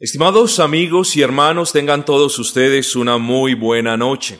Estimados 0.00 0.60
amigos 0.60 1.16
y 1.16 1.22
hermanos, 1.22 1.72
tengan 1.72 2.04
todos 2.04 2.38
ustedes 2.38 2.94
una 2.94 3.18
muy 3.18 3.54
buena 3.54 3.96
noche. 3.96 4.38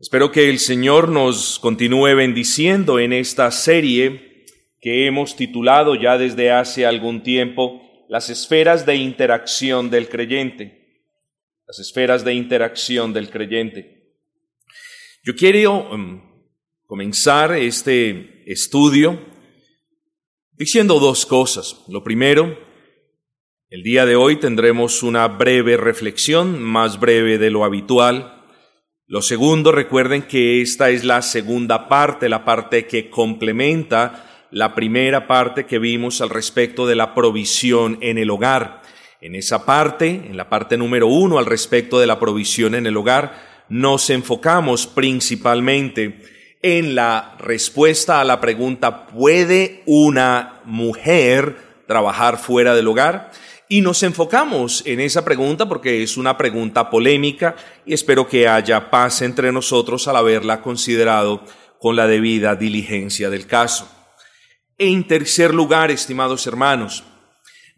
Espero 0.00 0.32
que 0.32 0.48
el 0.48 0.58
Señor 0.58 1.10
nos 1.10 1.58
continúe 1.58 2.16
bendiciendo 2.16 2.98
en 2.98 3.12
esta 3.12 3.50
serie 3.50 4.46
que 4.80 5.06
hemos 5.06 5.36
titulado 5.36 5.96
ya 5.96 6.16
desde 6.16 6.50
hace 6.50 6.86
algún 6.86 7.22
tiempo 7.22 7.82
Las 8.08 8.30
esferas 8.30 8.86
de 8.86 8.96
interacción 8.96 9.90
del 9.90 10.08
creyente. 10.08 11.10
Las 11.66 11.78
esferas 11.78 12.24
de 12.24 12.32
interacción 12.32 13.12
del 13.12 13.28
creyente. 13.28 14.14
Yo 15.24 15.36
quiero 15.36 15.90
um, 15.92 16.22
comenzar 16.86 17.54
este 17.54 18.50
estudio 18.50 19.20
diciendo 20.52 20.98
dos 21.00 21.26
cosas. 21.26 21.84
Lo 21.88 22.02
primero, 22.02 22.71
el 23.72 23.82
día 23.82 24.04
de 24.04 24.16
hoy 24.16 24.36
tendremos 24.36 25.02
una 25.02 25.26
breve 25.28 25.78
reflexión, 25.78 26.62
más 26.62 27.00
breve 27.00 27.38
de 27.38 27.48
lo 27.50 27.64
habitual. 27.64 28.42
Lo 29.06 29.22
segundo, 29.22 29.72
recuerden 29.72 30.24
que 30.24 30.60
esta 30.60 30.90
es 30.90 31.04
la 31.04 31.22
segunda 31.22 31.88
parte, 31.88 32.28
la 32.28 32.44
parte 32.44 32.86
que 32.86 33.08
complementa 33.08 34.26
la 34.50 34.74
primera 34.74 35.26
parte 35.26 35.64
que 35.64 35.78
vimos 35.78 36.20
al 36.20 36.28
respecto 36.28 36.86
de 36.86 36.96
la 36.96 37.14
provisión 37.14 37.96
en 38.02 38.18
el 38.18 38.28
hogar. 38.28 38.82
En 39.22 39.34
esa 39.34 39.64
parte, 39.64 40.08
en 40.08 40.36
la 40.36 40.50
parte 40.50 40.76
número 40.76 41.06
uno 41.06 41.38
al 41.38 41.46
respecto 41.46 41.98
de 41.98 42.06
la 42.06 42.20
provisión 42.20 42.74
en 42.74 42.84
el 42.84 42.98
hogar, 42.98 43.64
nos 43.70 44.10
enfocamos 44.10 44.86
principalmente 44.86 46.18
en 46.60 46.94
la 46.94 47.36
respuesta 47.38 48.20
a 48.20 48.24
la 48.24 48.38
pregunta 48.38 49.06
¿puede 49.06 49.82
una 49.86 50.60
mujer 50.66 51.56
trabajar 51.86 52.36
fuera 52.36 52.74
del 52.74 52.88
hogar? 52.88 53.30
Y 53.72 53.80
nos 53.80 54.02
enfocamos 54.02 54.82
en 54.84 55.00
esa 55.00 55.24
pregunta 55.24 55.66
porque 55.66 56.02
es 56.02 56.18
una 56.18 56.36
pregunta 56.36 56.90
polémica 56.90 57.56
y 57.86 57.94
espero 57.94 58.28
que 58.28 58.46
haya 58.46 58.90
paz 58.90 59.22
entre 59.22 59.50
nosotros 59.50 60.06
al 60.08 60.16
haberla 60.16 60.60
considerado 60.60 61.42
con 61.78 61.96
la 61.96 62.06
debida 62.06 62.54
diligencia 62.54 63.30
del 63.30 63.46
caso. 63.46 63.90
En 64.76 65.06
tercer 65.06 65.54
lugar, 65.54 65.90
estimados 65.90 66.46
hermanos, 66.46 67.02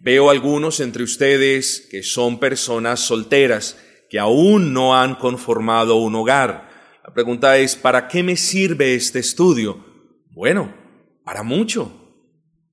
veo 0.01 0.31
algunos 0.31 0.81
entre 0.81 1.05
ustedes 1.05 1.86
que 1.89 2.03
son 2.03 2.41
personas 2.41 2.98
solteras, 2.98 3.79
que 4.11 4.19
aún 4.19 4.73
no 4.73 4.97
han 4.97 5.14
conformado 5.14 5.95
un 5.98 6.17
hogar. 6.17 6.70
La 7.06 7.14
pregunta 7.14 7.56
es, 7.58 7.77
¿para 7.77 8.08
qué 8.08 8.25
me 8.25 8.36
sirve 8.36 8.97
este 8.97 9.20
estudio? 9.20 9.79
Bueno, 10.33 10.75
para 11.25 11.45
mucho. 11.45 12.03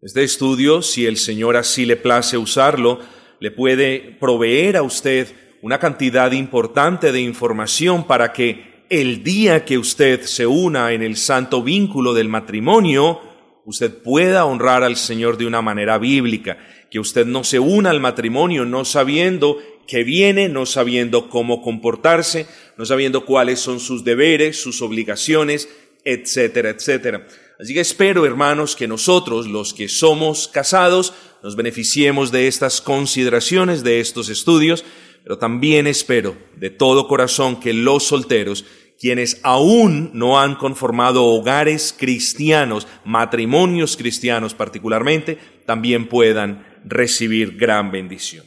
Este 0.02 0.24
estudio, 0.24 0.82
si 0.82 1.06
el 1.06 1.16
Señor 1.16 1.56
así 1.56 1.86
le 1.86 1.96
place 1.96 2.36
usarlo, 2.36 3.00
le 3.40 3.52
puede 3.52 4.18
proveer 4.20 4.78
a 4.78 4.82
usted 4.82 5.28
una 5.62 5.78
cantidad 5.78 6.32
importante 6.32 7.12
de 7.12 7.22
información 7.22 8.08
para 8.08 8.34
que 8.34 8.86
el 8.90 9.24
día 9.24 9.64
que 9.64 9.78
usted 9.78 10.24
se 10.24 10.48
una 10.48 10.92
en 10.94 11.04
el 11.04 11.18
santo 11.18 11.62
vínculo 11.62 12.16
del 12.16 12.30
matrimonio, 12.30 13.22
usted 13.64 13.94
pueda 14.02 14.46
honrar 14.46 14.84
al 14.84 14.96
Señor 14.96 15.38
de 15.38 15.46
una 15.46 15.62
manera 15.62 16.00
bíblica, 16.00 16.58
que 16.90 17.00
usted 17.00 17.28
no 17.28 17.44
se 17.44 17.60
una 17.60 17.92
al 17.92 18.00
matrimonio 18.00 18.66
no 18.66 18.86
sabiendo 18.86 19.60
que 19.86 20.04
viene, 20.04 20.50
no 20.50 20.66
sabiendo 20.66 21.30
cómo 21.30 21.62
comportarse, 21.62 22.48
no 22.76 22.88
sabiendo 22.88 23.24
cuáles 23.24 23.60
son 23.60 23.80
sus 23.80 24.04
deberes, 24.04 24.60
sus 24.60 24.82
obligaciones, 24.82 25.70
etcétera, 26.04 26.72
etcétera. 26.72 27.28
Así 27.62 27.76
que 27.76 27.82
espero, 27.82 28.26
hermanos, 28.26 28.76
que 28.76 28.88
nosotros, 28.88 29.46
los 29.46 29.72
que 29.76 29.88
somos 29.88 30.48
casados, 30.48 31.14
nos 31.44 31.56
beneficiemos 31.56 32.32
de 32.32 32.48
estas 32.48 32.82
consideraciones, 32.82 33.84
de 33.84 34.00
estos 34.00 34.30
estudios, 34.30 34.84
pero 35.24 35.38
también 35.38 35.86
espero 35.86 36.36
de 36.56 36.72
todo 36.72 37.08
corazón 37.08 37.60
que 37.60 37.74
los 37.74 38.02
solteros, 38.02 38.66
quienes 39.00 39.40
aún 39.44 40.10
no 40.16 40.40
han 40.40 40.56
conformado 40.56 41.24
hogares 41.26 41.94
cristianos, 41.96 42.88
matrimonios 43.06 43.96
cristianos 43.96 44.56
particularmente, 44.56 45.38
también 45.68 46.08
puedan 46.08 46.66
recibir 46.84 47.58
gran 47.58 47.92
bendición. 47.92 48.44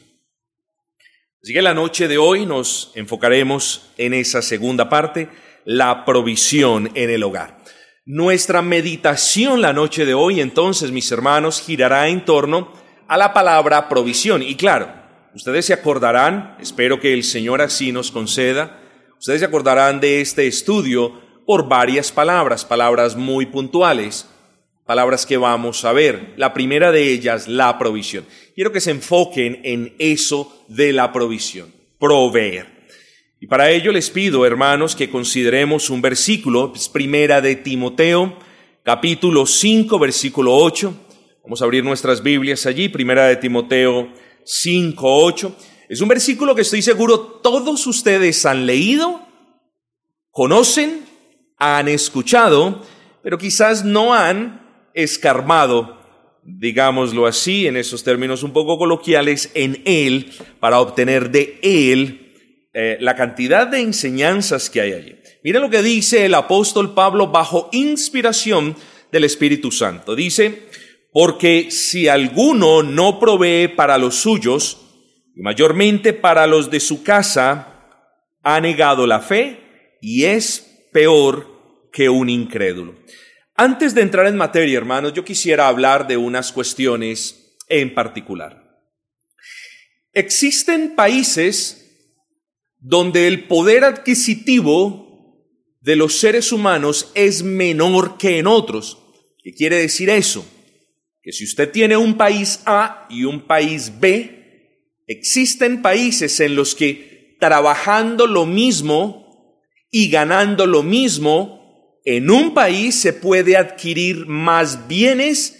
Así 1.41 1.53
que 1.53 1.61
la 1.61 1.73
noche 1.73 2.09
de 2.09 2.17
hoy 2.17 2.45
nos 2.45 2.91
enfocaremos 2.95 3.93
en 3.97 4.13
esa 4.13 4.41
segunda 4.41 4.89
parte, 4.89 5.29
la 5.63 6.03
provisión 6.03 6.91
en 6.95 7.09
el 7.09 7.23
hogar. 7.23 7.63
Nuestra 8.07 8.61
meditación 8.61 9.63
la 9.63 9.73
noche 9.73 10.05
de 10.05 10.13
hoy, 10.13 10.39
entonces, 10.39 10.91
mis 10.91 11.11
hermanos, 11.11 11.59
girará 11.59 12.07
en 12.07 12.23
torno 12.23 12.71
a 13.07 13.17
la 13.17 13.33
palabra 13.33 13.89
provisión. 13.89 14.43
Y 14.43 14.53
claro, 14.53 14.93
ustedes 15.33 15.65
se 15.65 15.73
acordarán, 15.73 16.55
espero 16.59 16.99
que 16.99 17.15
el 17.15 17.23
Señor 17.23 17.63
así 17.63 17.91
nos 17.91 18.11
conceda, 18.11 18.79
ustedes 19.17 19.39
se 19.39 19.47
acordarán 19.47 19.99
de 20.01 20.21
este 20.21 20.45
estudio 20.45 21.19
por 21.47 21.67
varias 21.67 22.11
palabras, 22.11 22.63
palabras 22.63 23.15
muy 23.15 23.47
puntuales, 23.47 24.29
palabras 24.85 25.25
que 25.25 25.37
vamos 25.37 25.83
a 25.83 25.91
ver. 25.91 26.35
La 26.37 26.53
primera 26.53 26.91
de 26.91 27.11
ellas, 27.11 27.47
la 27.47 27.79
provisión. 27.79 28.27
Quiero 28.53 28.71
que 28.71 28.81
se 28.81 28.91
enfoquen 28.91 29.61
en 29.63 29.95
eso 29.97 30.63
de 30.67 30.93
la 30.93 31.11
provisión, 31.11 31.73
proveer. 31.97 32.74
Y 33.45 33.47
para 33.47 33.69
ello 33.69 33.91
les 33.91 34.09
pido, 34.09 34.43
hermanos, 34.43 34.95
que 34.95 35.11
consideremos 35.11 35.91
un 35.91 36.01
versículo, 36.01 36.73
es 36.75 36.89
primera 36.89 37.41
de 37.41 37.55
Timoteo, 37.55 38.39
capítulo 38.81 39.45
5, 39.45 39.99
versículo 39.99 40.55
8. 40.55 40.91
Vamos 41.43 41.61
a 41.61 41.65
abrir 41.65 41.83
nuestras 41.83 42.23
Biblias 42.23 42.65
allí, 42.65 42.89
primera 42.89 43.27
de 43.27 43.35
Timoteo 43.35 44.11
5, 44.43 45.25
8. 45.25 45.55
Es 45.89 46.01
un 46.01 46.07
versículo 46.07 46.55
que 46.55 46.63
estoy 46.63 46.81
seguro 46.81 47.19
todos 47.19 47.85
ustedes 47.85 48.47
han 48.47 48.65
leído, 48.65 49.21
conocen, 50.31 51.05
han 51.59 51.87
escuchado, 51.87 52.81
pero 53.21 53.37
quizás 53.37 53.85
no 53.85 54.15
han 54.15 54.89
escarmado, 54.95 56.01
digámoslo 56.41 57.27
así, 57.27 57.67
en 57.67 57.77
esos 57.77 58.03
términos 58.03 58.41
un 58.41 58.53
poco 58.53 58.79
coloquiales, 58.79 59.51
en 59.53 59.83
él, 59.85 60.31
para 60.59 60.79
obtener 60.79 61.29
de 61.29 61.59
él 61.61 62.24
eh, 62.77 62.97
la 62.99 63.15
cantidad 63.15 63.67
de 63.67 63.79
enseñanzas 63.79 64.69
que 64.69 64.81
hay 64.81 64.91
allí. 64.91 65.15
Miren 65.45 65.61
lo 65.61 65.69
que 65.69 65.81
dice 65.81 66.25
el 66.25 66.33
apóstol 66.33 66.93
Pablo 66.93 67.27
bajo 67.27 67.69
inspiración 67.71 68.75
del 69.13 69.23
Espíritu 69.23 69.71
Santo. 69.71 70.13
Dice, 70.13 70.63
porque 71.13 71.71
si 71.71 72.09
alguno 72.09 72.83
no 72.83 73.17
provee 73.17 73.69
para 73.69 73.97
los 73.97 74.15
suyos, 74.15 74.81
y 75.33 75.41
mayormente 75.41 76.11
para 76.11 76.47
los 76.47 76.69
de 76.69 76.81
su 76.81 77.01
casa, 77.01 77.87
ha 78.43 78.59
negado 78.59 79.07
la 79.07 79.21
fe 79.21 79.97
y 80.01 80.25
es 80.25 80.89
peor 80.91 81.87
que 81.93 82.09
un 82.09 82.29
incrédulo. 82.29 82.95
Antes 83.55 83.95
de 83.95 84.01
entrar 84.01 84.27
en 84.27 84.35
materia, 84.35 84.77
hermanos, 84.77 85.13
yo 85.13 85.23
quisiera 85.23 85.69
hablar 85.69 86.07
de 86.07 86.17
unas 86.17 86.51
cuestiones 86.51 87.55
en 87.69 87.93
particular. 87.93 88.81
Existen 90.11 90.93
países 90.93 91.84
donde 92.87 93.27
el 93.27 93.47
poder 93.47 93.83
adquisitivo 93.83 95.41
de 95.81 95.95
los 95.95 96.19
seres 96.19 96.51
humanos 96.51 97.11
es 97.15 97.41
menor 97.41 98.17
que 98.17 98.37
en 98.37 98.45
otros. 98.45 98.99
¿Qué 99.43 99.53
quiere 99.53 99.77
decir 99.77 100.07
eso? 100.11 100.45
Que 101.23 101.31
si 101.31 101.45
usted 101.45 101.71
tiene 101.71 101.97
un 101.97 102.15
país 102.15 102.59
A 102.67 103.07
y 103.09 103.23
un 103.23 103.47
país 103.47 103.91
B, 103.99 105.01
existen 105.07 105.81
países 105.81 106.39
en 106.39 106.55
los 106.55 106.75
que 106.75 107.37
trabajando 107.39 108.27
lo 108.27 108.45
mismo 108.45 109.59
y 109.89 110.09
ganando 110.09 110.67
lo 110.67 110.83
mismo, 110.83 111.99
en 112.05 112.29
un 112.29 112.53
país 112.53 112.93
se 112.93 113.13
puede 113.13 113.57
adquirir 113.57 114.27
más 114.27 114.87
bienes 114.87 115.59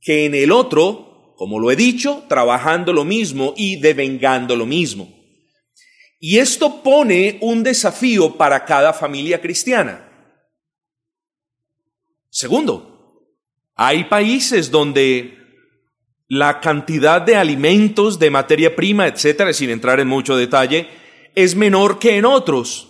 que 0.00 0.24
en 0.24 0.34
el 0.34 0.50
otro, 0.50 1.34
como 1.36 1.58
lo 1.58 1.70
he 1.70 1.76
dicho, 1.76 2.24
trabajando 2.30 2.94
lo 2.94 3.04
mismo 3.04 3.52
y 3.58 3.76
devengando 3.76 4.56
lo 4.56 4.64
mismo. 4.64 5.21
Y 6.24 6.38
esto 6.38 6.84
pone 6.84 7.38
un 7.40 7.64
desafío 7.64 8.36
para 8.36 8.64
cada 8.64 8.92
familia 8.92 9.40
cristiana. 9.40 10.08
Segundo, 12.30 13.26
hay 13.74 14.04
países 14.04 14.70
donde 14.70 15.36
la 16.28 16.60
cantidad 16.60 17.20
de 17.20 17.34
alimentos, 17.34 18.20
de 18.20 18.30
materia 18.30 18.76
prima, 18.76 19.08
etcétera, 19.08 19.52
sin 19.52 19.70
entrar 19.70 19.98
en 19.98 20.06
mucho 20.06 20.36
detalle, 20.36 20.88
es 21.34 21.56
menor 21.56 21.98
que 21.98 22.16
en 22.16 22.24
otros. 22.24 22.88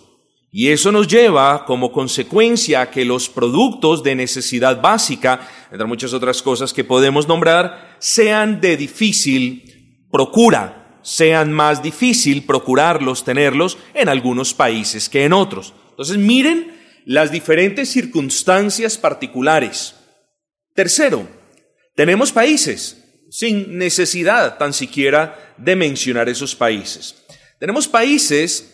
Y 0.51 0.69
eso 0.69 0.91
nos 0.91 1.07
lleva 1.07 1.65
como 1.65 1.91
consecuencia 1.91 2.81
a 2.81 2.91
que 2.91 3.03
los 3.03 3.29
productos 3.29 4.03
de 4.03 4.13
necesidad 4.13 4.79
básica, 4.79 5.49
entre 5.71 5.87
muchas 5.87 6.13
otras 6.13 6.43
cosas 6.43 6.71
que 6.71 6.83
podemos 6.83 7.27
nombrar, 7.27 7.97
sean 7.97 8.61
de 8.61 8.77
difícil 8.77 10.05
procura 10.11 10.82
sean 11.03 11.51
más 11.51 11.83
difícil 11.83 12.45
procurarlos, 12.45 13.23
tenerlos 13.23 13.77
en 13.93 14.09
algunos 14.09 14.53
países 14.53 15.09
que 15.09 15.25
en 15.25 15.33
otros. 15.33 15.73
Entonces 15.91 16.17
miren 16.17 16.73
las 17.05 17.31
diferentes 17.31 17.89
circunstancias 17.89 18.97
particulares. 18.97 19.95
Tercero, 20.73 21.27
tenemos 21.95 22.31
países, 22.31 23.03
sin 23.29 23.77
necesidad 23.77 24.57
tan 24.57 24.73
siquiera 24.73 25.55
de 25.57 25.75
mencionar 25.75 26.29
esos 26.29 26.55
países. 26.55 27.15
Tenemos 27.59 27.87
países 27.87 28.69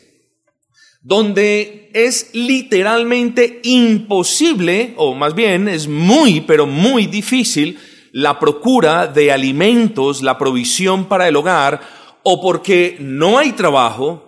donde 1.01 1.89
es 1.93 2.29
literalmente 2.33 3.61
imposible, 3.63 4.93
o 4.97 5.15
más 5.15 5.33
bien 5.33 5.67
es 5.67 5.87
muy, 5.87 6.41
pero 6.41 6.65
muy 6.65 7.07
difícil, 7.07 7.79
la 8.11 8.39
procura 8.39 9.07
de 9.07 9.31
alimentos, 9.31 10.21
la 10.21 10.37
provisión 10.37 11.07
para 11.07 11.27
el 11.27 11.35
hogar, 11.35 11.81
o 12.31 12.39
porque 12.39 12.95
no 12.99 13.39
hay 13.39 13.53
trabajo, 13.53 14.23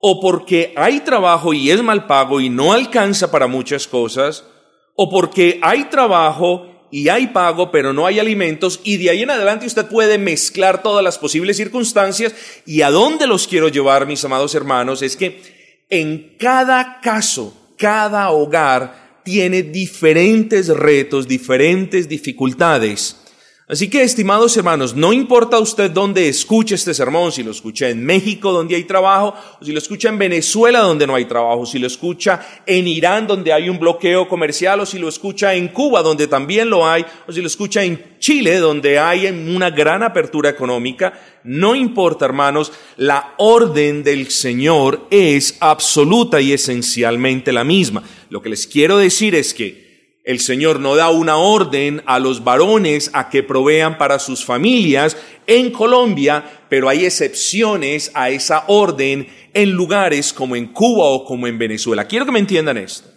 o 0.00 0.18
porque 0.18 0.72
hay 0.76 1.00
trabajo 1.00 1.52
y 1.52 1.70
es 1.70 1.82
mal 1.82 2.06
pago 2.06 2.40
y 2.40 2.48
no 2.48 2.72
alcanza 2.72 3.30
para 3.30 3.46
muchas 3.46 3.86
cosas, 3.86 4.46
o 4.94 5.10
porque 5.10 5.58
hay 5.60 5.84
trabajo 5.90 6.66
y 6.90 7.10
hay 7.10 7.26
pago, 7.26 7.70
pero 7.70 7.92
no 7.92 8.06
hay 8.06 8.18
alimentos, 8.18 8.80
y 8.82 8.96
de 8.96 9.10
ahí 9.10 9.24
en 9.24 9.30
adelante 9.30 9.66
usted 9.66 9.86
puede 9.88 10.16
mezclar 10.16 10.82
todas 10.82 11.04
las 11.04 11.18
posibles 11.18 11.58
circunstancias, 11.58 12.34
y 12.64 12.80
a 12.80 12.90
dónde 12.90 13.26
los 13.26 13.46
quiero 13.46 13.68
llevar, 13.68 14.06
mis 14.06 14.24
amados 14.24 14.54
hermanos, 14.54 15.02
es 15.02 15.14
que 15.14 15.42
en 15.90 16.36
cada 16.38 16.98
caso, 17.02 17.54
cada 17.76 18.30
hogar 18.30 19.20
tiene 19.22 19.62
diferentes 19.62 20.68
retos, 20.68 21.28
diferentes 21.28 22.08
dificultades. 22.08 23.20
Así 23.66 23.88
que, 23.88 24.02
estimados 24.02 24.54
hermanos, 24.58 24.94
no 24.94 25.14
importa 25.14 25.58
usted 25.58 25.90
dónde 25.90 26.28
escuche 26.28 26.74
este 26.74 26.92
sermón, 26.92 27.32
si 27.32 27.42
lo 27.42 27.50
escucha 27.50 27.88
en 27.88 28.04
México 28.04 28.52
donde 28.52 28.76
hay 28.76 28.84
trabajo, 28.84 29.34
o 29.58 29.64
si 29.64 29.72
lo 29.72 29.78
escucha 29.78 30.10
en 30.10 30.18
Venezuela 30.18 30.80
donde 30.80 31.06
no 31.06 31.14
hay 31.14 31.24
trabajo, 31.24 31.64
si 31.64 31.78
lo 31.78 31.86
escucha 31.86 32.46
en 32.66 32.86
Irán 32.86 33.26
donde 33.26 33.54
hay 33.54 33.70
un 33.70 33.78
bloqueo 33.78 34.28
comercial, 34.28 34.80
o 34.80 34.86
si 34.86 34.98
lo 34.98 35.08
escucha 35.08 35.54
en 35.54 35.68
Cuba 35.68 36.02
donde 36.02 36.26
también 36.26 36.68
lo 36.68 36.86
hay, 36.86 37.06
o 37.26 37.32
si 37.32 37.40
lo 37.40 37.46
escucha 37.46 37.82
en 37.82 38.18
Chile 38.18 38.58
donde 38.58 38.98
hay 38.98 39.28
una 39.28 39.70
gran 39.70 40.02
apertura 40.02 40.50
económica, 40.50 41.18
no 41.44 41.74
importa, 41.74 42.26
hermanos, 42.26 42.70
la 42.98 43.32
orden 43.38 44.02
del 44.02 44.30
Señor 44.30 45.06
es 45.10 45.56
absoluta 45.60 46.38
y 46.38 46.52
esencialmente 46.52 47.50
la 47.50 47.64
misma. 47.64 48.02
Lo 48.28 48.42
que 48.42 48.50
les 48.50 48.66
quiero 48.66 48.98
decir 48.98 49.34
es 49.34 49.54
que 49.54 49.83
el 50.24 50.40
Señor 50.40 50.80
no 50.80 50.96
da 50.96 51.10
una 51.10 51.36
orden 51.36 52.02
a 52.06 52.18
los 52.18 52.42
varones 52.42 53.10
a 53.12 53.28
que 53.28 53.42
provean 53.42 53.98
para 53.98 54.18
sus 54.18 54.42
familias 54.42 55.18
en 55.46 55.70
Colombia, 55.70 56.62
pero 56.70 56.88
hay 56.88 57.04
excepciones 57.04 58.10
a 58.14 58.30
esa 58.30 58.64
orden 58.68 59.28
en 59.52 59.72
lugares 59.72 60.32
como 60.32 60.56
en 60.56 60.72
Cuba 60.72 61.04
o 61.04 61.26
como 61.26 61.46
en 61.46 61.58
Venezuela. 61.58 62.06
Quiero 62.06 62.24
que 62.24 62.32
me 62.32 62.38
entiendan 62.38 62.78
esto. 62.78 63.08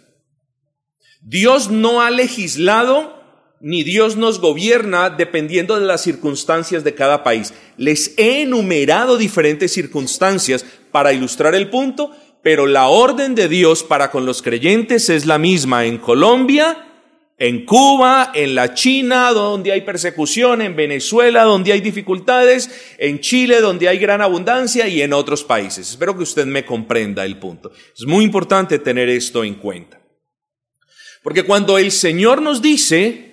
Dios 1.22 1.70
no 1.70 2.02
ha 2.02 2.10
legislado 2.10 3.16
ni 3.60 3.82
Dios 3.82 4.16
nos 4.16 4.38
gobierna 4.38 5.10
dependiendo 5.10 5.80
de 5.80 5.86
las 5.86 6.02
circunstancias 6.02 6.84
de 6.84 6.94
cada 6.94 7.24
país. 7.24 7.54
Les 7.76 8.14
he 8.18 8.42
enumerado 8.42 9.16
diferentes 9.16 9.72
circunstancias 9.72 10.64
para 10.92 11.12
ilustrar 11.12 11.54
el 11.54 11.70
punto, 11.70 12.12
pero 12.42 12.66
la 12.66 12.88
orden 12.88 13.34
de 13.34 13.48
Dios 13.48 13.82
para 13.82 14.10
con 14.10 14.26
los 14.26 14.42
creyentes 14.42 15.08
es 15.08 15.26
la 15.26 15.38
misma 15.38 15.86
en 15.86 15.98
Colombia, 15.98 16.87
en 17.38 17.64
Cuba, 17.64 18.32
en 18.34 18.56
la 18.56 18.74
China, 18.74 19.30
donde 19.32 19.70
hay 19.70 19.82
persecución, 19.82 20.60
en 20.60 20.74
Venezuela, 20.74 21.44
donde 21.44 21.72
hay 21.72 21.80
dificultades, 21.80 22.68
en 22.98 23.20
Chile, 23.20 23.60
donde 23.60 23.88
hay 23.88 23.98
gran 23.98 24.20
abundancia 24.20 24.88
y 24.88 25.02
en 25.02 25.12
otros 25.12 25.44
países. 25.44 25.88
Espero 25.90 26.16
que 26.16 26.24
usted 26.24 26.46
me 26.46 26.64
comprenda 26.64 27.24
el 27.24 27.38
punto. 27.38 27.70
Es 27.96 28.04
muy 28.06 28.24
importante 28.24 28.80
tener 28.80 29.08
esto 29.08 29.44
en 29.44 29.54
cuenta. 29.54 30.00
Porque 31.22 31.44
cuando 31.44 31.78
el 31.78 31.92
Señor 31.92 32.42
nos 32.42 32.60
dice 32.60 33.28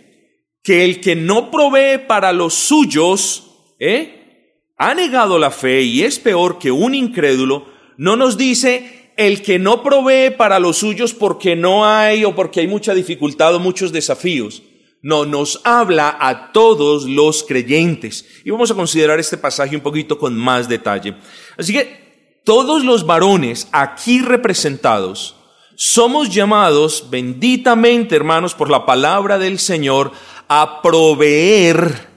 que 0.64 0.86
el 0.86 1.02
que 1.02 1.16
no 1.16 1.50
provee 1.50 1.98
para 2.08 2.32
los 2.32 2.54
suyos, 2.54 3.74
¿eh? 3.80 4.72
ha 4.78 4.94
negado 4.94 5.40
la 5.40 5.50
fe 5.50 5.82
y 5.82 6.04
es 6.04 6.20
peor 6.20 6.60
que 6.60 6.72
un 6.72 6.94
incrédulo, 6.94 7.68
no 7.98 8.16
nos 8.16 8.38
dice 8.38 9.05
el 9.18 9.42
que 9.42 9.60
no 9.60 9.82
provee 9.84 10.32
para 10.32 10.60
los 10.60 10.78
suyos 10.78 11.14
porque 11.14 11.56
no 11.56 11.86
hay 11.86 12.26
o 12.26 12.36
porque 12.36 12.62
hay 12.62 12.68
mucha 12.68 12.94
dificultad 12.94 13.56
o 13.56 13.60
muchos 13.60 13.92
desafíos. 13.92 14.64
No, 15.02 15.26
nos 15.26 15.62
habla 15.64 16.18
a 16.20 16.52
todos 16.52 17.06
los 17.06 17.44
creyentes. 17.44 18.26
Y 18.44 18.50
vamos 18.50 18.72
a 18.72 18.76
considerar 18.76 19.20
este 19.20 19.38
pasaje 19.38 19.76
un 19.76 19.84
poquito 19.84 20.18
con 20.18 20.36
más 20.36 20.68
detalle. 20.68 21.16
Así 21.58 21.74
que 21.74 22.42
todos 22.44 22.84
los 22.84 23.06
varones 23.06 23.68
aquí 23.72 24.22
representados 24.22 25.36
somos 25.76 26.34
llamados 26.34 27.08
benditamente, 27.10 28.16
hermanos, 28.16 28.54
por 28.54 28.70
la 28.70 28.86
palabra 28.86 29.38
del 29.38 29.60
Señor, 29.60 30.12
a 30.48 30.82
proveer 30.82 32.08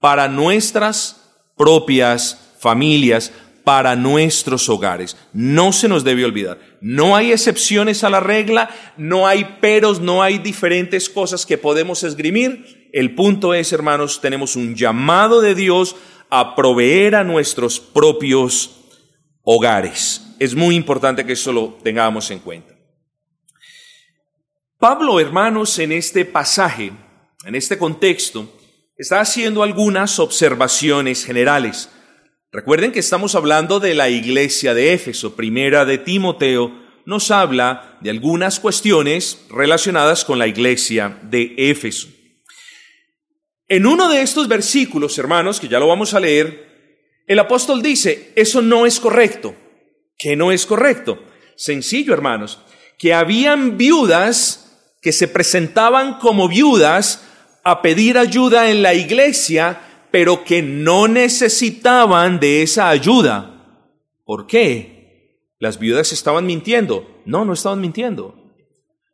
para 0.00 0.28
nuestras 0.28 1.34
propias 1.56 2.54
familias, 2.60 3.32
para 3.64 3.96
nuestros 3.96 4.68
hogares. 4.68 5.16
No 5.32 5.72
se 5.72 5.88
nos 5.88 6.04
debe 6.04 6.24
olvidar. 6.24 6.58
No 6.80 7.16
hay 7.16 7.32
excepciones 7.32 8.04
a 8.04 8.10
la 8.10 8.20
regla, 8.20 8.70
no 8.96 9.26
hay 9.26 9.58
peros, 9.60 10.00
no 10.00 10.22
hay 10.22 10.38
diferentes 10.38 11.08
cosas 11.08 11.44
que 11.44 11.58
podemos 11.58 12.02
esgrimir. 12.04 12.88
El 12.92 13.14
punto 13.14 13.54
es, 13.54 13.72
hermanos, 13.72 14.20
tenemos 14.20 14.56
un 14.56 14.74
llamado 14.74 15.40
de 15.40 15.54
Dios 15.54 15.96
a 16.30 16.54
proveer 16.54 17.14
a 17.14 17.24
nuestros 17.24 17.80
propios 17.80 18.70
hogares. 19.42 20.34
Es 20.38 20.54
muy 20.54 20.74
importante 20.74 21.24
que 21.24 21.32
eso 21.32 21.52
lo 21.52 21.78
tengamos 21.82 22.30
en 22.30 22.38
cuenta. 22.38 22.74
Pablo, 24.78 25.18
hermanos, 25.18 25.78
en 25.78 25.90
este 25.90 26.24
pasaje, 26.24 26.92
en 27.44 27.54
este 27.54 27.78
contexto, 27.78 28.48
está 28.96 29.20
haciendo 29.20 29.62
algunas 29.62 30.18
observaciones 30.18 31.24
generales. 31.24 31.90
Recuerden 32.50 32.92
que 32.92 33.00
estamos 33.00 33.34
hablando 33.34 33.78
de 33.78 33.94
la 33.94 34.08
iglesia 34.08 34.72
de 34.72 34.94
Éfeso. 34.94 35.36
Primera 35.36 35.84
de 35.84 35.98
Timoteo 35.98 36.72
nos 37.04 37.30
habla 37.30 37.98
de 38.00 38.08
algunas 38.08 38.58
cuestiones 38.58 39.44
relacionadas 39.50 40.24
con 40.24 40.38
la 40.38 40.46
iglesia 40.46 41.18
de 41.24 41.54
Éfeso. 41.58 42.08
En 43.68 43.84
uno 43.84 44.08
de 44.08 44.22
estos 44.22 44.48
versículos, 44.48 45.18
hermanos, 45.18 45.60
que 45.60 45.68
ya 45.68 45.78
lo 45.78 45.88
vamos 45.88 46.14
a 46.14 46.20
leer, 46.20 47.20
el 47.26 47.38
apóstol 47.38 47.82
dice, 47.82 48.32
eso 48.34 48.62
no 48.62 48.86
es 48.86 48.98
correcto. 48.98 49.54
¿Qué 50.16 50.34
no 50.34 50.50
es 50.50 50.64
correcto? 50.64 51.22
Sencillo, 51.54 52.14
hermanos, 52.14 52.60
que 52.96 53.12
habían 53.12 53.76
viudas 53.76 54.96
que 55.02 55.12
se 55.12 55.28
presentaban 55.28 56.18
como 56.18 56.48
viudas 56.48 57.24
a 57.62 57.82
pedir 57.82 58.16
ayuda 58.16 58.70
en 58.70 58.82
la 58.82 58.94
iglesia 58.94 59.82
pero 60.10 60.44
que 60.44 60.62
no 60.62 61.08
necesitaban 61.08 62.40
de 62.40 62.62
esa 62.62 62.88
ayuda. 62.88 63.84
¿Por 64.24 64.46
qué? 64.46 65.44
¿Las 65.58 65.78
viudas 65.78 66.12
estaban 66.12 66.46
mintiendo? 66.46 67.22
No, 67.24 67.44
no 67.44 67.52
estaban 67.52 67.80
mintiendo. 67.80 68.34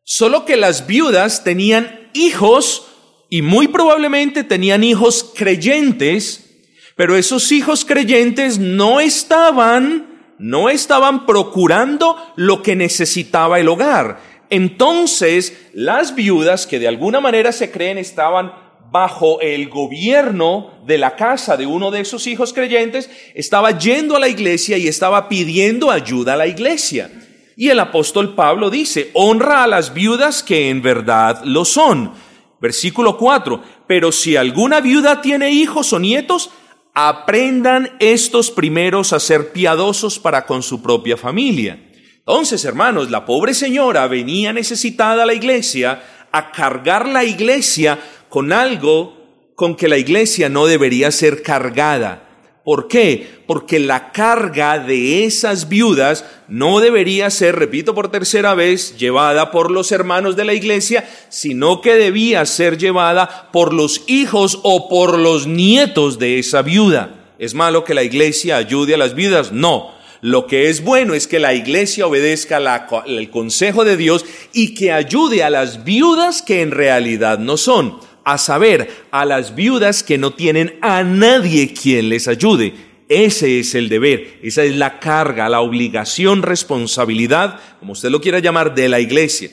Solo 0.02 0.44
que 0.44 0.56
las 0.56 0.86
viudas 0.86 1.44
tenían 1.44 2.10
hijos 2.12 2.86
y 3.30 3.42
muy 3.42 3.68
probablemente 3.68 4.44
tenían 4.44 4.84
hijos 4.84 5.32
creyentes, 5.34 6.62
pero 6.96 7.16
esos 7.16 7.50
hijos 7.52 7.84
creyentes 7.84 8.58
no 8.58 9.00
estaban, 9.00 10.34
no 10.38 10.68
estaban 10.68 11.26
procurando 11.26 12.16
lo 12.36 12.62
que 12.62 12.76
necesitaba 12.76 13.58
el 13.58 13.68
hogar. 13.68 14.20
Entonces, 14.50 15.68
las 15.72 16.14
viudas 16.14 16.66
que 16.66 16.78
de 16.78 16.86
alguna 16.86 17.20
manera 17.20 17.50
se 17.50 17.70
creen 17.70 17.98
estaban 17.98 18.52
bajo 18.94 19.40
el 19.40 19.68
gobierno 19.68 20.70
de 20.86 20.98
la 20.98 21.16
casa 21.16 21.56
de 21.56 21.66
uno 21.66 21.90
de 21.90 21.98
esos 21.98 22.28
hijos 22.28 22.52
creyentes, 22.52 23.10
estaba 23.34 23.76
yendo 23.76 24.14
a 24.14 24.20
la 24.20 24.28
iglesia 24.28 24.78
y 24.78 24.86
estaba 24.86 25.28
pidiendo 25.28 25.90
ayuda 25.90 26.34
a 26.34 26.36
la 26.36 26.46
iglesia. 26.46 27.10
Y 27.56 27.70
el 27.70 27.80
apóstol 27.80 28.36
Pablo 28.36 28.70
dice, 28.70 29.10
honra 29.14 29.64
a 29.64 29.66
las 29.66 29.94
viudas 29.94 30.44
que 30.44 30.70
en 30.70 30.80
verdad 30.80 31.42
lo 31.42 31.64
son. 31.64 32.12
Versículo 32.60 33.18
4, 33.18 33.60
pero 33.88 34.12
si 34.12 34.36
alguna 34.36 34.80
viuda 34.80 35.20
tiene 35.20 35.50
hijos 35.50 35.92
o 35.92 35.98
nietos, 35.98 36.50
aprendan 36.94 37.96
estos 37.98 38.52
primeros 38.52 39.12
a 39.12 39.18
ser 39.18 39.50
piadosos 39.50 40.20
para 40.20 40.46
con 40.46 40.62
su 40.62 40.80
propia 40.80 41.16
familia. 41.16 41.80
Entonces, 42.18 42.64
hermanos, 42.64 43.10
la 43.10 43.26
pobre 43.26 43.54
señora 43.54 44.06
venía 44.06 44.52
necesitada 44.52 45.24
a 45.24 45.26
la 45.26 45.34
iglesia 45.34 46.00
a 46.34 46.50
cargar 46.50 47.08
la 47.08 47.22
iglesia 47.22 47.96
con 48.34 48.52
algo 48.52 49.16
con 49.54 49.76
que 49.76 49.86
la 49.86 49.96
iglesia 49.96 50.48
no 50.48 50.66
debería 50.66 51.12
ser 51.12 51.40
cargada. 51.40 52.28
¿Por 52.64 52.88
qué? 52.88 53.28
Porque 53.46 53.78
la 53.78 54.10
carga 54.10 54.80
de 54.80 55.24
esas 55.24 55.68
viudas 55.68 56.24
no 56.48 56.80
debería 56.80 57.30
ser, 57.30 57.54
repito 57.54 57.94
por 57.94 58.10
tercera 58.10 58.54
vez, 58.54 58.98
llevada 58.98 59.52
por 59.52 59.70
los 59.70 59.92
hermanos 59.92 60.34
de 60.34 60.44
la 60.44 60.52
iglesia, 60.52 61.08
sino 61.28 61.80
que 61.80 61.94
debía 61.94 62.44
ser 62.44 62.76
llevada 62.76 63.50
por 63.52 63.72
los 63.72 64.02
hijos 64.08 64.58
o 64.64 64.88
por 64.88 65.16
los 65.16 65.46
nietos 65.46 66.18
de 66.18 66.40
esa 66.40 66.62
viuda. 66.62 67.36
¿Es 67.38 67.54
malo 67.54 67.84
que 67.84 67.94
la 67.94 68.02
iglesia 68.02 68.56
ayude 68.56 68.94
a 68.94 68.98
las 68.98 69.14
viudas? 69.14 69.52
No. 69.52 69.94
Lo 70.22 70.48
que 70.48 70.70
es 70.70 70.82
bueno 70.82 71.14
es 71.14 71.28
que 71.28 71.38
la 71.38 71.54
iglesia 71.54 72.08
obedezca 72.08 72.56
el 73.06 73.30
consejo 73.30 73.84
de 73.84 73.96
Dios 73.96 74.24
y 74.52 74.74
que 74.74 74.90
ayude 74.90 75.44
a 75.44 75.50
las 75.50 75.84
viudas 75.84 76.42
que 76.42 76.62
en 76.62 76.72
realidad 76.72 77.38
no 77.38 77.56
son. 77.56 78.00
A 78.24 78.38
saber, 78.38 79.04
a 79.10 79.24
las 79.24 79.54
viudas 79.54 80.02
que 80.02 80.18
no 80.18 80.34
tienen 80.34 80.78
a 80.80 81.02
nadie 81.02 81.72
quien 81.72 82.08
les 82.08 82.28
ayude. 82.28 82.74
Ese 83.08 83.60
es 83.60 83.74
el 83.74 83.88
deber, 83.88 84.38
esa 84.42 84.64
es 84.64 84.74
la 84.76 84.98
carga, 84.98 85.48
la 85.48 85.60
obligación, 85.60 86.42
responsabilidad, 86.42 87.60
como 87.78 87.92
usted 87.92 88.10
lo 88.10 88.20
quiera 88.20 88.38
llamar, 88.38 88.74
de 88.74 88.88
la 88.88 89.00
iglesia. 89.00 89.50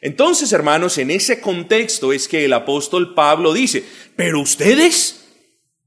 Entonces, 0.00 0.52
hermanos, 0.52 0.98
en 0.98 1.10
ese 1.10 1.40
contexto 1.40 2.12
es 2.12 2.28
que 2.28 2.44
el 2.44 2.52
apóstol 2.52 3.14
Pablo 3.14 3.52
dice, 3.52 3.84
pero 4.16 4.40
ustedes, 4.40 5.26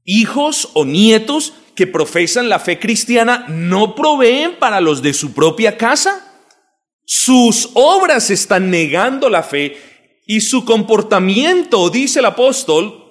hijos 0.04 0.70
o 0.74 0.84
nietos 0.84 1.54
que 1.74 1.86
profesan 1.86 2.48
la 2.48 2.58
fe 2.58 2.78
cristiana, 2.78 3.46
¿no 3.48 3.94
proveen 3.94 4.56
para 4.58 4.80
los 4.80 5.02
de 5.02 5.12
su 5.12 5.32
propia 5.32 5.76
casa? 5.76 6.24
Sus 7.04 7.70
obras 7.74 8.30
están 8.30 8.70
negando 8.70 9.28
la 9.28 9.42
fe 9.42 9.76
y 10.30 10.42
su 10.42 10.66
comportamiento, 10.66 11.88
dice 11.88 12.18
el 12.18 12.26
apóstol, 12.26 13.02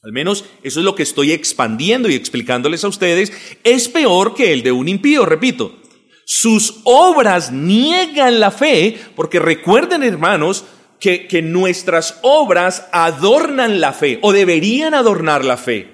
al 0.00 0.12
menos 0.12 0.44
eso 0.62 0.78
es 0.78 0.84
lo 0.84 0.94
que 0.94 1.02
estoy 1.02 1.32
expandiendo 1.32 2.08
y 2.08 2.14
explicándoles 2.14 2.84
a 2.84 2.88
ustedes, 2.88 3.32
es 3.64 3.88
peor 3.88 4.32
que 4.36 4.52
el 4.52 4.62
de 4.62 4.70
un 4.70 4.88
impío, 4.88 5.26
repito. 5.26 5.74
Sus 6.24 6.82
obras 6.84 7.50
niegan 7.50 8.38
la 8.38 8.52
fe, 8.52 8.96
porque 9.16 9.40
recuerden 9.40 10.04
hermanos 10.04 10.64
que, 11.00 11.26
que 11.26 11.42
nuestras 11.42 12.20
obras 12.22 12.86
adornan 12.92 13.80
la 13.80 13.92
fe 13.92 14.20
o 14.22 14.32
deberían 14.32 14.94
adornar 14.94 15.44
la 15.44 15.56
fe. 15.56 15.88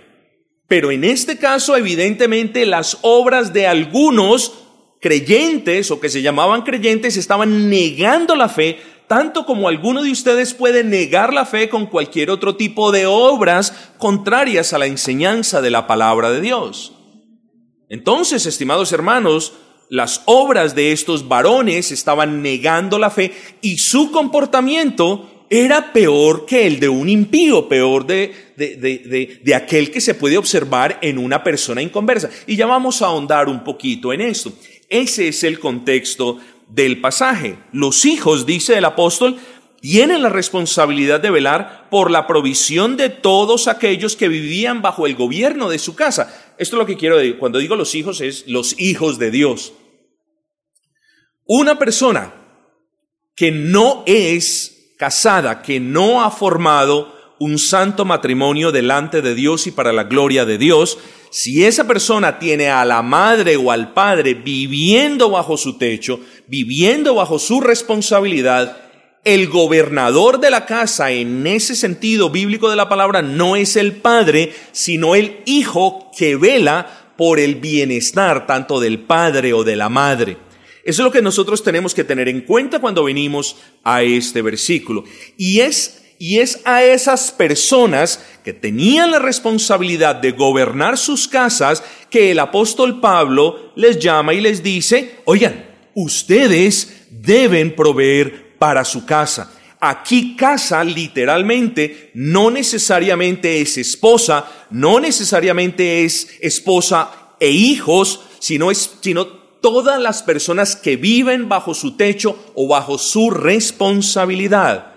Pero 0.69 0.91
en 0.91 1.05
este 1.05 1.39
caso, 1.39 1.79
evidentemente, 1.79 2.67
las 2.67 2.99
obras 3.01 3.55
de 3.55 3.67
algunos 3.67 4.53
creyentes 5.01 5.91
o 5.91 5.99
que 5.99 6.11
se 6.11 6.21
llamaban 6.21 6.63
creyentes 6.63 7.17
estaban 7.17 7.71
negando 7.71 8.37
la 8.37 8.51
fe 8.51 8.79
tanto 9.13 9.45
como 9.45 9.69
alguno 9.69 10.03
de 10.03 10.11
ustedes 10.11 10.55
puede 10.55 10.85
negar 10.85 11.35
la 11.35 11.45
fe 11.45 11.69
con 11.69 11.85
cualquier 11.85 12.31
otro 12.31 12.57
tipo 12.57 12.93
de 12.93 13.05
obras 13.05 13.91
contrarias 13.99 14.73
a 14.73 14.79
la 14.79 14.87
enseñanza 14.87 15.61
de 15.61 15.69
la 15.69 15.87
palabra 15.87 16.31
de 16.31 16.41
Dios. 16.41 16.95
Entonces, 17.91 18.47
estimados 18.47 18.91
hermanos, 18.91 19.53
las 19.91 20.23
obras 20.25 20.75
de 20.75 20.93
estos 20.93 21.29
varones 21.29 21.93
estaban 21.93 22.41
negando 22.41 22.99
la 22.99 23.11
fe 23.11 23.35
y 23.61 23.77
su 23.77 24.11
comportamiento 24.11 25.47
era 25.51 25.93
peor 25.93 26.47
que 26.47 26.67
el 26.67 26.81
de 26.81 26.89
un 26.89 27.11
impío, 27.11 27.69
peor 27.69 28.07
de, 28.07 28.55
de, 28.57 29.41
de, 29.45 29.55
aquel 29.55 29.91
que 29.91 30.01
se 30.01 30.15
puede 30.15 30.39
observar 30.39 30.99
en 31.03 31.19
una 31.19 31.45
persona 31.45 31.83
inconversa. 31.83 32.31
Y 32.47 32.57
ya 32.57 32.65
vamos 32.65 33.03
a 33.03 33.09
ahondar 33.09 33.51
un 33.51 33.63
poquito 33.63 34.15
en 34.15 34.23
esto. 34.23 34.55
Ese 34.89 35.29
es 35.29 35.45
el 35.45 35.59
contexto 35.59 36.39
del 36.75 37.01
pasaje. 37.01 37.59
Los 37.73 38.05
hijos, 38.05 38.47
dice 38.47 38.79
el 38.79 38.85
apóstol, 38.85 39.37
tienen 39.81 40.23
la 40.23 40.29
responsabilidad 40.29 41.21
de 41.21 41.31
velar 41.31 41.89
por 41.91 42.11
la 42.11 42.27
provisión 42.27 42.97
de 42.97 43.09
todos 43.09 43.69
aquellos 43.69 44.17
que 44.17 44.29
vivían 44.29 44.81
bajo 44.81 45.07
el 45.07 45.17
gobierno 45.17 45.69
de 45.69 45.79
su 45.79 45.95
casa. 45.95 46.55
Esto 46.57 46.77
es 46.77 46.79
lo 46.79 46.87
que 46.87 46.97
quiero 46.97 47.19
decir. 47.19 47.39
Cuando 47.39 47.59
digo 47.59 47.77
los 47.77 47.95
hijos 47.95 48.21
es 48.21 48.47
los 48.47 48.79
hijos 48.79 49.19
de 49.19 49.31
Dios. 49.31 49.73
Una 51.45 51.79
persona 51.79 52.33
que 53.35 53.51
no 53.51 54.05
es 54.07 54.95
casada, 54.99 55.63
que 55.63 55.81
no 55.81 56.23
ha 56.23 56.31
formado 56.31 57.13
un 57.41 57.59
santo 57.59 58.05
matrimonio 58.05 58.71
delante 58.71 59.21
de 59.21 59.35
Dios 59.35 59.67
y 59.67 59.73
para 59.73 59.93
la 59.93 60.05
gloria 60.05 60.45
de 60.45 60.59
Dios, 60.59 60.99
si 61.33 61.65
esa 61.65 61.89
persona 61.89 62.39
tiene 62.39 62.69
a 62.69 62.85
la 62.85 63.03
madre 63.03 63.57
o 63.57 63.73
al 63.73 63.95
padre 63.95 64.35
viviendo 64.35 65.31
bajo 65.31 65.57
su 65.57 65.77
techo, 65.77 66.21
viviendo 66.53 67.15
bajo 67.15 67.39
su 67.39 67.63
responsabilidad, 67.63 68.77
el 69.25 69.49
gobernador 69.49 70.39
de 70.39 70.51
la 70.51 70.67
casa 70.67 71.11
en 71.11 71.47
ese 71.47 71.75
sentido 71.75 72.29
bíblico 72.29 72.69
de 72.69 72.77
la 72.77 72.91
palabra 72.91 73.23
no 73.23 73.57
es 73.57 73.75
el 73.77 73.93
padre, 73.93 74.53
sino 74.71 75.15
el 75.15 75.39
hijo 75.47 76.11
que 76.15 76.37
vela 76.37 77.15
por 77.17 77.41
el 77.41 77.55
bienestar 77.55 78.47
tanto 78.47 78.81
del 78.81 78.99
padre 78.99 79.55
o 79.55 79.65
de 79.65 79.77
la 79.77 79.89
madre. 79.89 80.37
Eso 80.85 81.01
es 81.01 81.05
lo 81.07 81.11
que 81.11 81.23
nosotros 81.23 81.65
tenemos 81.65 81.95
que 81.95 82.05
tener 82.05 82.29
en 82.29 82.43
cuenta 82.43 82.81
cuando 82.81 83.05
venimos 83.05 83.57
a 83.83 84.03
este 84.03 84.43
versículo. 84.43 85.05
Y 85.39 85.61
es 85.61 86.03
y 86.19 86.39
es 86.39 86.61
a 86.67 86.85
esas 86.85 87.33
personas 87.33 88.23
que 88.45 88.53
tenían 88.53 89.11
la 89.11 89.19
responsabilidad 89.19 90.17
de 90.17 90.33
gobernar 90.33 90.99
sus 90.99 91.27
casas 91.27 91.83
que 92.11 92.31
el 92.31 92.39
apóstol 92.41 93.01
Pablo 93.01 93.73
les 93.75 93.99
llama 93.99 94.35
y 94.35 94.43
les 94.43 94.63
dice, 94.63 95.17
oigan, 95.25 95.72
ustedes 95.95 97.07
deben 97.11 97.75
proveer 97.75 98.57
para 98.59 98.85
su 98.85 99.05
casa. 99.05 99.53
Aquí 99.81 100.37
casa 100.37 100.85
literalmente 100.85 102.13
no 102.15 102.51
necesariamente 102.51 103.61
es 103.61 103.79
esposa, 103.79 104.47
no 104.71 105.01
necesariamente 105.01 106.05
es 106.05 106.39
esposa 106.41 107.35
e 107.41 107.51
hijos, 107.51 108.21
sino, 108.39 108.71
es, 108.71 108.99
sino 109.01 109.27
todas 109.27 110.01
las 110.01 110.23
personas 110.23 110.77
que 110.77 110.97
viven 110.97 111.49
bajo 111.49 111.75
su 111.75 111.97
techo 111.97 112.53
o 112.55 112.69
bajo 112.69 112.99
su 112.99 113.31
responsabilidad. 113.31 114.93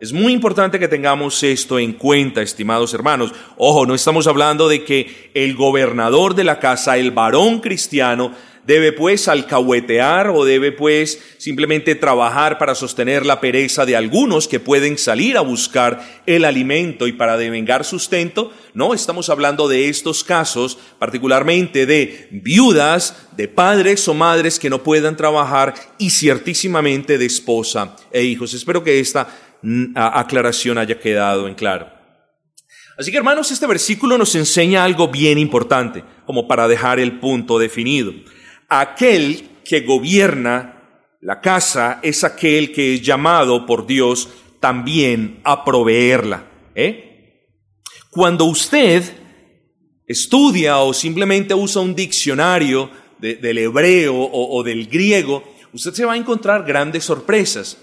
Es 0.00 0.12
muy 0.12 0.32
importante 0.32 0.78
que 0.78 0.86
tengamos 0.86 1.42
esto 1.42 1.76
en 1.80 1.94
cuenta, 1.94 2.40
estimados 2.40 2.94
hermanos. 2.94 3.32
Ojo, 3.56 3.84
no 3.84 3.96
estamos 3.96 4.28
hablando 4.28 4.68
de 4.68 4.84
que 4.84 5.32
el 5.34 5.56
gobernador 5.56 6.36
de 6.36 6.44
la 6.44 6.60
casa, 6.60 6.96
el 6.98 7.10
varón 7.10 7.58
cristiano, 7.58 8.32
debe 8.68 8.92
pues 8.92 9.28
alcahuetear 9.28 10.28
o 10.28 10.44
debe 10.44 10.72
pues 10.72 11.18
simplemente 11.38 11.94
trabajar 11.94 12.58
para 12.58 12.74
sostener 12.74 13.24
la 13.24 13.40
pereza 13.40 13.86
de 13.86 13.96
algunos 13.96 14.46
que 14.46 14.60
pueden 14.60 14.98
salir 14.98 15.38
a 15.38 15.40
buscar 15.40 16.06
el 16.26 16.44
alimento 16.44 17.06
y 17.06 17.12
para 17.12 17.38
devengar 17.38 17.86
sustento. 17.86 18.52
No, 18.74 18.92
estamos 18.92 19.30
hablando 19.30 19.68
de 19.68 19.88
estos 19.88 20.22
casos, 20.22 20.76
particularmente 20.98 21.86
de 21.86 22.28
viudas, 22.30 23.28
de 23.38 23.48
padres 23.48 24.06
o 24.06 24.12
madres 24.12 24.58
que 24.58 24.68
no 24.68 24.82
puedan 24.82 25.16
trabajar 25.16 25.72
y 25.96 26.10
ciertísimamente 26.10 27.16
de 27.16 27.24
esposa 27.24 27.96
e 28.12 28.22
hijos. 28.22 28.52
Espero 28.52 28.84
que 28.84 29.00
esta 29.00 29.28
aclaración 29.94 30.76
haya 30.76 31.00
quedado 31.00 31.48
en 31.48 31.54
claro. 31.54 31.88
Así 32.98 33.10
que 33.10 33.16
hermanos, 33.16 33.50
este 33.50 33.66
versículo 33.66 34.18
nos 34.18 34.34
enseña 34.34 34.84
algo 34.84 35.08
bien 35.08 35.38
importante, 35.38 36.04
como 36.26 36.46
para 36.46 36.68
dejar 36.68 37.00
el 37.00 37.18
punto 37.18 37.58
definido. 37.58 38.12
Aquel 38.68 39.48
que 39.64 39.80
gobierna 39.80 40.78
la 41.20 41.40
casa 41.40 42.00
es 42.02 42.22
aquel 42.22 42.72
que 42.72 42.94
es 42.94 43.02
llamado 43.02 43.66
por 43.66 43.86
Dios 43.86 44.28
también 44.60 45.40
a 45.44 45.64
proveerla. 45.64 46.44
¿eh? 46.74 47.44
Cuando 48.10 48.44
usted 48.44 49.02
estudia 50.06 50.78
o 50.78 50.94
simplemente 50.94 51.54
usa 51.54 51.82
un 51.82 51.94
diccionario 51.94 52.90
del 53.18 53.58
hebreo 53.58 54.14
o 54.16 54.62
del 54.62 54.86
griego, 54.86 55.42
usted 55.72 55.92
se 55.92 56.04
va 56.04 56.12
a 56.12 56.16
encontrar 56.16 56.64
grandes 56.64 57.04
sorpresas. 57.04 57.78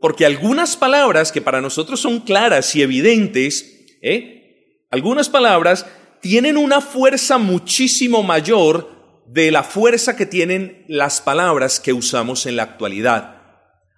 Porque 0.00 0.26
algunas 0.26 0.76
palabras 0.76 1.32
que 1.32 1.40
para 1.40 1.60
nosotros 1.60 2.00
son 2.00 2.20
claras 2.20 2.74
y 2.76 2.82
evidentes, 2.82 3.86
¿eh? 4.02 4.84
algunas 4.90 5.28
palabras 5.28 5.86
tienen 6.20 6.56
una 6.56 6.80
fuerza 6.80 7.38
muchísimo 7.38 8.22
mayor 8.22 8.95
de 9.28 9.50
la 9.50 9.62
fuerza 9.62 10.16
que 10.16 10.26
tienen 10.26 10.84
las 10.88 11.20
palabras 11.20 11.80
que 11.80 11.92
usamos 11.92 12.46
en 12.46 12.56
la 12.56 12.62
actualidad. 12.62 13.36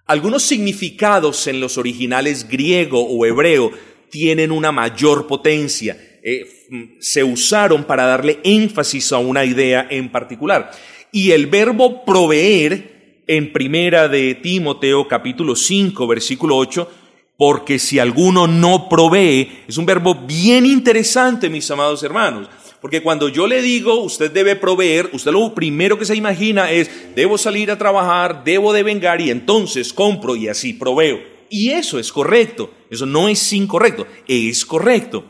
Algunos 0.05 0.43
significados 0.43 1.45
en 1.47 1.59
los 1.59 1.77
originales 1.77 2.47
griego 2.49 3.05
o 3.05 3.25
hebreo 3.25 3.71
tienen 4.09 4.51
una 4.51 4.71
mayor 4.71 5.27
potencia. 5.27 5.97
Eh, 6.23 6.97
se 6.99 7.23
usaron 7.23 7.83
para 7.83 8.05
darle 8.05 8.39
énfasis 8.43 9.11
a 9.13 9.19
una 9.19 9.45
idea 9.45 9.87
en 9.89 10.11
particular. 10.11 10.71
Y 11.11 11.31
el 11.31 11.47
verbo 11.47 12.03
proveer 12.05 13.23
en 13.27 13.53
primera 13.53 14.07
de 14.07 14.33
Timoteo 14.35 15.07
capítulo 15.07 15.55
5 15.55 16.07
versículo 16.07 16.57
8, 16.57 16.91
porque 17.37 17.77
si 17.77 17.99
alguno 17.99 18.47
no 18.47 18.89
provee, 18.89 19.63
es 19.67 19.77
un 19.77 19.85
verbo 19.85 20.15
bien 20.15 20.65
interesante, 20.65 21.49
mis 21.49 21.69
amados 21.69 22.01
hermanos, 22.03 22.49
porque 22.81 23.01
cuando 23.01 23.27
yo 23.27 23.47
le 23.47 23.61
digo, 23.61 23.95
usted 23.95 24.31
debe 24.31 24.55
proveer, 24.55 25.09
usted 25.11 25.31
lo 25.31 25.53
primero 25.53 25.99
que 25.99 26.05
se 26.05 26.15
imagina 26.15 26.71
es, 26.71 26.89
debo 27.15 27.37
salir 27.37 27.71
a 27.71 27.77
trabajar, 27.77 28.43
debo 28.43 28.71
de 28.71 28.83
vengar 28.83 29.19
y 29.19 29.29
entonces 29.29 29.91
compro 29.91 30.35
y 30.35 30.47
así 30.47 30.73
proveo. 30.73 31.19
Y 31.49 31.71
eso 31.71 31.99
es 31.99 32.11
correcto, 32.11 32.71
eso 32.89 33.05
no 33.05 33.27
es 33.27 33.51
incorrecto, 33.51 34.07
es 34.27 34.65
correcto. 34.65 35.25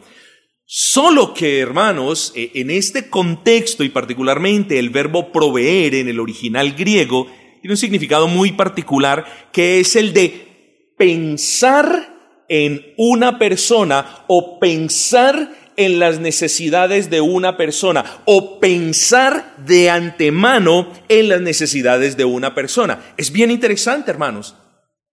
Solo 0.65 1.33
que, 1.33 1.59
hermanos, 1.59 2.31
e, 2.35 2.51
en 2.55 2.69
este 2.69 3.09
contexto 3.09 3.83
y 3.83 3.89
particularmente 3.89 4.77
el 4.77 4.91
verbo 4.91 5.31
proveer 5.31 5.95
en 5.95 6.09
el 6.09 6.19
original 6.19 6.73
griego 6.73 7.25
tiene 7.61 7.73
un 7.73 7.77
significado 7.77 8.27
muy 8.27 8.51
particular 8.51 9.49
que 9.51 9.79
es 9.79 9.95
el 9.95 10.13
de 10.13 10.93
pensar 10.97 12.43
en 12.47 12.93
una 12.97 13.39
persona 13.39 14.25
o 14.27 14.59
pensar 14.59 15.68
en 15.79 15.97
las 15.97 16.19
necesidades 16.19 17.09
de 17.09 17.21
una 17.21 17.55
persona 17.55 18.03
o 18.25 18.59
pensar 18.59 19.55
de 19.65 19.89
antemano 19.89 20.91
en 21.07 21.29
las 21.29 21.39
necesidades 21.39 22.17
de 22.17 22.25
una 22.25 22.53
persona. 22.53 23.13
Es 23.15 23.31
bien 23.31 23.49
interesante, 23.49 24.11
hermanos. 24.11 24.55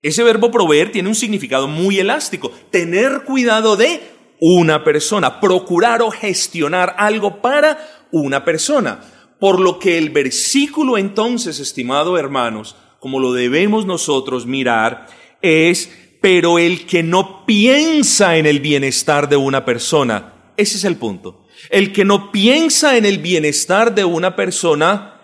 Ese 0.03 0.25
verbo 0.25 0.51
proveer 0.51 0.91
tiene 0.91 1.09
un 1.09 1.15
significado 1.15 1.69
muy 1.69 2.01
elástico. 2.01 2.51
Tener 2.73 3.23
cuidado 3.23 3.77
de 3.77 4.01
una 4.41 4.83
persona, 4.83 5.41
procurar 5.41 6.03
o 6.03 6.11
gestionar 6.11 6.97
algo 6.99 7.41
para 7.41 7.79
una 8.11 8.45
persona. 8.45 9.01
Por 9.39 9.61
lo 9.61 9.79
que 9.79 9.99
el 9.99 10.11
versículo 10.11 10.99
entonces, 10.99 11.61
estimados 11.61 12.19
hermanos, 12.19 12.75
como 12.99 13.21
lo 13.21 13.33
debemos 13.33 13.87
nosotros 13.87 14.47
mirar, 14.47 15.07
es, 15.43 15.93
pero 16.21 16.59
el 16.59 16.87
que 16.87 17.05
no 17.05 17.47
piensa 17.47 18.37
en 18.37 18.47
el 18.47 18.59
bienestar 18.59 19.29
de 19.29 19.37
una 19.37 19.65
persona, 19.65 20.33
ese 20.57 20.77
es 20.77 20.85
el 20.85 20.97
punto. 20.97 21.47
El 21.71 21.93
que 21.93 22.05
no 22.05 22.33
piensa 22.33 22.97
en 22.97 23.05
el 23.05 23.19
bienestar 23.19 23.95
de 23.95 24.05
una 24.05 24.37
persona 24.37 25.21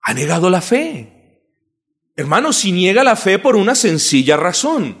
ha 0.00 0.14
negado 0.14 0.50
la 0.50 0.60
fe. 0.60 1.12
Hermanos, 2.16 2.56
si 2.56 2.72
niega 2.72 3.04
la 3.04 3.16
fe 3.16 3.38
por 3.38 3.56
una 3.56 3.74
sencilla 3.74 4.36
razón, 4.36 4.98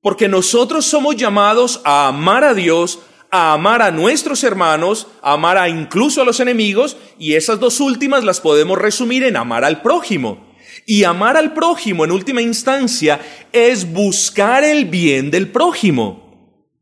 porque 0.00 0.28
nosotros 0.28 0.86
somos 0.86 1.16
llamados 1.16 1.82
a 1.84 2.08
amar 2.08 2.44
a 2.44 2.54
Dios, 2.54 3.00
a 3.30 3.52
amar 3.52 3.82
a 3.82 3.90
nuestros 3.90 4.42
hermanos, 4.42 5.06
a 5.22 5.34
amar 5.34 5.58
a 5.58 5.68
incluso 5.68 6.22
a 6.22 6.24
los 6.24 6.40
enemigos, 6.40 6.96
y 7.18 7.34
esas 7.34 7.60
dos 7.60 7.80
últimas 7.80 8.24
las 8.24 8.40
podemos 8.40 8.78
resumir 8.78 9.24
en 9.24 9.36
amar 9.36 9.64
al 9.64 9.82
prójimo. 9.82 10.48
Y 10.86 11.04
amar 11.04 11.36
al 11.36 11.52
prójimo 11.52 12.04
en 12.04 12.12
última 12.12 12.40
instancia 12.40 13.20
es 13.52 13.92
buscar 13.92 14.64
el 14.64 14.86
bien 14.86 15.30
del 15.30 15.48
prójimo. 15.48 16.29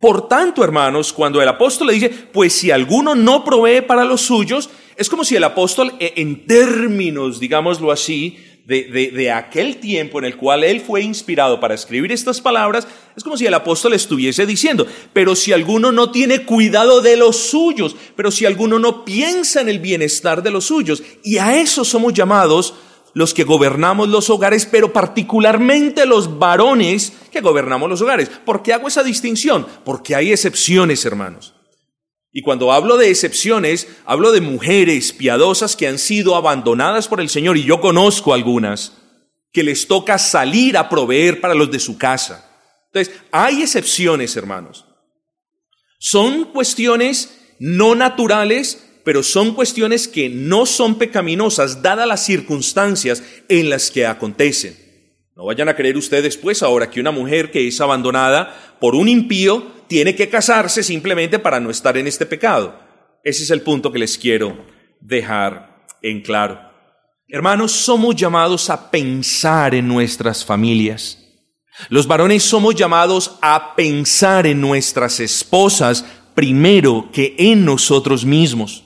Por 0.01 0.29
tanto, 0.29 0.63
hermanos, 0.63 1.13
cuando 1.13 1.43
el 1.43 1.49
apóstol 1.49 1.89
le 1.89 1.95
dice, 1.95 2.11
pues 2.33 2.53
si 2.53 2.71
alguno 2.71 3.17
no 3.17 3.45
provee 3.45 3.81
para 3.81 4.05
los 4.05 4.21
suyos, 4.21 4.71
es 4.97 5.09
como 5.09 5.25
si 5.25 5.35
el 5.35 5.43
apóstol, 5.43 5.93
e, 5.99 6.13
en 6.17 6.47
términos, 6.47 7.41
digámoslo 7.41 7.91
así, 7.91 8.39
de, 8.65 9.11
de, 9.15 9.31
aquel 9.33 9.79
tiempo 9.79 10.19
en 10.19 10.27
el 10.27 10.37
cual 10.37 10.63
él 10.63 10.83
fue 10.83 11.01
inspirado 11.01 11.59
para 11.59 11.75
escribir 11.75 12.13
estas 12.13 12.41
palabras, 12.41 12.87
es 13.17 13.25
como 13.25 13.39
si 13.39 13.47
el 13.47 13.55
apóstol 13.55 13.95
estuviese 13.95 14.45
diciendo, 14.45 14.87
pero 15.15 15.35
si 15.35 15.55
alguno 15.55 15.91
no 15.91 16.11
tiene 16.11 16.45
cuidado 16.45 17.01
de 17.01 17.17
los 17.17 17.37
suyos, 17.37 17.97
pero 18.15 18.31
si 18.31 18.45
alguno 18.45 18.79
no 18.79 19.07
piensa 19.07 19.63
en 19.63 19.71
el 19.71 19.79
bienestar 19.79 20.43
de 20.43 20.51
los 20.51 20.67
suyos, 20.67 21.03
y 21.25 21.39
a 21.39 21.59
eso 21.59 21.83
somos 21.83 22.13
llamados 22.13 22.75
los 23.19 23.35
que 23.35 23.43
gobernamos 23.43 24.09
los 24.09 24.31
hogares, 24.31 24.65
pero 24.65 24.93
particularmente 24.93 26.07
los 26.07 26.39
varones 26.39 27.13
que 27.33 27.41
gobernamos 27.41 27.91
los 27.91 28.01
hogares. 28.01 28.31
¿Por 28.45 28.63
qué 28.63 28.73
hago 28.73 28.87
esa 28.87 29.03
distinción? 29.03 29.67
Porque 29.85 30.15
hay 30.15 30.31
excepciones, 30.31 31.05
hermanos. 31.05 31.53
Y 32.31 32.43
cuando 32.43 32.71
hablo 32.73 32.97
de 32.97 33.11
excepciones, 33.11 33.89
hablo 34.05 34.31
de 34.31 34.41
mujeres 34.41 35.13
piadosas 35.13 35.75
que 35.75 35.89
han 35.89 35.99
sido 35.99 36.37
abandonadas 36.37 37.09
por 37.09 37.21
el 37.21 37.29
Señor, 37.29 37.57
y 37.57 37.65
yo 37.65 37.81
conozco 37.81 38.35
algunas, 38.35 38.93
que 39.53 39.65
les 39.65 39.89
toca 39.89 40.17
salir 40.17 40.77
a 40.77 40.89
proveer 40.89 41.41
para 41.41 41.57
los 41.57 41.73
de 41.73 41.81
su 41.81 41.99
casa. 41.99 42.49
Entonces, 42.93 43.21
hay 43.33 43.63
excepciones, 43.63 44.37
hermanos. 44.37 44.87
Son 45.99 46.45
cuestiones 46.45 47.37
no 47.59 47.97
naturales 47.97 48.88
pero 49.05 49.23
son 49.23 49.55
cuestiones 49.55 50.09
que 50.09 50.29
no 50.29 50.67
son 50.67 50.97
pecaminosas 50.97 51.83
dadas 51.83 52.07
las 52.07 52.25
circunstancias 52.25 53.23
en 53.49 53.71
las 53.71 53.91
que 53.91 54.07
acontecen. 54.07 54.77
No 55.35 55.45
vayan 55.45 55.69
a 55.69 55.77
creer 55.77 55.97
ustedes 55.97 56.37
pues 56.37 56.63
ahora 56.63 56.91
que 56.91 57.01
una 57.01 57.13
mujer 57.13 57.51
que 57.51 57.67
es 57.67 57.81
abandonada 57.81 58.77
por 58.81 58.95
un 58.95 59.09
impío 59.09 59.67
tiene 59.87 60.15
que 60.15 60.29
casarse 60.29 60.83
simplemente 60.83 61.39
para 61.39 61.61
no 61.61 61.71
estar 61.71 61.97
en 61.97 62.07
este 62.07 62.27
pecado. 62.27 62.79
Ese 63.23 63.45
es 63.45 63.51
el 63.51 63.63
punto 63.63 63.93
que 63.93 63.99
les 63.99 64.19
quiero 64.19 64.65
dejar 65.01 65.87
en 66.03 66.23
claro. 66.23 66.61
Hermanos, 67.29 67.73
somos 67.73 68.17
llamados 68.17 68.71
a 68.71 68.91
pensar 68.91 69.75
en 69.75 69.87
nuestras 69.87 70.45
familias. 70.45 71.19
Los 71.89 72.07
varones 72.07 72.43
somos 72.43 72.75
llamados 72.75 73.39
a 73.41 73.77
pensar 73.77 74.47
en 74.47 74.61
nuestras 74.61 75.21
esposas 75.21 76.05
primero 76.35 77.11
que 77.13 77.37
en 77.39 77.65
nosotros 77.65 78.25
mismos. 78.25 78.85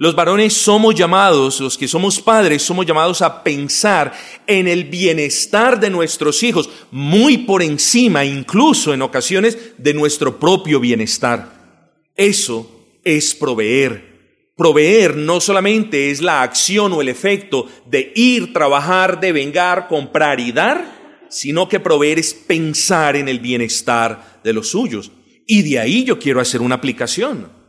Los 0.00 0.14
varones 0.14 0.54
somos 0.54 0.94
llamados, 0.94 1.60
los 1.60 1.76
que 1.76 1.86
somos 1.86 2.22
padres, 2.22 2.62
somos 2.62 2.86
llamados 2.86 3.20
a 3.20 3.44
pensar 3.44 4.14
en 4.46 4.66
el 4.66 4.84
bienestar 4.84 5.78
de 5.78 5.90
nuestros 5.90 6.42
hijos, 6.42 6.70
muy 6.90 7.36
por 7.36 7.62
encima, 7.62 8.24
incluso 8.24 8.94
en 8.94 9.02
ocasiones, 9.02 9.58
de 9.76 9.92
nuestro 9.92 10.40
propio 10.40 10.80
bienestar. 10.80 11.82
Eso 12.16 12.96
es 13.04 13.34
proveer. 13.34 14.52
Proveer 14.56 15.16
no 15.16 15.38
solamente 15.38 16.10
es 16.10 16.22
la 16.22 16.40
acción 16.40 16.94
o 16.94 17.02
el 17.02 17.10
efecto 17.10 17.66
de 17.84 18.10
ir, 18.16 18.54
trabajar, 18.54 19.20
de 19.20 19.32
vengar, 19.32 19.86
comprar 19.86 20.40
y 20.40 20.50
dar, 20.50 21.26
sino 21.28 21.68
que 21.68 21.78
proveer 21.78 22.18
es 22.18 22.32
pensar 22.32 23.16
en 23.16 23.28
el 23.28 23.38
bienestar 23.38 24.40
de 24.42 24.54
los 24.54 24.70
suyos. 24.70 25.12
Y 25.46 25.60
de 25.60 25.78
ahí 25.78 26.04
yo 26.04 26.18
quiero 26.18 26.40
hacer 26.40 26.62
una 26.62 26.76
aplicación. 26.76 27.59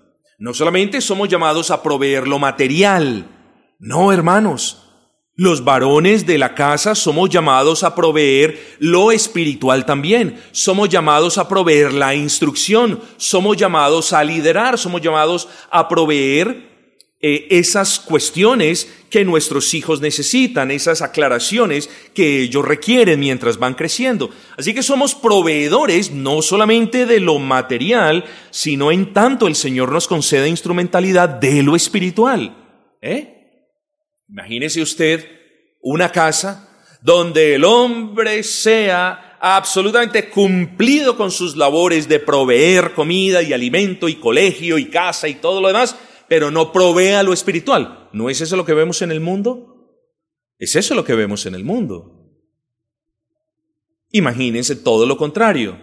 No 0.42 0.56
solamente 0.56 1.02
somos 1.02 1.30
llamados 1.30 1.70
a 1.70 1.84
proveer 1.84 2.28
lo 2.28 2.40
material, 2.40 3.28
no, 3.78 4.12
hermanos. 4.12 4.82
Los 5.36 5.64
varones 5.64 6.26
de 6.26 6.40
la 6.40 6.56
casa 6.56 6.96
somos 6.96 7.30
llamados 7.30 7.84
a 7.84 7.94
proveer 7.94 8.60
lo 8.80 9.12
espiritual 9.12 9.86
también. 9.86 10.42
Somos 10.52 10.90
llamados 10.90 11.38
a 11.38 11.48
proveer 11.48 11.94
la 11.94 12.16
instrucción. 12.16 13.02
Somos 13.18 13.56
llamados 13.56 14.14
a 14.14 14.24
liderar. 14.24 14.80
Somos 14.80 15.02
llamados 15.02 15.48
a 15.70 15.88
proveer 15.88 16.71
eh, 17.24 17.48
esas 17.52 18.00
cuestiones 18.00 18.92
que 19.12 19.24
nuestros 19.24 19.74
hijos 19.74 20.02
necesitan, 20.02 20.72
esas 20.72 21.04
aclaraciones 21.04 21.90
que 22.16 22.42
ellos 22.42 22.66
requieren 22.66 23.20
mientras 23.20 23.60
van 23.60 23.76
creciendo. 23.76 24.32
Así 24.58 24.74
que 24.74 24.82
somos 24.82 25.14
proveedores 25.14 26.12
no 26.12 26.42
solamente 26.42 27.06
de 27.06 27.20
lo 27.20 27.38
material, 27.38 28.26
sino 28.50 28.92
en 28.92 29.14
tanto 29.14 29.48
el 29.48 29.56
Señor 29.56 29.92
nos 29.92 30.08
concede 30.08 30.50
instrumentalidad 30.50 31.30
de 31.30 31.62
lo 31.62 31.76
espiritual. 31.76 32.58
¿Eh? 33.02 33.68
Imagínese 34.28 34.82
usted 34.82 35.24
una 35.82 36.12
casa 36.12 36.70
donde 37.02 37.56
el 37.56 37.66
hombre 37.66 38.44
sea 38.44 39.38
absolutamente 39.40 40.30
cumplido 40.30 41.18
con 41.18 41.32
sus 41.32 41.58
labores 41.58 42.08
de 42.08 42.20
proveer 42.20 42.94
comida 42.94 43.42
y 43.42 43.54
alimento 43.54 44.08
y 44.08 44.16
colegio 44.16 44.78
y 44.78 44.86
casa 44.86 45.28
y 45.28 45.36
todo 45.36 45.62
lo 45.62 45.68
demás, 45.68 45.96
pero 46.32 46.50
no 46.50 46.72
provea 46.72 47.24
lo 47.24 47.34
espiritual. 47.34 48.08
¿No 48.14 48.30
es 48.30 48.40
eso 48.40 48.56
lo 48.56 48.64
que 48.64 48.74
vemos 48.74 49.02
en 49.02 49.12
el 49.12 49.20
mundo? 49.20 50.00
Es 50.58 50.78
eso 50.78 50.96
lo 50.96 51.04
que 51.04 51.14
vemos 51.14 51.46
en 51.46 51.56
el 51.56 51.66
mundo. 51.66 52.26
Imagínense 54.12 54.78
todo 54.78 55.06
lo 55.06 55.18
contrario. 55.18 55.78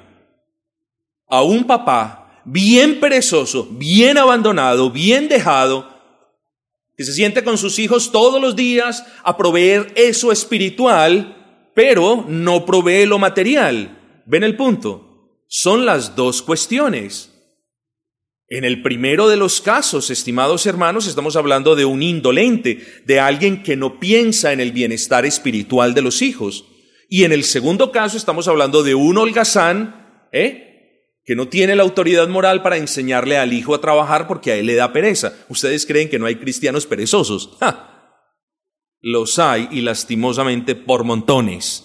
A 1.26 1.42
un 1.42 1.64
papá 1.64 2.40
bien 2.46 2.98
perezoso, 2.98 3.68
bien 3.72 4.16
abandonado, 4.16 4.90
bien 4.90 5.28
dejado, 5.28 5.86
que 6.96 7.04
se 7.04 7.12
siente 7.12 7.44
con 7.44 7.58
sus 7.58 7.78
hijos 7.78 8.10
todos 8.10 8.40
los 8.40 8.56
días 8.56 9.04
a 9.24 9.36
proveer 9.36 9.92
eso 9.96 10.32
espiritual, 10.32 11.70
pero 11.74 12.24
no 12.26 12.64
provee 12.64 13.04
lo 13.04 13.18
material. 13.18 14.22
¿Ven 14.24 14.44
el 14.44 14.56
punto? 14.56 15.42
Son 15.46 15.84
las 15.84 16.16
dos 16.16 16.40
cuestiones. 16.40 17.37
En 18.50 18.64
el 18.64 18.80
primero 18.80 19.28
de 19.28 19.36
los 19.36 19.60
casos, 19.60 20.08
estimados 20.08 20.64
hermanos, 20.64 21.06
estamos 21.06 21.36
hablando 21.36 21.76
de 21.76 21.84
un 21.84 22.02
indolente, 22.02 23.02
de 23.04 23.20
alguien 23.20 23.62
que 23.62 23.76
no 23.76 24.00
piensa 24.00 24.54
en 24.54 24.60
el 24.60 24.72
bienestar 24.72 25.26
espiritual 25.26 25.92
de 25.92 26.00
los 26.00 26.22
hijos. 26.22 26.64
Y 27.10 27.24
en 27.24 27.32
el 27.32 27.44
segundo 27.44 27.92
caso 27.92 28.16
estamos 28.16 28.48
hablando 28.48 28.82
de 28.82 28.94
un 28.94 29.18
holgazán, 29.18 30.28
¿eh? 30.32 30.64
que 31.26 31.36
no 31.36 31.48
tiene 31.48 31.76
la 31.76 31.82
autoridad 31.82 32.26
moral 32.28 32.62
para 32.62 32.78
enseñarle 32.78 33.36
al 33.36 33.52
hijo 33.52 33.74
a 33.74 33.82
trabajar 33.82 34.26
porque 34.26 34.52
a 34.52 34.56
él 34.56 34.64
le 34.64 34.76
da 34.76 34.94
pereza. 34.94 35.34
Ustedes 35.50 35.84
creen 35.84 36.08
que 36.08 36.18
no 36.18 36.24
hay 36.24 36.36
cristianos 36.36 36.86
perezosos. 36.86 37.58
Los 39.02 39.38
hay 39.38 39.68
y 39.70 39.82
lastimosamente 39.82 40.74
por 40.74 41.04
montones. 41.04 41.84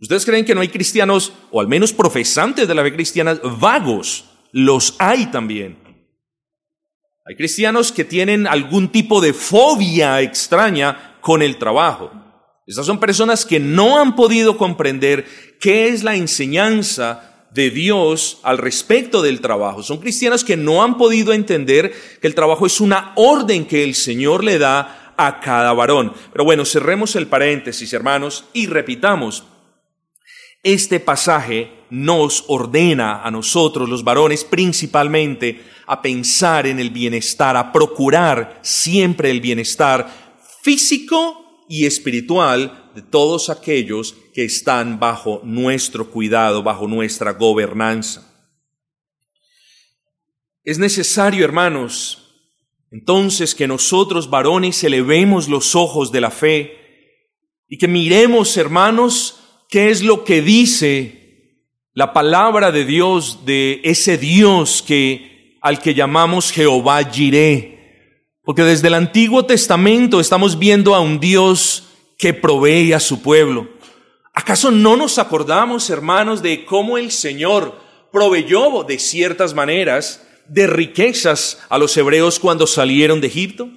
Ustedes 0.00 0.24
creen 0.24 0.46
que 0.46 0.54
no 0.54 0.62
hay 0.62 0.68
cristianos, 0.68 1.34
o 1.50 1.60
al 1.60 1.68
menos 1.68 1.92
profesantes 1.92 2.66
de 2.66 2.74
la 2.74 2.82
fe 2.82 2.94
cristiana, 2.94 3.38
vagos. 3.58 4.24
Los 4.52 4.96
hay 4.98 5.26
también. 5.26 5.87
Hay 7.28 7.36
cristianos 7.36 7.92
que 7.92 8.06
tienen 8.06 8.46
algún 8.46 8.88
tipo 8.88 9.20
de 9.20 9.34
fobia 9.34 10.22
extraña 10.22 11.18
con 11.20 11.42
el 11.42 11.58
trabajo. 11.58 12.10
Estas 12.66 12.86
son 12.86 12.98
personas 12.98 13.44
que 13.44 13.60
no 13.60 14.00
han 14.00 14.16
podido 14.16 14.56
comprender 14.56 15.26
qué 15.60 15.88
es 15.88 16.04
la 16.04 16.16
enseñanza 16.16 17.46
de 17.52 17.68
Dios 17.68 18.40
al 18.44 18.56
respecto 18.56 19.20
del 19.20 19.42
trabajo. 19.42 19.82
Son 19.82 19.98
cristianos 19.98 20.42
que 20.42 20.56
no 20.56 20.82
han 20.82 20.96
podido 20.96 21.34
entender 21.34 21.92
que 22.18 22.26
el 22.26 22.34
trabajo 22.34 22.64
es 22.64 22.80
una 22.80 23.12
orden 23.16 23.66
que 23.66 23.84
el 23.84 23.94
Señor 23.94 24.42
le 24.42 24.58
da 24.58 25.12
a 25.18 25.40
cada 25.40 25.74
varón. 25.74 26.14
Pero 26.32 26.44
bueno, 26.44 26.64
cerremos 26.64 27.14
el 27.14 27.26
paréntesis, 27.26 27.92
hermanos, 27.92 28.46
y 28.54 28.68
repitamos. 28.68 29.44
Este 30.70 31.00
pasaje 31.00 31.72
nos 31.88 32.44
ordena 32.48 33.22
a 33.22 33.30
nosotros, 33.30 33.88
los 33.88 34.04
varones, 34.04 34.44
principalmente, 34.44 35.64
a 35.86 36.02
pensar 36.02 36.66
en 36.66 36.78
el 36.78 36.90
bienestar, 36.90 37.56
a 37.56 37.72
procurar 37.72 38.60
siempre 38.60 39.30
el 39.30 39.40
bienestar 39.40 40.36
físico 40.62 41.64
y 41.70 41.86
espiritual 41.86 42.90
de 42.94 43.00
todos 43.00 43.48
aquellos 43.48 44.14
que 44.34 44.44
están 44.44 45.00
bajo 45.00 45.40
nuestro 45.42 46.10
cuidado, 46.10 46.62
bajo 46.62 46.86
nuestra 46.86 47.32
gobernanza. 47.32 48.30
Es 50.64 50.78
necesario, 50.78 51.46
hermanos, 51.46 52.44
entonces 52.90 53.54
que 53.54 53.66
nosotros 53.66 54.28
varones 54.28 54.84
elevemos 54.84 55.48
los 55.48 55.74
ojos 55.74 56.12
de 56.12 56.20
la 56.20 56.30
fe 56.30 56.76
y 57.68 57.78
que 57.78 57.88
miremos, 57.88 58.54
hermanos, 58.58 59.47
qué 59.68 59.90
es 59.90 60.02
lo 60.02 60.24
que 60.24 60.42
dice 60.42 61.18
la 61.92 62.12
palabra 62.12 62.70
de 62.72 62.84
Dios, 62.84 63.44
de 63.44 63.80
ese 63.84 64.18
Dios 64.18 64.82
que 64.86 65.58
al 65.60 65.80
que 65.80 65.94
llamamos 65.94 66.52
Jehová 66.52 67.02
Jireh. 67.04 67.76
Porque 68.44 68.62
desde 68.62 68.88
el 68.88 68.94
Antiguo 68.94 69.44
Testamento 69.44 70.20
estamos 70.20 70.58
viendo 70.58 70.94
a 70.94 71.00
un 71.00 71.20
Dios 71.20 71.88
que 72.16 72.32
provee 72.32 72.92
a 72.92 73.00
su 73.00 73.20
pueblo. 73.20 73.68
¿Acaso 74.32 74.70
no 74.70 74.96
nos 74.96 75.18
acordamos, 75.18 75.90
hermanos, 75.90 76.42
de 76.42 76.64
cómo 76.64 76.96
el 76.96 77.10
Señor 77.10 77.78
proveyó 78.12 78.84
de 78.84 78.98
ciertas 78.98 79.52
maneras 79.52 80.26
de 80.46 80.66
riquezas 80.66 81.58
a 81.68 81.76
los 81.76 81.96
hebreos 81.96 82.38
cuando 82.38 82.66
salieron 82.66 83.20
de 83.20 83.26
Egipto? 83.26 83.68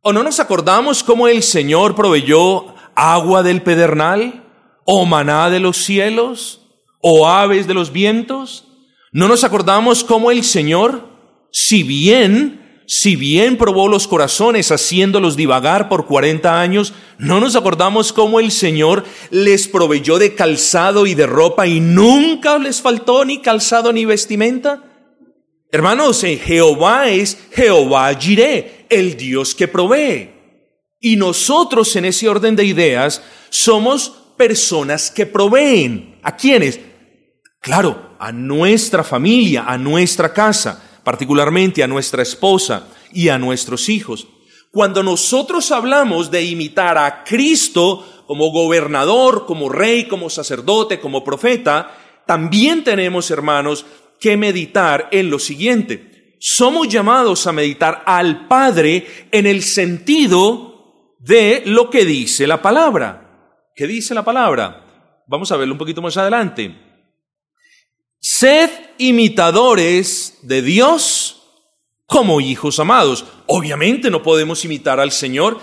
¿O 0.00 0.12
no 0.12 0.22
nos 0.22 0.40
acordamos 0.40 1.02
cómo 1.02 1.28
el 1.28 1.42
Señor 1.42 1.94
proveyó 1.94 2.74
agua 2.94 3.42
del 3.42 3.62
pedernal? 3.62 4.47
¿O 4.90 5.04
maná 5.04 5.50
de 5.50 5.60
los 5.60 5.76
cielos? 5.76 6.62
¿O 7.02 7.28
aves 7.28 7.66
de 7.66 7.74
los 7.74 7.92
vientos? 7.92 8.64
¿No 9.12 9.28
nos 9.28 9.44
acordamos 9.44 10.02
cómo 10.02 10.30
el 10.30 10.42
Señor, 10.42 11.10
si 11.52 11.82
bien, 11.82 12.82
si 12.86 13.14
bien 13.14 13.58
probó 13.58 13.86
los 13.88 14.08
corazones 14.08 14.72
haciéndolos 14.72 15.36
divagar 15.36 15.90
por 15.90 16.06
cuarenta 16.06 16.58
años, 16.58 16.94
no 17.18 17.38
nos 17.38 17.54
acordamos 17.54 18.14
cómo 18.14 18.40
el 18.40 18.50
Señor 18.50 19.04
les 19.30 19.68
proveyó 19.68 20.18
de 20.18 20.34
calzado 20.34 21.06
y 21.06 21.14
de 21.14 21.26
ropa 21.26 21.66
y 21.66 21.80
nunca 21.80 22.56
les 22.56 22.80
faltó 22.80 23.26
ni 23.26 23.42
calzado 23.42 23.92
ni 23.92 24.06
vestimenta? 24.06 24.84
Hermanos, 25.70 26.24
eh, 26.24 26.40
Jehová 26.42 27.10
es 27.10 27.36
Jehová 27.52 28.14
Jireh, 28.18 28.86
el 28.88 29.18
Dios 29.18 29.54
que 29.54 29.68
provee. 29.68 30.30
Y 30.98 31.16
nosotros 31.16 31.94
en 31.96 32.06
ese 32.06 32.26
orden 32.26 32.56
de 32.56 32.64
ideas 32.64 33.22
somos 33.50 34.14
personas 34.38 35.10
que 35.10 35.26
proveen. 35.26 36.18
¿A 36.22 36.34
quiénes? 36.34 36.80
Claro, 37.60 38.16
a 38.18 38.32
nuestra 38.32 39.04
familia, 39.04 39.64
a 39.66 39.76
nuestra 39.76 40.32
casa, 40.32 41.00
particularmente 41.04 41.82
a 41.82 41.86
nuestra 41.86 42.22
esposa 42.22 42.88
y 43.12 43.28
a 43.28 43.38
nuestros 43.38 43.90
hijos. 43.90 44.26
Cuando 44.70 45.02
nosotros 45.02 45.70
hablamos 45.72 46.30
de 46.30 46.44
imitar 46.44 46.96
a 46.96 47.24
Cristo 47.24 48.24
como 48.26 48.50
gobernador, 48.50 49.46
como 49.46 49.68
rey, 49.68 50.06
como 50.06 50.30
sacerdote, 50.30 51.00
como 51.00 51.24
profeta, 51.24 51.94
también 52.26 52.84
tenemos, 52.84 53.30
hermanos, 53.30 53.86
que 54.20 54.36
meditar 54.36 55.08
en 55.12 55.30
lo 55.30 55.38
siguiente. 55.38 56.36
Somos 56.38 56.88
llamados 56.88 57.46
a 57.46 57.52
meditar 57.52 58.02
al 58.06 58.46
Padre 58.46 59.28
en 59.32 59.46
el 59.46 59.62
sentido 59.62 61.14
de 61.18 61.62
lo 61.64 61.90
que 61.90 62.04
dice 62.04 62.46
la 62.46 62.62
palabra. 62.62 63.27
¿Qué 63.78 63.86
dice 63.86 64.12
la 64.12 64.24
palabra? 64.24 65.22
Vamos 65.28 65.52
a 65.52 65.56
verlo 65.56 65.74
un 65.74 65.78
poquito 65.78 66.02
más 66.02 66.16
adelante. 66.16 66.74
Sed 68.18 68.68
imitadores 68.98 70.38
de 70.42 70.62
Dios 70.62 71.44
como 72.04 72.40
hijos 72.40 72.80
amados. 72.80 73.24
Obviamente 73.46 74.10
no 74.10 74.20
podemos 74.20 74.64
imitar 74.64 74.98
al 74.98 75.12
Señor 75.12 75.60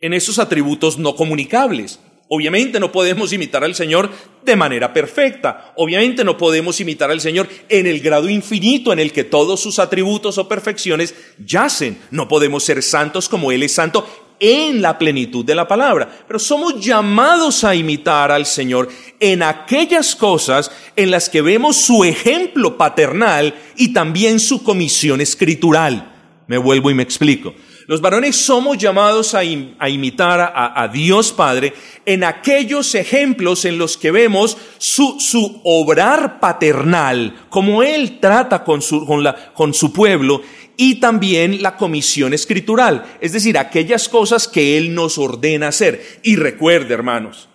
en 0.00 0.14
esos 0.14 0.38
atributos 0.38 0.96
no 0.96 1.16
comunicables. 1.16 1.98
Obviamente 2.28 2.78
no 2.78 2.92
podemos 2.92 3.32
imitar 3.32 3.64
al 3.64 3.74
Señor 3.74 4.10
de 4.44 4.54
manera 4.54 4.92
perfecta. 4.92 5.72
Obviamente 5.74 6.22
no 6.22 6.38
podemos 6.38 6.80
imitar 6.80 7.10
al 7.10 7.20
Señor 7.20 7.48
en 7.68 7.88
el 7.88 7.98
grado 7.98 8.28
infinito 8.28 8.92
en 8.92 9.00
el 9.00 9.12
que 9.12 9.24
todos 9.24 9.58
sus 9.58 9.80
atributos 9.80 10.38
o 10.38 10.46
perfecciones 10.46 11.16
yacen. 11.44 11.98
No 12.12 12.28
podemos 12.28 12.62
ser 12.62 12.80
santos 12.80 13.28
como 13.28 13.50
Él 13.50 13.64
es 13.64 13.72
santo 13.72 14.29
en 14.40 14.82
la 14.82 14.98
plenitud 14.98 15.44
de 15.44 15.54
la 15.54 15.68
palabra. 15.68 16.10
Pero 16.26 16.38
somos 16.38 16.80
llamados 16.84 17.62
a 17.62 17.74
imitar 17.74 18.32
al 18.32 18.46
Señor 18.46 18.88
en 19.20 19.42
aquellas 19.42 20.16
cosas 20.16 20.72
en 20.96 21.10
las 21.10 21.28
que 21.28 21.42
vemos 21.42 21.76
su 21.76 22.02
ejemplo 22.02 22.76
paternal 22.76 23.54
y 23.76 23.92
también 23.92 24.40
su 24.40 24.64
comisión 24.64 25.20
escritural. 25.20 26.12
Me 26.48 26.58
vuelvo 26.58 26.90
y 26.90 26.94
me 26.94 27.02
explico. 27.02 27.54
Los 27.90 28.00
varones 28.00 28.36
somos 28.36 28.78
llamados 28.78 29.34
a, 29.34 29.42
imitar 29.42 30.52
a, 30.54 30.86
Dios 30.86 31.32
Padre 31.32 31.72
en 32.06 32.22
aquellos 32.22 32.94
ejemplos 32.94 33.64
en 33.64 33.78
los 33.78 33.96
que 33.96 34.12
vemos 34.12 34.56
su, 34.78 35.18
su 35.18 35.60
obrar 35.64 36.38
paternal, 36.38 37.46
como 37.48 37.82
Él 37.82 38.20
trata 38.20 38.62
con 38.62 38.80
su, 38.80 39.04
con, 39.04 39.24
la, 39.24 39.52
con 39.54 39.74
su 39.74 39.92
pueblo, 39.92 40.40
y 40.80 40.94
también 40.94 41.60
la 41.60 41.76
comisión 41.76 42.32
escritural, 42.32 43.18
es 43.20 43.32
decir, 43.32 43.58
aquellas 43.58 44.08
cosas 44.08 44.48
que 44.48 44.78
Él 44.78 44.94
nos 44.94 45.18
ordena 45.18 45.68
hacer. 45.68 46.20
Y 46.22 46.36
recuerde, 46.36 46.94
hermanos, 46.94 47.50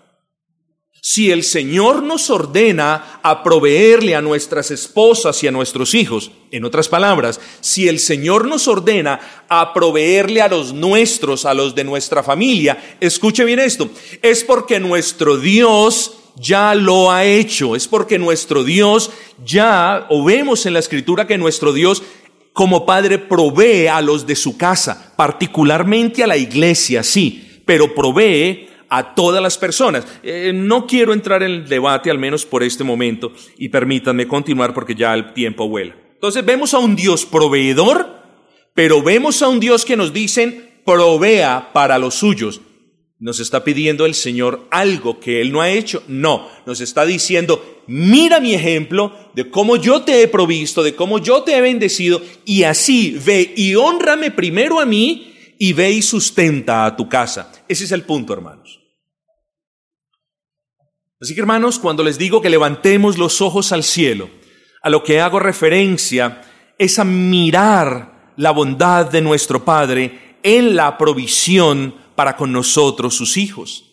si 1.01 1.31
el 1.31 1.43
Señor 1.43 2.03
nos 2.03 2.29
ordena 2.29 3.19
a 3.23 3.41
proveerle 3.41 4.13
a 4.13 4.21
nuestras 4.21 4.69
esposas 4.69 5.43
y 5.43 5.47
a 5.47 5.51
nuestros 5.51 5.95
hijos, 5.95 6.29
en 6.51 6.65
otras 6.65 6.87
palabras, 6.87 7.41
si 7.61 7.87
el 7.87 7.97
Señor 7.97 8.47
nos 8.47 8.67
ordena 8.67 9.19
a 9.49 9.73
proveerle 9.73 10.43
a 10.43 10.47
los 10.47 10.71
nuestros, 10.71 11.45
a 11.45 11.55
los 11.55 11.73
de 11.73 11.83
nuestra 11.83 12.21
familia, 12.21 12.77
escuche 12.99 13.43
bien 13.43 13.57
esto, 13.57 13.89
es 14.21 14.43
porque 14.43 14.79
nuestro 14.79 15.37
Dios 15.37 16.17
ya 16.35 16.75
lo 16.75 17.11
ha 17.11 17.25
hecho, 17.25 17.75
es 17.75 17.87
porque 17.87 18.19
nuestro 18.19 18.63
Dios 18.63 19.09
ya, 19.43 20.05
o 20.09 20.23
vemos 20.23 20.67
en 20.67 20.73
la 20.73 20.79
escritura 20.79 21.25
que 21.25 21.39
nuestro 21.39 21.73
Dios 21.73 22.03
como 22.55 22.85
Padre 22.85 23.19
provee 23.19 23.87
a 23.87 24.01
los 24.01 24.25
de 24.25 24.33
su 24.37 24.57
casa, 24.57 25.13
particularmente 25.17 26.23
a 26.23 26.27
la 26.27 26.37
iglesia, 26.37 27.03
sí, 27.03 27.61
pero 27.65 27.93
provee 27.93 28.69
a 28.87 29.13
todas 29.13 29.43
las 29.43 29.57
personas. 29.57 30.07
Eh, 30.23 30.53
no 30.55 30.87
quiero 30.87 31.11
entrar 31.11 31.43
en 31.43 31.51
el 31.51 31.67
debate, 31.67 32.09
al 32.09 32.17
menos 32.17 32.45
por 32.45 32.63
este 32.63 32.85
momento, 32.85 33.33
y 33.57 33.67
permítanme 33.67 34.25
continuar 34.25 34.73
porque 34.73 34.95
ya 34.95 35.13
el 35.13 35.33
tiempo 35.33 35.67
vuela. 35.67 35.97
Entonces 36.13 36.45
vemos 36.45 36.73
a 36.73 36.79
un 36.79 36.95
Dios 36.95 37.25
proveedor, 37.25 38.23
pero 38.73 39.03
vemos 39.03 39.41
a 39.41 39.49
un 39.49 39.59
Dios 39.59 39.83
que 39.83 39.97
nos 39.97 40.13
dicen 40.13 40.79
provea 40.85 41.71
para 41.73 41.99
los 41.99 42.15
suyos. 42.15 42.61
¿Nos 43.19 43.41
está 43.41 43.65
pidiendo 43.65 44.05
el 44.05 44.13
Señor 44.13 44.65
algo 44.71 45.19
que 45.19 45.41
Él 45.41 45.51
no 45.51 45.59
ha 45.59 45.71
hecho? 45.71 46.03
No, 46.07 46.47
nos 46.65 46.79
está 46.79 47.05
diciendo, 47.05 47.74
mira 47.87 48.39
mi 48.39 48.53
ejemplo 48.53 49.13
de 49.33 49.49
cómo 49.49 49.75
yo 49.75 50.03
te 50.03 50.21
he 50.21 50.27
provisto, 50.27 50.83
de 50.83 50.95
cómo 50.95 51.19
yo 51.19 51.43
te 51.43 51.55
he 51.55 51.61
bendecido, 51.61 52.21
y 52.45 52.63
así 52.63 53.19
ve 53.23 53.53
y 53.55 53.75
honrame 53.75 54.31
primero 54.31 54.79
a 54.79 54.85
mí 54.85 55.33
y 55.57 55.73
ve 55.73 55.91
y 55.91 56.01
sustenta 56.01 56.85
a 56.85 56.95
tu 56.95 57.07
casa. 57.09 57.51
Ese 57.67 57.85
es 57.85 57.91
el 57.91 58.03
punto, 58.03 58.33
hermanos. 58.33 58.81
Así 61.21 61.33
que, 61.33 61.41
hermanos, 61.41 61.79
cuando 61.79 62.03
les 62.03 62.17
digo 62.17 62.41
que 62.41 62.49
levantemos 62.49 63.17
los 63.17 63.41
ojos 63.41 63.71
al 63.71 63.83
cielo, 63.83 64.29
a 64.81 64.89
lo 64.89 65.03
que 65.03 65.19
hago 65.21 65.39
referencia 65.39 66.41
es 66.77 66.99
a 66.99 67.03
mirar 67.03 68.33
la 68.37 68.51
bondad 68.51 69.09
de 69.09 69.21
nuestro 69.21 69.63
Padre 69.63 70.37
en 70.43 70.75
la 70.75 70.97
provisión 70.97 71.95
para 72.15 72.35
con 72.35 72.51
nosotros, 72.51 73.15
sus 73.15 73.37
hijos. 73.37 73.85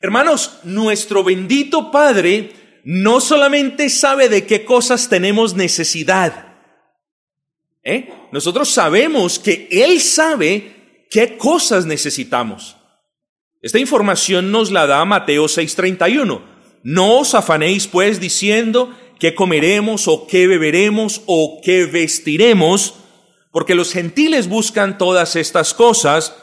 Hermanos, 0.00 0.58
nuestro 0.64 1.24
bendito 1.24 1.90
Padre 1.90 2.52
no 2.84 3.20
solamente 3.20 3.88
sabe 3.88 4.28
de 4.28 4.46
qué 4.46 4.64
cosas 4.64 5.08
tenemos 5.08 5.54
necesidad, 5.54 6.52
¿eh? 7.82 8.12
nosotros 8.32 8.68
sabemos 8.70 9.38
que 9.38 9.68
Él 9.70 10.00
sabe 10.00 11.06
qué 11.10 11.36
cosas 11.36 11.86
necesitamos. 11.86 12.76
Esta 13.60 13.78
información 13.78 14.50
nos 14.50 14.72
la 14.72 14.86
da 14.86 15.04
Mateo 15.04 15.44
6:31. 15.44 16.42
No 16.82 17.18
os 17.18 17.34
afanéis 17.34 17.86
pues 17.86 18.18
diciendo 18.18 18.92
qué 19.20 19.36
comeremos 19.36 20.08
o 20.08 20.26
qué 20.26 20.48
beberemos 20.48 21.22
o 21.26 21.60
qué 21.62 21.86
vestiremos, 21.86 22.94
porque 23.52 23.76
los 23.76 23.92
gentiles 23.92 24.48
buscan 24.48 24.98
todas 24.98 25.36
estas 25.36 25.74
cosas, 25.74 26.34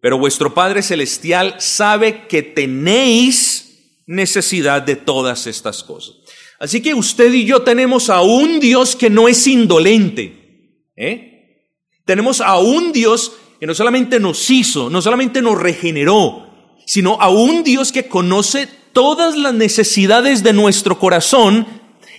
pero 0.00 0.18
vuestro 0.18 0.54
Padre 0.54 0.82
Celestial 0.82 1.56
sabe 1.58 2.28
que 2.28 2.42
tenéis 2.42 3.65
necesidad 4.06 4.82
de 4.82 4.96
todas 4.96 5.46
estas 5.46 5.82
cosas. 5.82 6.16
Así 6.58 6.80
que 6.80 6.94
usted 6.94 7.32
y 7.32 7.44
yo 7.44 7.62
tenemos 7.62 8.08
a 8.08 8.22
un 8.22 8.60
Dios 8.60 8.96
que 8.96 9.10
no 9.10 9.28
es 9.28 9.46
indolente. 9.46 10.90
¿eh? 10.96 11.72
Tenemos 12.04 12.40
a 12.40 12.58
un 12.58 12.92
Dios 12.92 13.32
que 13.60 13.66
no 13.66 13.74
solamente 13.74 14.20
nos 14.20 14.48
hizo, 14.50 14.88
no 14.88 15.02
solamente 15.02 15.42
nos 15.42 15.60
regeneró, 15.60 16.46
sino 16.86 17.20
a 17.20 17.28
un 17.28 17.64
Dios 17.64 17.92
que 17.92 18.06
conoce 18.06 18.68
todas 18.92 19.36
las 19.36 19.52
necesidades 19.52 20.42
de 20.42 20.52
nuestro 20.52 20.98
corazón 20.98 21.66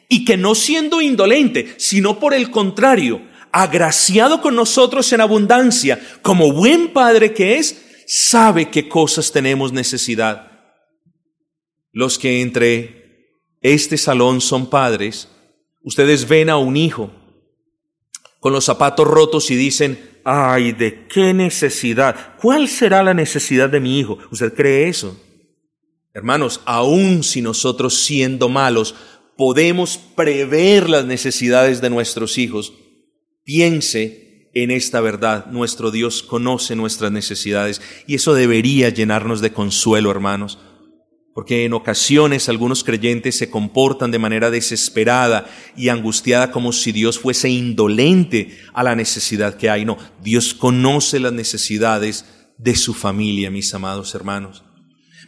y 0.10 0.26
que 0.26 0.38
no 0.38 0.56
siendo 0.56 1.02
indolente, 1.02 1.74
sino 1.78 2.20
por 2.20 2.34
el 2.34 2.52
contrario, 2.52 3.22
agraciado 3.52 4.42
con 4.42 4.56
nosotros 4.56 5.12
en 5.14 5.22
abundancia, 5.22 6.00
como 6.22 6.54
buen 6.54 6.94
padre 6.94 7.34
que 7.34 7.58
es, 7.58 7.84
sabe 8.06 8.70
qué 8.70 8.88
cosas 8.88 9.32
tenemos 9.32 9.72
necesidad. 9.72 10.47
Los 11.98 12.20
que 12.20 12.42
entre 12.42 13.32
este 13.60 13.98
salón 13.98 14.40
son 14.40 14.70
padres, 14.70 15.30
ustedes 15.82 16.28
ven 16.28 16.52
a 16.52 16.58
un 16.58 16.78
hijo 16.78 17.12
con 18.40 18.54
los 18.54 18.66
zapatos 18.66 19.08
rotos 19.08 19.50
y 19.50 19.56
dicen, 19.56 20.20
ay, 20.24 20.74
¿de 20.74 21.08
qué 21.08 21.34
necesidad? 21.34 22.36
¿Cuál 22.40 22.68
será 22.68 23.02
la 23.02 23.16
necesidad 23.16 23.68
de 23.68 23.80
mi 23.80 23.98
hijo? 23.98 24.20
¿Usted 24.30 24.54
cree 24.54 24.88
eso? 24.88 25.20
Hermanos, 26.14 26.62
aun 26.66 27.24
si 27.24 27.42
nosotros 27.42 27.96
siendo 27.96 28.48
malos 28.48 28.94
podemos 29.36 29.98
prever 29.98 30.92
las 30.92 31.06
necesidades 31.06 31.82
de 31.82 31.90
nuestros 31.90 32.38
hijos, 32.38 32.74
piense 33.44 34.52
en 34.54 34.70
esta 34.70 35.02
verdad. 35.02 35.48
Nuestro 35.48 35.90
Dios 35.90 36.22
conoce 36.22 36.76
nuestras 36.76 37.12
necesidades 37.12 37.82
y 38.06 38.14
eso 38.14 38.36
debería 38.36 38.90
llenarnos 38.90 39.42
de 39.42 39.52
consuelo, 39.52 40.12
hermanos 40.12 40.60
porque 41.38 41.66
en 41.66 41.74
ocasiones 41.74 42.50
algunos 42.50 42.84
creyentes 42.84 43.38
se 43.38 43.52
comportan 43.52 44.10
de 44.10 44.18
manera 44.18 44.50
desesperada 44.50 45.46
y 45.76 45.90
angustiada 45.90 46.50
como 46.50 46.74
si 46.74 46.92
Dios 46.92 47.20
fuese 47.20 47.48
indolente 47.48 48.58
a 48.74 48.82
la 48.82 48.96
necesidad 48.96 49.56
que 49.56 49.70
hay. 49.70 49.86
No, 49.86 50.00
Dios 50.24 50.56
conoce 50.56 51.20
las 51.20 51.34
necesidades 51.34 52.26
de 52.58 52.76
su 52.76 52.96
familia, 52.96 53.52
mis 53.52 53.72
amados 53.76 54.16
hermanos. 54.16 54.64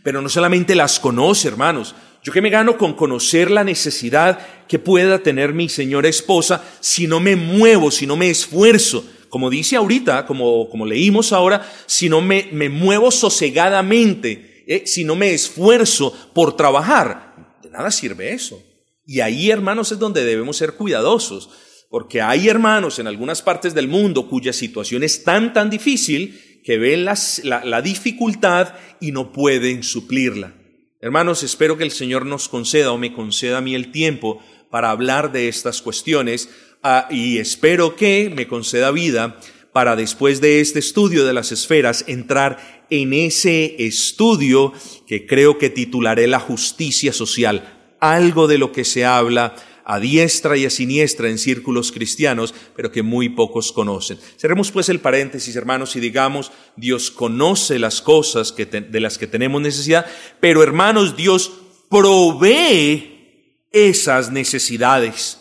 Pero 0.04 0.24
no 0.24 0.30
solamente 0.30 0.74
las 0.74 1.00
conoce, 1.00 1.48
hermanos. 1.48 1.94
Yo 2.24 2.34
que 2.34 2.42
me 2.42 2.50
gano 2.50 2.76
con 2.80 2.96
conocer 2.96 3.52
la 3.52 3.64
necesidad 3.64 4.40
que 4.68 4.80
pueda 4.80 5.20
tener 5.20 5.54
mi 5.54 5.70
señora 5.70 6.10
esposa 6.10 6.64
si 6.80 7.06
no 7.06 7.20
me 7.20 7.36
muevo, 7.36 7.92
si 7.92 8.08
no 8.08 8.16
me 8.16 8.32
esfuerzo. 8.32 9.06
Como 9.30 9.52
dice 9.52 9.76
ahorita, 9.76 10.26
como, 10.26 10.72
como 10.72 10.88
leímos 10.88 11.34
ahora, 11.34 11.72
si 11.86 12.10
no 12.10 12.20
me, 12.20 12.50
me 12.52 12.68
muevo 12.68 13.12
sosegadamente 13.12 14.49
eh, 14.70 14.84
si 14.86 15.04
no 15.04 15.16
me 15.16 15.34
esfuerzo 15.34 16.16
por 16.36 16.56
trabajar, 16.56 17.58
de 17.64 17.72
nada 17.72 17.90
sirve 17.90 18.34
eso. 18.34 18.64
Y 19.04 19.22
ahí, 19.22 19.50
hermanos, 19.50 19.92
es 19.92 19.98
donde 19.98 20.24
debemos 20.24 20.58
ser 20.58 20.74
cuidadosos, 20.74 21.50
porque 21.90 22.22
hay 22.22 22.50
hermanos 22.50 23.00
en 23.00 23.08
algunas 23.08 23.42
partes 23.42 23.74
del 23.74 23.88
mundo 23.88 24.30
cuya 24.30 24.54
situación 24.54 25.02
es 25.02 25.24
tan, 25.24 25.54
tan 25.54 25.72
difícil 25.72 26.62
que 26.64 26.78
ven 26.78 27.04
la, 27.04 27.18
la 27.44 27.82
dificultad 27.82 28.76
y 29.00 29.12
no 29.12 29.32
pueden 29.32 29.82
suplirla. 29.82 30.54
Hermanos, 31.02 31.42
espero 31.42 31.76
que 31.76 31.84
el 31.84 31.92
Señor 31.92 32.28
nos 32.28 32.48
conceda 32.48 32.92
o 32.92 33.00
me 33.00 33.12
conceda 33.12 33.58
a 33.58 33.62
mí 33.62 33.74
el 33.74 33.92
tiempo 33.92 34.40
para 34.70 34.92
hablar 34.92 35.32
de 35.32 35.48
estas 35.48 35.82
cuestiones 35.82 36.48
ah, 36.84 37.08
y 37.10 37.40
espero 37.40 37.96
que 37.96 38.32
me 38.36 38.48
conceda 38.48 38.92
vida 38.92 39.40
para 39.74 39.96
después 39.96 40.42
de 40.42 40.62
este 40.62 40.80
estudio 40.80 41.26
de 41.26 41.34
las 41.34 41.52
esferas 41.52 42.04
entrar 42.08 42.86
en 42.90 43.14
ese 43.14 43.76
estudio 43.86 44.74
que 45.08 45.26
creo 45.28 45.58
que 45.58 45.70
titularé 45.70 46.28
La 46.28 46.40
justicia 46.40 47.14
social, 47.14 47.96
algo 48.00 48.48
de 48.48 48.58
lo 48.58 48.72
que 48.72 48.86
se 48.86 49.06
habla 49.06 49.56
a 49.92 50.00
diestra 50.00 50.56
y 50.56 50.66
a 50.66 50.70
siniestra 50.70 51.30
en 51.30 51.40
círculos 51.40 51.92
cristianos, 51.92 52.54
pero 52.76 52.92
que 52.92 53.02
muy 53.02 53.30
pocos 53.30 53.72
conocen. 53.72 54.20
Cerremos 54.38 54.72
pues 54.72 54.88
el 54.90 55.00
paréntesis, 55.00 55.56
hermanos, 55.56 55.96
y 55.96 56.00
digamos, 56.00 56.52
Dios 56.76 57.10
conoce 57.10 57.80
las 57.80 58.00
cosas 58.00 58.54
de 58.56 59.00
las 59.00 59.18
que 59.18 59.26
tenemos 59.26 59.60
necesidad, 59.62 60.06
pero 60.40 60.62
hermanos, 60.62 61.18
Dios 61.18 61.52
provee 61.90 63.66
esas 63.72 64.32
necesidades. 64.32 65.40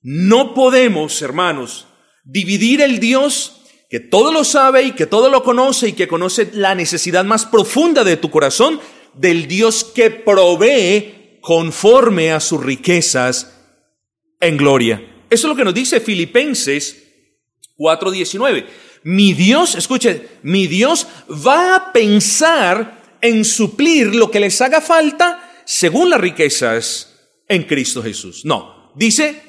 No 0.00 0.54
podemos, 0.54 1.20
hermanos, 1.20 1.88
dividir 2.24 2.82
el 2.82 3.00
Dios 3.00 3.57
que 3.88 4.00
todo 4.00 4.32
lo 4.32 4.44
sabe 4.44 4.82
y 4.82 4.92
que 4.92 5.06
todo 5.06 5.30
lo 5.30 5.42
conoce 5.42 5.88
y 5.88 5.92
que 5.94 6.08
conoce 6.08 6.50
la 6.52 6.74
necesidad 6.74 7.24
más 7.24 7.46
profunda 7.46 8.04
de 8.04 8.16
tu 8.16 8.30
corazón, 8.30 8.80
del 9.14 9.48
Dios 9.48 9.84
que 9.84 10.10
provee 10.10 11.38
conforme 11.40 12.32
a 12.32 12.40
sus 12.40 12.62
riquezas 12.62 13.54
en 14.40 14.56
gloria. 14.56 15.02
Eso 15.30 15.46
es 15.46 15.50
lo 15.50 15.56
que 15.56 15.64
nos 15.64 15.74
dice 15.74 16.00
Filipenses 16.00 17.04
4:19. 17.76 18.66
Mi 19.04 19.32
Dios, 19.32 19.74
escuche, 19.74 20.28
mi 20.42 20.66
Dios 20.66 21.06
va 21.30 21.76
a 21.76 21.92
pensar 21.92 23.16
en 23.20 23.44
suplir 23.44 24.14
lo 24.14 24.30
que 24.30 24.40
les 24.40 24.60
haga 24.60 24.80
falta 24.80 25.62
según 25.64 26.10
las 26.10 26.20
riquezas 26.20 27.14
en 27.48 27.62
Cristo 27.62 28.02
Jesús. 28.02 28.44
No, 28.44 28.92
dice 28.96 29.47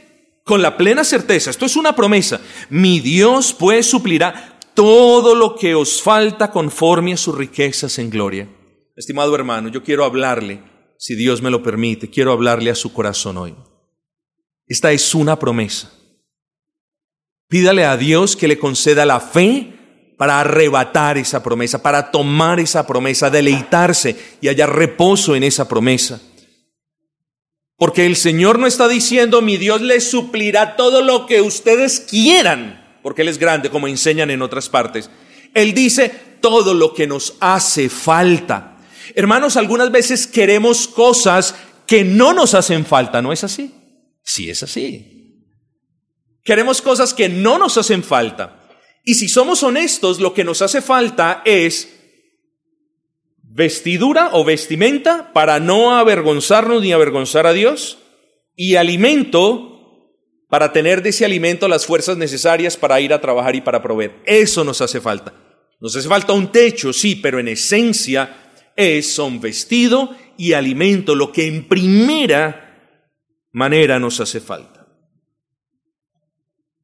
con 0.49 0.63
la 0.63 0.77
plena 0.77 1.03
certeza, 1.03 1.51
esto 1.51 1.67
es 1.67 1.75
una 1.75 1.95
promesa, 1.95 2.41
mi 2.71 2.99
Dios 2.99 3.53
pues 3.53 3.85
suplirá 3.85 4.57
todo 4.73 5.35
lo 5.35 5.55
que 5.55 5.75
os 5.75 6.01
falta 6.01 6.49
conforme 6.49 7.13
a 7.13 7.17
sus 7.17 7.37
riquezas 7.37 7.99
en 7.99 8.09
gloria. 8.09 8.49
Estimado 8.95 9.35
hermano, 9.35 9.69
yo 9.69 9.83
quiero 9.83 10.03
hablarle, 10.03 10.63
si 10.97 11.13
Dios 11.13 11.43
me 11.43 11.51
lo 11.51 11.61
permite, 11.61 12.09
quiero 12.09 12.31
hablarle 12.31 12.71
a 12.71 12.75
su 12.75 12.91
corazón 12.91 13.37
hoy. 13.37 13.55
Esta 14.65 14.91
es 14.91 15.13
una 15.13 15.37
promesa. 15.37 15.91
Pídale 17.47 17.85
a 17.85 17.95
Dios 17.95 18.35
que 18.35 18.47
le 18.47 18.57
conceda 18.57 19.05
la 19.05 19.19
fe 19.19 20.15
para 20.17 20.39
arrebatar 20.39 21.19
esa 21.19 21.43
promesa, 21.43 21.83
para 21.83 22.09
tomar 22.09 22.59
esa 22.59 22.87
promesa, 22.87 23.29
deleitarse 23.29 24.17
y 24.41 24.47
hallar 24.47 24.75
reposo 24.75 25.35
en 25.35 25.43
esa 25.43 25.67
promesa. 25.67 26.19
Porque 27.79 28.05
el 28.05 28.17
Señor 28.17 28.59
no 28.59 28.67
está 28.67 28.89
diciendo, 28.89 29.41
mi 29.41 29.55
Dios 29.57 29.81
les 29.81 30.11
suplirá 30.11 30.75
todo 30.75 31.01
lo 31.01 31.25
que 31.25 31.41
ustedes 31.41 32.01
quieran, 32.01 32.99
porque 33.01 33.21
Él 33.21 33.29
es 33.29 33.39
grande, 33.39 33.69
como 33.69 33.87
enseñan 33.87 34.29
en 34.29 34.41
otras 34.41 34.67
partes. 34.67 35.09
Él 35.53 35.73
dice, 35.73 36.11
todo 36.41 36.73
lo 36.73 36.93
que 36.93 37.07
nos 37.07 37.35
hace 37.39 37.87
falta. 37.87 38.77
Hermanos, 39.15 39.55
algunas 39.55 39.91
veces 39.91 40.27
queremos 40.27 40.89
cosas 40.89 41.55
que 41.87 42.03
no 42.03 42.33
nos 42.33 42.53
hacen 42.53 42.85
falta, 42.85 43.21
¿no 43.21 43.31
es 43.31 43.45
así? 43.45 43.73
Sí 44.23 44.49
es 44.49 44.61
así. 44.61 45.45
Queremos 46.43 46.81
cosas 46.81 47.13
que 47.13 47.29
no 47.29 47.57
nos 47.57 47.77
hacen 47.77 48.03
falta. 48.03 48.59
Y 49.05 49.15
si 49.15 49.29
somos 49.29 49.63
honestos, 49.63 50.19
lo 50.19 50.33
que 50.33 50.43
nos 50.43 50.61
hace 50.61 50.81
falta 50.81 51.41
es 51.45 51.98
vestidura 53.49 54.29
o 54.33 54.45
vestimenta 54.45 55.33
para 55.33 55.59
no 55.59 55.97
avergonzarnos 55.97 56.81
ni 56.81 56.93
avergonzar 56.93 57.47
a 57.47 57.53
Dios, 57.53 57.97
y 58.55 58.75
alimento 58.75 59.69
para 60.49 60.73
tener 60.73 61.01
de 61.01 61.09
ese 61.09 61.25
alimento 61.25 61.67
las 61.67 61.85
fuerzas 61.85 62.17
necesarias 62.17 62.75
para 62.77 62.99
ir 62.99 63.13
a 63.13 63.21
trabajar 63.21 63.55
y 63.55 63.61
para 63.61 63.81
proveer. 63.81 64.15
Eso 64.25 64.63
nos 64.63 64.81
hace 64.81 64.99
falta. 64.99 65.33
Nos 65.79 65.95
hace 65.95 66.07
falta 66.07 66.33
un 66.33 66.51
techo, 66.51 66.91
sí, 66.91 67.15
pero 67.15 67.39
en 67.39 67.47
esencia 67.47 68.51
es 68.75 69.13
son 69.13 69.39
vestido 69.39 70.15
y 70.37 70.53
alimento 70.53 71.15
lo 71.15 71.31
que 71.31 71.47
en 71.47 71.67
primera 71.67 72.69
manera 73.51 73.99
nos 73.99 74.19
hace 74.19 74.39
falta. 74.39 74.87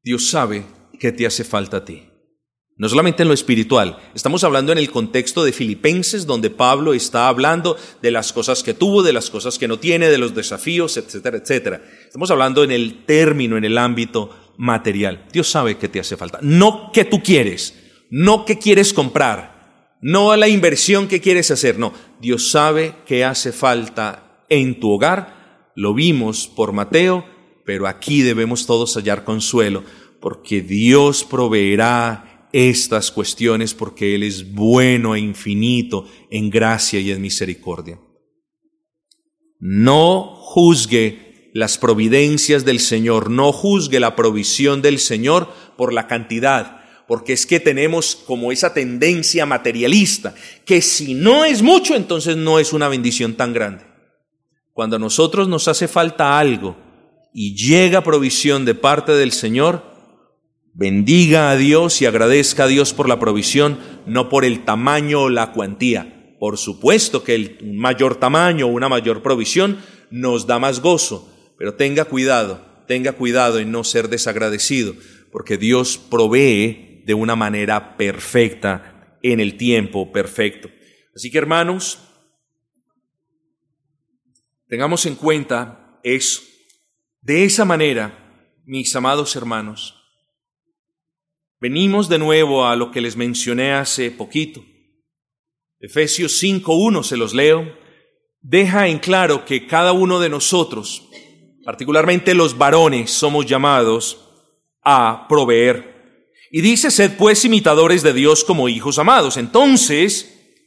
Dios 0.03 0.29
sabe 0.29 0.63
que 0.99 1.11
te 1.11 1.25
hace 1.25 1.43
falta 1.43 1.77
a 1.77 1.85
ti. 1.85 2.07
No 2.77 2.89
solamente 2.89 3.23
en 3.23 3.29
lo 3.29 3.33
espiritual, 3.33 3.97
estamos 4.13 4.43
hablando 4.43 4.73
en 4.73 4.77
el 4.77 4.91
contexto 4.91 5.45
de 5.45 5.53
Filipenses, 5.53 6.25
donde 6.25 6.49
Pablo 6.49 6.93
está 6.93 7.29
hablando 7.29 7.77
de 8.01 8.11
las 8.11 8.33
cosas 8.33 8.63
que 8.63 8.73
tuvo, 8.73 9.01
de 9.01 9.13
las 9.13 9.29
cosas 9.29 9.57
que 9.57 9.69
no 9.69 9.79
tiene, 9.79 10.09
de 10.09 10.17
los 10.17 10.35
desafíos, 10.35 10.97
etcétera, 10.97 11.37
etcétera. 11.37 11.81
Estamos 12.05 12.31
hablando 12.31 12.65
en 12.65 12.71
el 12.71 13.05
término, 13.05 13.55
en 13.55 13.63
el 13.63 13.77
ámbito 13.77 14.29
material. 14.57 15.25
Dios 15.31 15.47
sabe 15.47 15.77
que 15.77 15.87
te 15.87 16.01
hace 16.01 16.17
falta. 16.17 16.39
No 16.41 16.91
que 16.91 17.05
tú 17.05 17.23
quieres, 17.23 17.75
no 18.09 18.43
que 18.43 18.59
quieres 18.59 18.91
comprar, 18.91 19.95
no 20.01 20.33
a 20.33 20.37
la 20.37 20.49
inversión 20.49 21.07
que 21.07 21.21
quieres 21.21 21.51
hacer, 21.51 21.79
no. 21.79 21.93
Dios 22.19 22.51
sabe 22.51 22.95
que 23.05 23.23
hace 23.23 23.53
falta 23.53 24.43
en 24.49 24.81
tu 24.81 24.91
hogar. 24.91 25.71
Lo 25.75 25.93
vimos 25.93 26.49
por 26.49 26.73
Mateo, 26.73 27.25
pero 27.65 27.87
aquí 27.87 28.21
debemos 28.21 28.65
todos 28.65 28.95
hallar 28.95 29.23
consuelo, 29.23 29.85
porque 30.19 30.61
Dios 30.61 31.23
proveerá 31.23 32.34
estas 32.55 33.11
cuestiones 33.11 33.73
porque 33.73 34.15
Él 34.15 34.23
es 34.23 34.53
bueno 34.53 35.13
e 35.13 35.19
infinito 35.19 36.07
en 36.31 36.49
gracia 36.49 37.01
y 37.01 37.11
en 37.11 37.21
misericordia. 37.21 37.99
No 39.59 40.37
juzgue 40.37 41.51
las 41.53 41.77
providencias 41.77 42.63
del 42.63 42.79
Señor, 42.79 43.29
no 43.29 43.51
juzgue 43.51 43.99
la 43.99 44.15
provisión 44.15 44.81
del 44.81 44.99
Señor 44.99 45.49
por 45.75 45.91
la 45.91 46.07
cantidad, 46.07 46.79
porque 47.09 47.33
es 47.33 47.45
que 47.45 47.59
tenemos 47.59 48.15
como 48.15 48.53
esa 48.53 48.73
tendencia 48.73 49.45
materialista, 49.45 50.33
que 50.63 50.81
si 50.81 51.13
no 51.13 51.43
es 51.43 51.61
mucho, 51.61 51.93
entonces 51.93 52.37
no 52.37 52.59
es 52.59 52.71
una 52.71 52.87
bendición 52.87 53.35
tan 53.35 53.51
grande. 53.51 53.83
Cuando 54.71 54.95
a 54.95 54.99
nosotros 54.99 55.49
nos 55.49 55.67
hace 55.67 55.89
falta 55.89 56.39
algo 56.39 56.77
y 57.33 57.53
llega 57.53 58.01
provisión 58.01 58.63
de 58.63 58.75
parte 58.75 59.11
del 59.11 59.33
Señor, 59.33 59.94
bendiga 60.75 61.49
a 61.49 61.55
Dios 61.55 62.01
y 62.01 62.05
agradezca 62.05 62.65
a 62.65 62.67
Dios 62.67 62.93
por 62.93 63.07
la 63.07 63.19
provisión, 63.19 63.79
no 64.05 64.29
por 64.29 64.45
el 64.45 64.65
tamaño 64.65 65.21
o 65.21 65.29
la 65.29 65.53
cuantía. 65.53 66.35
Por 66.37 66.57
supuesto 66.57 67.23
que 67.23 67.33
el 67.33 67.73
mayor 67.73 68.17
tamaño 68.17 68.67
o 68.67 68.71
una 68.71 68.89
mayor 68.89 69.23
provisión 69.23 69.79
nos 70.11 70.45
da 70.45 70.59
más 70.59 70.81
gozo, 70.81 71.33
pero 71.57 71.75
tenga 71.75 72.05
cuidado, 72.05 72.83
tenga 72.87 73.13
cuidado 73.13 73.59
en 73.59 73.71
no 73.71 73.83
ser 73.83 74.09
desagradecido, 74.09 74.93
porque 75.31 75.57
Dios 75.57 75.97
provee 75.97 77.03
de 77.05 77.13
una 77.13 77.35
manera 77.35 77.95
perfecta 77.95 79.17
en 79.23 79.39
el 79.39 79.57
tiempo 79.57 80.11
perfecto. 80.11 80.69
Así 81.15 81.31
que 81.31 81.37
hermanos, 81.37 81.99
tengamos 84.67 85.05
en 85.05 85.15
cuenta 85.15 85.99
eso. 86.03 86.41
De 87.21 87.45
esa 87.45 87.63
manera, 87.63 88.59
mis 88.65 88.93
amados 88.95 89.35
hermanos, 89.35 90.04
Venimos 91.65 92.09
de 92.09 92.19
nuevo 92.19 92.67
a 92.67 92.75
lo 92.75 92.91
que 92.91 93.01
les 93.01 93.15
mencioné 93.15 93.73
hace 93.73 94.11
poquito. 94.11 94.63
Efesios 95.79 96.39
5.1 96.43 97.01
se 97.01 97.17
los 97.17 97.33
leo. 97.33 97.75
Deja 98.39 98.87
en 98.87 98.99
claro 98.99 99.45
que 99.45 99.65
cada 99.65 99.91
uno 99.91 100.19
de 100.19 100.29
nosotros, 100.29 101.09
particularmente 101.63 102.35
los 102.35 102.55
varones, 102.55 103.09
somos 103.09 103.47
llamados 103.47 104.29
a 104.83 105.25
proveer. 105.27 106.21
Y 106.51 106.61
dice, 106.61 106.91
sed 106.91 107.17
pues 107.17 107.43
imitadores 107.45 108.03
de 108.03 108.13
Dios 108.13 108.43
como 108.43 108.69
hijos 108.69 108.99
amados. 108.99 109.35
Entonces, 109.35 110.61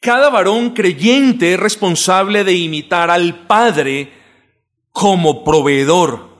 cada 0.00 0.30
varón 0.30 0.70
creyente 0.70 1.52
es 1.52 1.60
responsable 1.60 2.44
de 2.44 2.54
imitar 2.54 3.10
al 3.10 3.46
Padre 3.46 4.10
como 4.90 5.44
proveedor. 5.44 6.33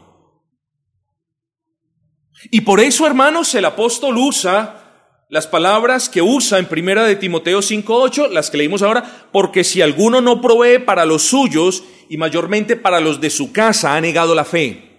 Y 2.51 2.63
por 2.63 2.81
eso, 2.81 3.07
hermanos, 3.07 3.55
el 3.55 3.65
apóstol 3.65 4.17
usa 4.19 4.81
las 5.29 5.47
palabras 5.47 6.09
que 6.09 6.23
usa 6.23 6.59
en 6.59 6.67
primera 6.67 7.05
de 7.05 7.17
Timoteo 7.17 7.61
5:8, 7.61 8.29
las 8.29 8.51
que 8.51 8.59
leímos 8.59 8.83
ahora, 8.83 9.29
porque 9.33 9.65
si 9.65 9.83
alguno 9.83 10.21
no 10.21 10.41
provee 10.41 10.79
para 10.79 11.05
los 11.05 11.23
suyos 11.23 11.83
y 12.09 12.17
mayormente 12.17 12.77
para 12.77 13.01
los 13.01 13.21
de 13.21 13.31
su 13.31 13.53
casa, 13.53 13.97
ha 13.97 14.01
negado 14.01 14.35
la 14.35 14.45
fe. 14.45 14.91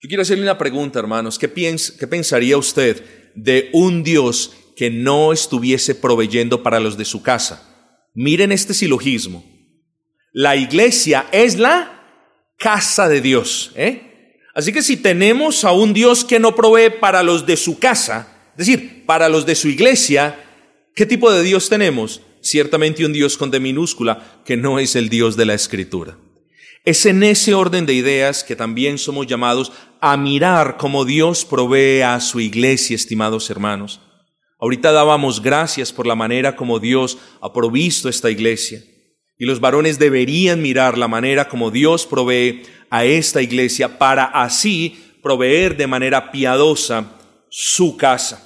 Yo 0.00 0.08
quiero 0.08 0.22
hacerle 0.22 0.44
una 0.44 0.58
pregunta, 0.58 0.98
hermanos, 0.98 1.38
¿qué, 1.38 1.50
qué 1.50 2.06
pensaría 2.06 2.56
usted 2.56 3.32
de 3.34 3.70
un 3.72 4.02
Dios 4.02 4.52
que 4.76 4.90
no 4.90 5.32
estuviese 5.32 5.94
proveyendo 5.94 6.62
para 6.62 6.78
los 6.78 6.96
de 6.96 7.04
su 7.04 7.22
casa? 7.22 7.64
Miren 8.14 8.52
este 8.52 8.74
silogismo. 8.74 9.44
La 10.32 10.56
iglesia 10.56 11.26
es 11.32 11.58
la 11.58 12.04
casa 12.58 13.08
de 13.08 13.20
Dios, 13.20 13.72
¿eh? 13.74 14.07
Así 14.58 14.72
que 14.72 14.82
si 14.82 14.96
tenemos 14.96 15.62
a 15.62 15.70
un 15.70 15.94
Dios 15.94 16.24
que 16.24 16.40
no 16.40 16.56
provee 16.56 16.90
para 16.90 17.22
los 17.22 17.46
de 17.46 17.56
su 17.56 17.78
casa, 17.78 18.26
es 18.56 18.66
decir, 18.66 19.04
para 19.06 19.28
los 19.28 19.46
de 19.46 19.54
su 19.54 19.68
iglesia, 19.68 20.36
¿qué 20.96 21.06
tipo 21.06 21.30
de 21.30 21.44
Dios 21.44 21.68
tenemos? 21.68 22.22
Ciertamente 22.40 23.06
un 23.06 23.12
Dios 23.12 23.36
con 23.36 23.52
D 23.52 23.60
minúscula, 23.60 24.42
que 24.44 24.56
no 24.56 24.80
es 24.80 24.96
el 24.96 25.10
Dios 25.10 25.36
de 25.36 25.46
la 25.46 25.54
Escritura. 25.54 26.18
Es 26.84 27.06
en 27.06 27.22
ese 27.22 27.54
orden 27.54 27.86
de 27.86 27.94
ideas 27.94 28.42
que 28.42 28.56
también 28.56 28.98
somos 28.98 29.28
llamados 29.28 29.70
a 30.00 30.16
mirar 30.16 30.76
cómo 30.76 31.04
Dios 31.04 31.44
provee 31.44 32.00
a 32.00 32.18
su 32.18 32.40
iglesia, 32.40 32.96
estimados 32.96 33.50
hermanos. 33.50 34.00
Ahorita 34.58 34.90
dábamos 34.90 35.40
gracias 35.40 35.92
por 35.92 36.04
la 36.04 36.16
manera 36.16 36.56
como 36.56 36.80
Dios 36.80 37.16
ha 37.40 37.52
provisto 37.52 38.08
esta 38.08 38.28
iglesia. 38.28 38.82
Y 39.38 39.46
los 39.46 39.60
varones 39.60 39.98
deberían 39.98 40.60
mirar 40.60 40.98
la 40.98 41.08
manera 41.08 41.48
como 41.48 41.70
Dios 41.70 42.06
provee 42.06 42.62
a 42.90 43.04
esta 43.04 43.40
iglesia 43.40 43.98
para 43.98 44.24
así 44.24 44.98
proveer 45.22 45.76
de 45.76 45.86
manera 45.86 46.32
piadosa 46.32 47.18
su 47.48 47.96
casa. 47.96 48.44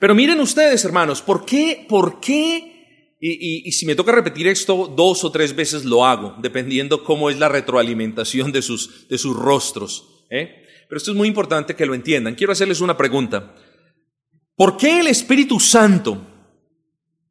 Pero 0.00 0.14
miren 0.14 0.40
ustedes, 0.40 0.84
hermanos, 0.84 1.22
¿por 1.22 1.44
qué, 1.44 1.86
por 1.88 2.20
qué, 2.20 3.16
y, 3.20 3.70
si 3.72 3.84
me 3.84 3.94
toca 3.94 4.12
repetir 4.12 4.48
esto 4.48 4.92
dos 4.96 5.24
o 5.24 5.30
tres 5.30 5.54
veces 5.54 5.84
lo 5.84 6.06
hago, 6.06 6.34
dependiendo 6.40 7.04
cómo 7.04 7.28
es 7.28 7.38
la 7.38 7.50
retroalimentación 7.50 8.50
de 8.50 8.62
sus, 8.62 9.08
de 9.08 9.18
sus 9.18 9.36
rostros. 9.36 10.24
¿eh? 10.30 10.64
Pero 10.88 10.96
esto 10.96 11.10
es 11.10 11.16
muy 11.16 11.28
importante 11.28 11.76
que 11.76 11.84
lo 11.84 11.94
entiendan. 11.94 12.34
Quiero 12.34 12.52
hacerles 12.52 12.80
una 12.80 12.96
pregunta. 12.96 13.54
¿Por 14.56 14.78
qué 14.78 15.00
el 15.00 15.06
Espíritu 15.08 15.60
Santo? 15.60 16.29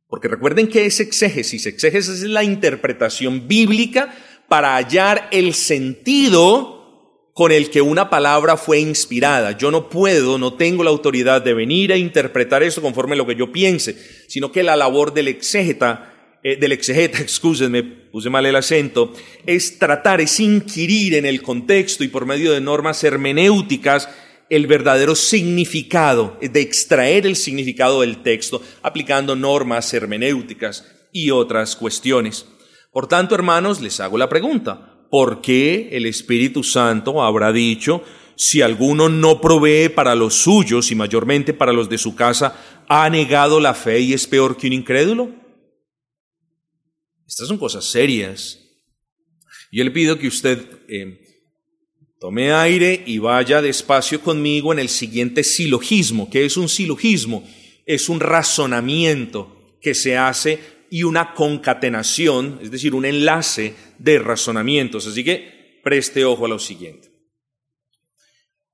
Porque 0.09 0.27
recuerden 0.27 0.67
que 0.67 0.85
es 0.85 0.99
exégesis. 0.99 1.67
Exégesis 1.67 2.23
es 2.23 2.29
la 2.29 2.43
interpretación 2.43 3.47
bíblica 3.47 4.13
para 4.47 4.75
hallar 4.75 5.29
el 5.31 5.53
sentido 5.53 6.79
con 7.33 7.51
el 7.51 7.69
que 7.69 7.81
una 7.81 8.09
palabra 8.09 8.57
fue 8.57 8.79
inspirada. 8.79 9.57
Yo 9.57 9.71
no 9.71 9.87
puedo, 9.89 10.37
no 10.37 10.55
tengo 10.55 10.83
la 10.83 10.89
autoridad 10.89 11.41
de 11.41 11.53
venir 11.53 11.93
a 11.93 11.97
interpretar 11.97 12.63
eso 12.63 12.81
conforme 12.81 13.13
a 13.13 13.17
lo 13.17 13.27
que 13.27 13.35
yo 13.35 13.51
piense, 13.51 13.95
sino 14.27 14.51
que 14.51 14.63
la 14.63 14.75
labor 14.75 15.13
del 15.13 15.29
exégeta, 15.29 16.37
eh, 16.43 16.57
del 16.57 16.71
exegeta, 16.71 17.19
excúsenme, 17.21 17.83
puse 17.83 18.29
mal 18.29 18.45
el 18.45 18.55
acento, 18.55 19.13
es 19.45 19.77
tratar, 19.77 20.19
es 20.19 20.39
inquirir 20.39 21.15
en 21.15 21.25
el 21.25 21.41
contexto 21.41 22.03
y 22.03 22.09
por 22.09 22.25
medio 22.25 22.51
de 22.51 22.59
normas 22.59 23.03
hermenéuticas 23.03 24.09
el 24.49 24.67
verdadero 24.67 25.15
significado, 25.15 26.37
de 26.41 26.61
extraer 26.61 27.25
el 27.25 27.35
significado 27.35 28.01
del 28.01 28.23
texto 28.23 28.61
aplicando 28.81 29.35
normas 29.35 29.93
hermenéuticas 29.93 30.85
y 31.11 31.31
otras 31.31 31.75
cuestiones. 31.75 32.45
Por 32.91 33.07
tanto, 33.07 33.35
hermanos, 33.35 33.81
les 33.81 33.99
hago 33.99 34.17
la 34.17 34.29
pregunta, 34.29 35.05
¿por 35.11 35.41
qué 35.41 35.89
el 35.91 36.05
Espíritu 36.05 36.63
Santo 36.63 37.23
habrá 37.23 37.51
dicho, 37.51 38.03
si 38.35 38.61
alguno 38.61 39.09
no 39.09 39.41
provee 39.41 39.89
para 39.89 40.15
los 40.15 40.33
suyos 40.35 40.91
y 40.91 40.95
mayormente 40.95 41.53
para 41.53 41.73
los 41.73 41.89
de 41.89 41.97
su 41.97 42.15
casa, 42.15 42.83
ha 42.87 43.09
negado 43.09 43.59
la 43.59 43.73
fe 43.73 43.99
y 43.99 44.13
es 44.13 44.25
peor 44.27 44.57
que 44.57 44.67
un 44.67 44.73
incrédulo? 44.73 45.29
Estas 47.27 47.47
son 47.47 47.59
cosas 47.59 47.85
serias. 47.85 48.59
Yo 49.71 49.83
le 49.83 49.91
pido 49.91 50.17
que 50.17 50.27
usted 50.27 50.65
eh, 50.87 51.28
tome 52.19 52.51
aire 52.51 53.01
y 53.05 53.17
vaya 53.17 53.61
despacio 53.61 54.21
conmigo 54.21 54.73
en 54.73 54.79
el 54.79 54.89
siguiente 54.89 55.43
silogismo. 55.43 56.29
¿Qué 56.29 56.45
es 56.45 56.57
un 56.57 56.67
silogismo? 56.67 57.47
Es 57.85 58.09
un 58.09 58.19
razonamiento 58.19 59.77
que 59.81 59.95
se 59.95 60.17
hace 60.17 60.59
y 60.91 61.03
una 61.03 61.33
concatenación, 61.33 62.59
es 62.61 62.71
decir, 62.71 62.93
un 62.93 63.05
enlace 63.05 63.73
de 63.97 64.19
razonamientos. 64.19 65.07
Así 65.07 65.23
que 65.23 65.79
preste 65.81 66.25
ojo 66.25 66.45
a 66.45 66.49
lo 66.49 66.59
siguiente. 66.59 67.09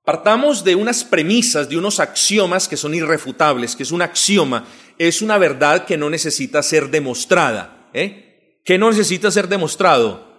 Partamos 0.04 0.64
de 0.64 0.76
unas 0.76 1.04
premisas, 1.04 1.70
de 1.70 1.78
unos 1.78 2.00
axiomas 2.00 2.68
que 2.68 2.78
son 2.78 2.94
irrefutables, 2.94 3.76
que 3.76 3.84
es 3.84 3.92
un 3.92 4.02
axioma, 4.02 4.68
es 4.98 5.22
una 5.22 5.38
verdad 5.38 5.86
que 5.86 5.98
no 5.98 6.10
necesita 6.10 6.62
ser 6.64 6.90
demostrada. 6.90 7.90
¿eh? 7.94 8.62
¿Qué 8.64 8.78
no 8.78 8.90
necesita 8.90 9.32
ser 9.32 9.48
demostrado? 9.48 10.35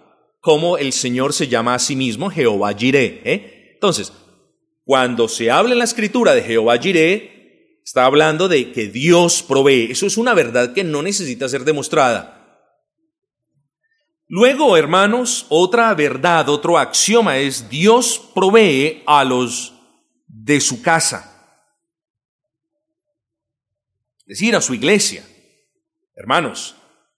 Como 0.47 0.79
el 0.79 0.93
Señor 0.93 1.33
se 1.33 1.49
llama 1.49 1.75
a 1.75 1.81
sí 1.81 1.97
mismo 1.97 2.31
Jehová 2.31 2.73
Jireh. 2.73 3.21
¿eh? 3.25 3.71
Entonces, 3.75 4.13
cuando 4.85 5.27
se 5.27 5.51
habla 5.51 5.73
en 5.73 5.81
la 5.81 5.85
escritura 5.85 6.37
de 6.37 6.43
Jehová 6.43 6.79
Jireh, 6.79 7.37
Está 7.87 8.05
hablando 8.05 8.49
de 8.49 8.73
que 8.73 8.89
Dios 8.89 9.45
provee. 9.45 9.93
Eso 9.93 10.07
es 10.07 10.17
una 10.17 10.35
verdad 10.35 10.75
que 10.75 10.83
no 10.83 11.03
necesita 11.03 11.49
ser 11.49 11.65
demostrada. 11.65 12.33
Luego, 14.27 14.77
hermanos, 14.77 15.47
otra 15.49 15.95
verdad, 15.95 16.49
otro 16.49 16.79
axioma 16.79 17.39
es 17.39 17.69
Dios 17.69 18.31
provee 18.35 19.03
a 19.07 19.25
los 19.25 19.73
de 20.27 20.61
su 20.61 20.83
casa. 20.83 21.61
Es 24.27 24.39
decir, 24.39 24.57
a 24.57 24.61
su 24.61 24.75
iglesia. 24.75 25.25
Hermanos, 26.17 26.76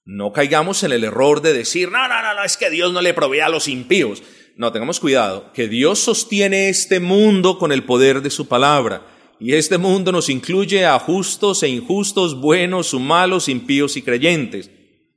no 0.09 0.33
caigamos 0.33 0.85
en 0.85 0.93
el 0.93 1.05
error 1.05 1.43
de 1.43 1.53
decir, 1.53 1.91
no, 1.93 2.09
no, 2.09 2.23
no, 2.23 2.33
no, 2.33 2.43
es 2.43 2.57
que 2.57 2.71
Dios 2.71 2.95
no 2.95 3.03
le 3.03 3.13
provee 3.13 3.41
a 3.41 3.51
los 3.51 3.69
impíos. 3.69 4.23
No, 4.57 4.73
tengamos 4.73 5.01
cuidado, 5.01 5.53
que 5.53 5.69
Dios 5.69 5.99
sostiene 5.99 6.71
este 6.71 6.99
mundo 6.99 7.59
con 7.59 7.73
el 7.73 7.85
poder 7.85 8.23
de 8.23 8.31
su 8.31 8.49
palabra. 8.49 9.07
Y 9.39 9.53
este 9.53 9.77
mundo 9.77 10.11
nos 10.11 10.31
incluye 10.31 10.87
a 10.87 10.99
justos 10.99 11.63
e 11.63 11.69
injustos, 11.69 12.41
buenos 12.41 12.95
o 12.95 12.99
malos, 12.99 13.51
impíos 13.51 13.99
y 13.99 14.03
creyentes. 14.03 14.71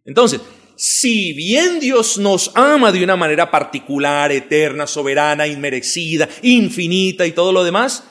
Entonces, 0.03 0.41
si 0.75 1.31
bien 1.31 1.79
Dios 1.79 2.17
nos 2.17 2.51
ama 2.53 2.91
de 2.91 3.01
una 3.01 3.15
manera 3.15 3.49
particular, 3.49 4.29
eterna, 4.33 4.87
soberana, 4.87 5.47
inmerecida, 5.47 6.27
infinita 6.41 7.25
y 7.25 7.31
todo 7.31 7.53
lo 7.53 7.63
demás, 7.63 8.03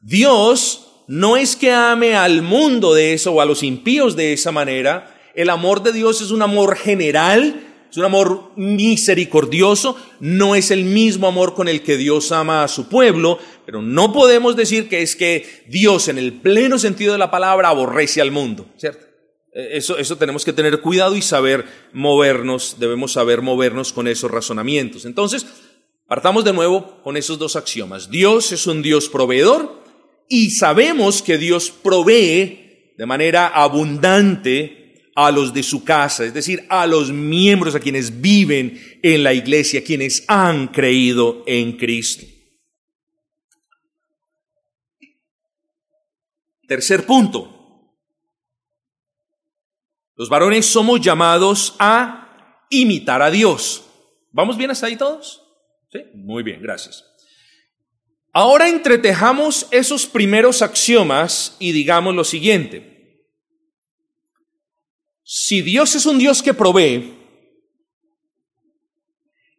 Dios 0.00 1.02
no 1.08 1.36
es 1.36 1.56
que 1.56 1.72
ame 1.72 2.14
al 2.14 2.42
mundo 2.42 2.94
de 2.94 3.14
eso 3.14 3.32
o 3.32 3.40
a 3.40 3.44
los 3.44 3.64
impíos 3.64 4.14
de 4.14 4.34
esa 4.34 4.52
manera. 4.52 5.17
El 5.38 5.50
amor 5.50 5.82
de 5.82 5.92
Dios 5.92 6.20
es 6.20 6.32
un 6.32 6.42
amor 6.42 6.76
general 6.76 7.68
es 7.90 7.96
un 7.96 8.04
amor 8.04 8.52
misericordioso, 8.56 9.96
no 10.20 10.54
es 10.54 10.70
el 10.70 10.84
mismo 10.84 11.26
amor 11.26 11.54
con 11.54 11.68
el 11.68 11.82
que 11.82 11.96
Dios 11.96 12.32
ama 12.32 12.62
a 12.62 12.68
su 12.68 12.88
pueblo, 12.88 13.38
pero 13.64 13.80
no 13.80 14.12
podemos 14.12 14.56
decir 14.56 14.88
que 14.88 15.00
es 15.00 15.16
que 15.16 15.64
Dios 15.68 16.08
en 16.08 16.18
el 16.18 16.34
pleno 16.34 16.78
sentido 16.78 17.12
de 17.12 17.18
la 17.18 17.30
palabra 17.30 17.68
aborrece 17.68 18.20
al 18.20 18.30
mundo, 18.30 18.66
¿cierto? 18.76 19.06
E, 19.54 19.78
eso, 19.78 19.96
eso 19.96 20.16
tenemos 20.18 20.44
que 20.44 20.52
tener 20.52 20.82
cuidado 20.82 21.16
y 21.16 21.22
saber 21.22 21.64
movernos, 21.94 22.76
debemos 22.78 23.12
saber 23.12 23.40
movernos 23.40 23.94
con 23.94 24.06
esos 24.06 24.30
razonamientos. 24.30 25.06
Entonces, 25.06 25.46
partamos 26.06 26.44
de 26.44 26.52
nuevo 26.52 27.00
con 27.02 27.16
esos 27.16 27.38
dos 27.38 27.56
axiomas. 27.56 28.10
Dios 28.10 28.52
es 28.52 28.66
un 28.66 28.82
Dios 28.82 29.08
proveedor 29.08 29.82
y 30.28 30.50
sabemos 30.50 31.22
que 31.22 31.38
Dios 31.38 31.70
provee 31.70 32.92
de 32.98 33.06
manera 33.06 33.46
abundante 33.46 34.87
a 35.20 35.32
los 35.32 35.52
de 35.52 35.64
su 35.64 35.82
casa, 35.82 36.24
es 36.24 36.32
decir, 36.32 36.64
a 36.68 36.86
los 36.86 37.10
miembros, 37.10 37.74
a 37.74 37.80
quienes 37.80 38.20
viven 38.20 38.80
en 39.02 39.24
la 39.24 39.34
iglesia, 39.34 39.82
quienes 39.82 40.24
han 40.28 40.68
creído 40.68 41.42
en 41.44 41.76
Cristo. 41.76 42.24
Tercer 46.68 47.04
punto. 47.04 47.96
Los 50.14 50.28
varones 50.28 50.66
somos 50.66 51.00
llamados 51.00 51.74
a 51.80 52.66
imitar 52.70 53.20
a 53.20 53.28
Dios. 53.28 53.84
¿Vamos 54.30 54.56
bien 54.56 54.70
hasta 54.70 54.86
ahí 54.86 54.94
todos? 54.94 55.42
Sí, 55.90 55.98
muy 56.14 56.44
bien, 56.44 56.62
gracias. 56.62 57.04
Ahora 58.32 58.68
entretejamos 58.68 59.66
esos 59.72 60.06
primeros 60.06 60.62
axiomas 60.62 61.56
y 61.58 61.72
digamos 61.72 62.14
lo 62.14 62.22
siguiente. 62.22 62.97
Si 65.30 65.60
Dios 65.60 65.94
es 65.94 66.06
un 66.06 66.16
Dios 66.16 66.42
que 66.42 66.54
provee, 66.54 67.12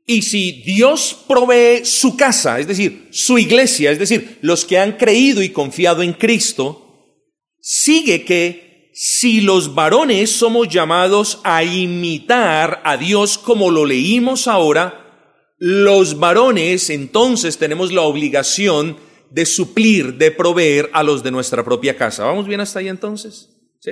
y 0.07 0.23
si 0.23 0.63
Dios 0.63 1.15
provee 1.27 1.85
su 1.85 2.17
casa, 2.17 2.59
es 2.59 2.65
decir, 2.65 3.07
su 3.11 3.37
iglesia, 3.37 3.91
es 3.91 3.99
decir, 3.99 4.39
los 4.41 4.65
que 4.65 4.79
han 4.79 4.93
creído 4.93 5.43
y 5.43 5.49
confiado 5.49 6.01
en 6.01 6.13
Cristo, 6.13 7.21
sigue 7.61 8.25
que 8.25 8.89
si 8.95 9.41
los 9.41 9.75
varones 9.75 10.31
somos 10.31 10.69
llamados 10.69 11.39
a 11.43 11.63
imitar 11.63 12.81
a 12.83 12.97
Dios 12.97 13.37
como 13.37 13.69
lo 13.69 13.85
leímos 13.85 14.47
ahora, 14.47 15.53
los 15.59 16.17
varones 16.17 16.89
entonces 16.89 17.59
tenemos 17.59 17.93
la 17.93 18.01
obligación 18.01 18.97
de 19.29 19.45
suplir, 19.45 20.15
de 20.15 20.31
proveer 20.31 20.89
a 20.93 21.03
los 21.03 21.21
de 21.21 21.29
nuestra 21.29 21.63
propia 21.63 21.95
casa. 21.95 22.23
¿Vamos 22.25 22.47
bien 22.47 22.59
hasta 22.59 22.79
ahí 22.79 22.87
entonces? 22.87 23.51
¿Sí? 23.79 23.91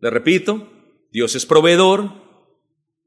Le 0.00 0.10
repito, 0.10 0.71
Dios 1.12 1.34
es 1.34 1.44
proveedor, 1.44 2.10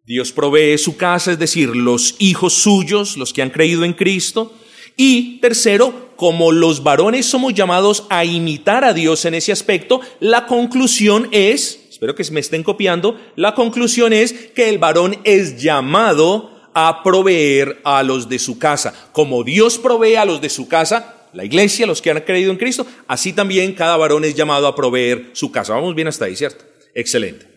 Dios 0.05 0.31
provee 0.31 0.77
su 0.77 0.95
casa, 0.95 1.31
es 1.31 1.39
decir, 1.39 1.75
los 1.75 2.15
hijos 2.19 2.53
suyos, 2.53 3.17
los 3.17 3.33
que 3.33 3.41
han 3.41 3.49
creído 3.49 3.83
en 3.83 3.93
Cristo. 3.93 4.53
Y 4.95 5.39
tercero, 5.39 6.11
como 6.15 6.51
los 6.51 6.83
varones 6.83 7.25
somos 7.25 7.55
llamados 7.55 8.05
a 8.09 8.23
imitar 8.23 8.83
a 8.83 8.93
Dios 8.93 9.25
en 9.25 9.33
ese 9.33 9.51
aspecto, 9.51 10.01
la 10.19 10.45
conclusión 10.45 11.27
es, 11.31 11.87
espero 11.89 12.13
que 12.13 12.23
me 12.31 12.39
estén 12.39 12.61
copiando, 12.61 13.19
la 13.35 13.55
conclusión 13.55 14.13
es 14.13 14.33
que 14.33 14.69
el 14.69 14.77
varón 14.77 15.17
es 15.23 15.59
llamado 15.59 16.51
a 16.75 17.01
proveer 17.01 17.81
a 17.83 18.03
los 18.03 18.29
de 18.29 18.37
su 18.37 18.59
casa. 18.59 19.09
Como 19.13 19.43
Dios 19.43 19.79
provee 19.79 20.15
a 20.15 20.25
los 20.25 20.41
de 20.41 20.49
su 20.49 20.67
casa, 20.67 21.29
la 21.33 21.43
iglesia, 21.43 21.87
los 21.87 22.03
que 22.03 22.11
han 22.11 22.21
creído 22.21 22.51
en 22.51 22.57
Cristo, 22.57 22.85
así 23.07 23.33
también 23.33 23.73
cada 23.73 23.97
varón 23.97 24.23
es 24.23 24.35
llamado 24.35 24.67
a 24.67 24.75
proveer 24.75 25.31
su 25.33 25.51
casa. 25.51 25.73
Vamos 25.73 25.95
bien 25.95 26.07
hasta 26.07 26.25
ahí, 26.25 26.35
¿cierto? 26.35 26.63
Excelente. 26.93 27.54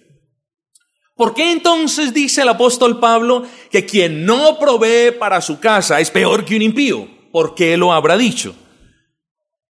¿Por 1.19 1.35
qué 1.35 1.51
entonces 1.51 2.15
dice 2.15 2.43
el 2.43 2.49
apóstol 2.49 3.01
Pablo 3.01 3.45
que 3.73 3.85
quien 3.85 4.25
no 4.25 4.57
provee 4.57 5.11
para 5.19 5.41
su 5.41 5.59
casa 5.59 5.99
es 5.99 6.13
peor 6.13 6.45
que 6.45 6.55
un 6.55 6.63
impío? 6.63 7.09
¿Por 7.33 7.57
qué 7.57 7.77
lo 7.77 7.93
habrá 7.93 8.17
dicho? 8.17 8.55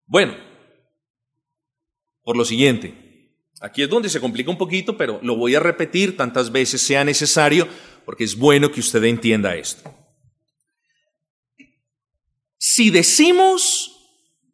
Bueno, 0.04 0.36
por 2.22 2.36
lo 2.36 2.44
siguiente. 2.44 3.32
Aquí 3.62 3.82
es 3.82 3.88
donde 3.88 4.10
se 4.10 4.20
complica 4.20 4.50
un 4.50 4.58
poquito, 4.58 4.98
pero 4.98 5.20
lo 5.22 5.36
voy 5.36 5.54
a 5.54 5.60
repetir 5.60 6.18
tantas 6.18 6.52
veces 6.52 6.82
sea 6.82 7.02
necesario, 7.02 7.66
porque 8.04 8.24
es 8.24 8.36
bueno 8.36 8.70
que 8.70 8.80
usted 8.80 9.02
entienda 9.04 9.56
esto. 9.56 9.90
Si 12.58 12.90
decimos 12.90 13.90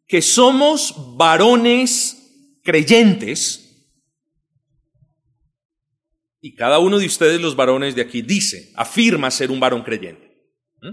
que 0.07 0.21
somos 0.21 0.95
varones 1.17 2.61
creyentes, 2.63 3.64
y 6.45 6.53
cada 6.53 6.77
uno 6.77 6.99
de 6.99 7.07
ustedes, 7.07 7.41
los 7.41 7.55
varones 7.55 7.95
de 7.95 8.03
aquí, 8.03 8.21
dice, 8.21 8.71
afirma 8.75 9.31
ser 9.31 9.49
un 9.49 9.59
varón 9.59 9.81
creyente. 9.81 10.45
¿Mm? 10.79 10.91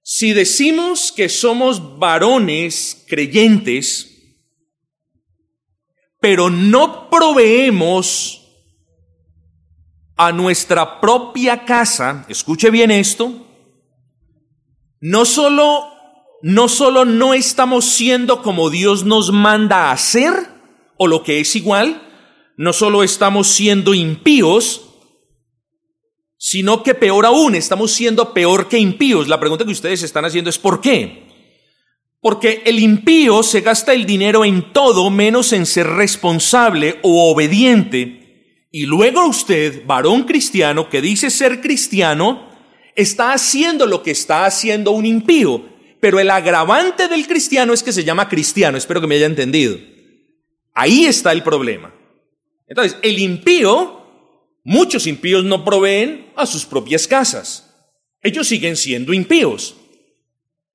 Si 0.00 0.32
decimos 0.32 1.12
que 1.12 1.28
somos 1.28 1.98
varones 1.98 3.04
creyentes, 3.06 4.38
pero 6.20 6.48
no 6.48 7.10
proveemos 7.10 8.40
a 10.16 10.32
nuestra 10.32 10.98
propia 11.02 11.66
casa, 11.66 12.24
escuche 12.30 12.70
bien 12.70 12.90
esto, 12.90 13.46
no 15.00 15.26
solo, 15.26 15.84
no 16.40 16.66
solo 16.70 17.04
no 17.04 17.34
estamos 17.34 17.84
siendo 17.84 18.40
como 18.40 18.70
Dios 18.70 19.04
nos 19.04 19.30
manda 19.32 19.90
a 19.90 19.92
hacer, 19.92 20.32
o 20.96 21.06
lo 21.06 21.22
que 21.22 21.40
es 21.40 21.54
igual, 21.56 22.00
no 22.56 22.72
solo 22.72 23.02
estamos 23.02 23.48
siendo 23.48 23.94
impíos, 23.94 24.82
sino 26.36 26.82
que 26.82 26.94
peor 26.94 27.26
aún, 27.26 27.54
estamos 27.54 27.92
siendo 27.92 28.34
peor 28.34 28.68
que 28.68 28.78
impíos. 28.78 29.28
La 29.28 29.40
pregunta 29.40 29.64
que 29.64 29.72
ustedes 29.72 30.02
están 30.02 30.24
haciendo 30.24 30.50
es 30.50 30.58
¿por 30.58 30.80
qué? 30.80 31.24
Porque 32.20 32.62
el 32.64 32.78
impío 32.78 33.42
se 33.42 33.60
gasta 33.60 33.92
el 33.92 34.06
dinero 34.06 34.44
en 34.44 34.72
todo 34.72 35.10
menos 35.10 35.52
en 35.52 35.66
ser 35.66 35.86
responsable 35.86 36.98
o 37.02 37.30
obediente. 37.30 38.68
Y 38.70 38.86
luego 38.86 39.26
usted, 39.26 39.84
varón 39.86 40.24
cristiano, 40.24 40.88
que 40.88 41.00
dice 41.00 41.30
ser 41.30 41.60
cristiano, 41.60 42.48
está 42.96 43.32
haciendo 43.32 43.86
lo 43.86 44.02
que 44.02 44.10
está 44.10 44.46
haciendo 44.46 44.90
un 44.92 45.06
impío. 45.06 45.64
Pero 46.00 46.20
el 46.20 46.30
agravante 46.30 47.08
del 47.08 47.26
cristiano 47.26 47.72
es 47.72 47.82
que 47.82 47.92
se 47.92 48.04
llama 48.04 48.28
cristiano. 48.28 48.76
Espero 48.76 49.00
que 49.00 49.06
me 49.06 49.14
haya 49.14 49.26
entendido. 49.26 49.78
Ahí 50.74 51.06
está 51.06 51.32
el 51.32 51.42
problema. 51.42 51.94
Entonces, 52.66 52.98
el 53.02 53.18
impío, 53.18 54.02
muchos 54.64 55.06
impíos 55.06 55.44
no 55.44 55.64
proveen 55.64 56.32
a 56.36 56.46
sus 56.46 56.64
propias 56.64 57.06
casas. 57.06 57.74
Ellos 58.22 58.48
siguen 58.48 58.76
siendo 58.76 59.12
impíos. 59.12 59.76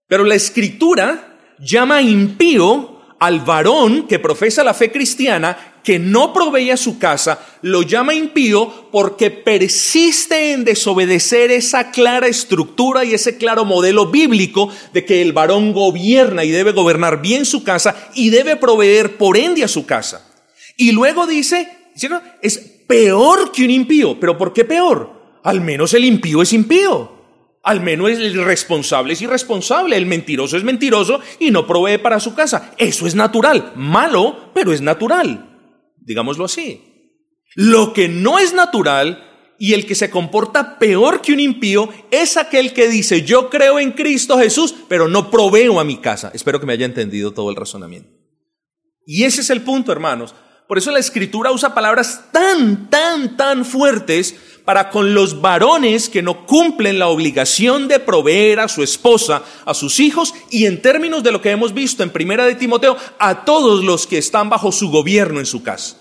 Pero 0.07 0.23
la 0.23 0.35
escritura 0.35 1.55
llama 1.59 2.01
impío 2.01 2.99
al 3.19 3.41
varón 3.41 4.07
que 4.07 4.17
profesa 4.17 4.63
la 4.63 4.73
fe 4.73 4.91
cristiana, 4.91 5.81
que 5.83 5.99
no 5.99 6.33
provee 6.33 6.71
a 6.71 6.77
su 6.77 6.99
casa, 6.99 7.39
lo 7.61 7.81
llama 7.81 8.13
impío 8.13 8.89
porque 8.91 9.31
persiste 9.31 10.53
en 10.53 10.63
desobedecer 10.63 11.51
esa 11.51 11.91
clara 11.91 12.27
estructura 12.27 13.03
y 13.03 13.13
ese 13.13 13.37
claro 13.37 13.65
modelo 13.65 14.07
bíblico 14.07 14.69
de 14.93 15.05
que 15.05 15.21
el 15.21 15.33
varón 15.33 15.73
gobierna 15.73 16.43
y 16.43 16.51
debe 16.51 16.71
gobernar 16.71 17.21
bien 17.21 17.45
su 17.45 17.63
casa 17.63 18.09
y 18.13 18.29
debe 18.29 18.55
proveer 18.55 19.17
por 19.17 19.37
ende 19.37 19.63
a 19.63 19.67
su 19.67 19.85
casa. 19.85 20.25
Y 20.77 20.91
luego 20.91 21.27
dice, 21.27 21.78
es 22.41 22.57
peor 22.87 23.51
que 23.51 23.63
un 23.63 23.71
impío. 23.71 24.19
¿Pero 24.19 24.37
por 24.37 24.53
qué 24.53 24.65
peor? 24.65 25.39
Al 25.43 25.61
menos 25.61 25.93
el 25.93 26.05
impío 26.05 26.41
es 26.41 26.53
impío. 26.53 27.19
Al 27.63 27.81
menos 27.81 28.09
el 28.09 28.35
irresponsable 28.35 29.13
es 29.13 29.21
irresponsable, 29.21 29.97
el 29.97 30.05
mentiroso 30.05 30.55
es 30.55 30.63
mentiroso 30.63 31.19
y 31.39 31.51
no 31.51 31.67
provee 31.67 31.97
para 31.97 32.19
su 32.19 32.33
casa. 32.33 32.73
Eso 32.77 33.05
es 33.05 33.15
natural, 33.15 33.73
malo, 33.75 34.51
pero 34.53 34.71
es 34.71 34.81
natural. 34.81 35.59
Digámoslo 35.97 36.45
así. 36.45 36.81
Lo 37.55 37.93
que 37.93 38.07
no 38.07 38.39
es 38.39 38.53
natural 38.53 39.25
y 39.59 39.73
el 39.73 39.85
que 39.85 39.95
se 39.95 40.09
comporta 40.09 40.79
peor 40.79 41.21
que 41.21 41.33
un 41.33 41.41
impío 41.41 41.89
es 42.11 42.37
aquel 42.37 42.73
que 42.73 42.87
dice, 42.87 43.23
yo 43.23 43.49
creo 43.49 43.77
en 43.77 43.91
Cristo 43.91 44.37
Jesús, 44.37 44.73
pero 44.87 45.09
no 45.09 45.29
proveo 45.29 45.79
a 45.79 45.83
mi 45.83 45.97
casa. 45.97 46.31
Espero 46.33 46.59
que 46.59 46.65
me 46.65 46.73
haya 46.73 46.85
entendido 46.85 47.33
todo 47.33 47.49
el 47.49 47.57
razonamiento. 47.57 48.09
Y 49.05 49.25
ese 49.25 49.41
es 49.41 49.49
el 49.49 49.61
punto, 49.61 49.91
hermanos. 49.91 50.33
Por 50.69 50.77
eso 50.77 50.91
la 50.91 50.99
escritura 50.99 51.51
usa 51.51 51.73
palabras 51.73 52.29
tan, 52.31 52.91
tan, 52.91 53.35
tan 53.35 53.65
fuertes 53.65 54.35
para 54.65 54.91
con 54.91 55.15
los 55.15 55.41
varones 55.41 56.09
que 56.09 56.21
no 56.21 56.45
cumplen 56.45 56.99
la 56.99 57.07
obligación 57.07 57.87
de 57.87 57.99
proveer 57.99 58.59
a 58.59 58.67
su 58.67 58.83
esposa, 58.83 59.41
a 59.65 59.73
sus 59.73 59.99
hijos 59.99 60.31
y 60.51 60.67
en 60.67 60.79
términos 60.79 61.23
de 61.23 61.31
lo 61.31 61.41
que 61.41 61.49
hemos 61.49 61.73
visto 61.73 62.03
en 62.03 62.11
Primera 62.11 62.45
de 62.45 62.53
Timoteo, 62.53 62.95
a 63.17 63.45
todos 63.45 63.83
los 63.83 64.05
que 64.05 64.19
están 64.19 64.51
bajo 64.51 64.71
su 64.71 64.91
gobierno 64.91 65.39
en 65.39 65.47
su 65.47 65.63
casa. 65.63 65.97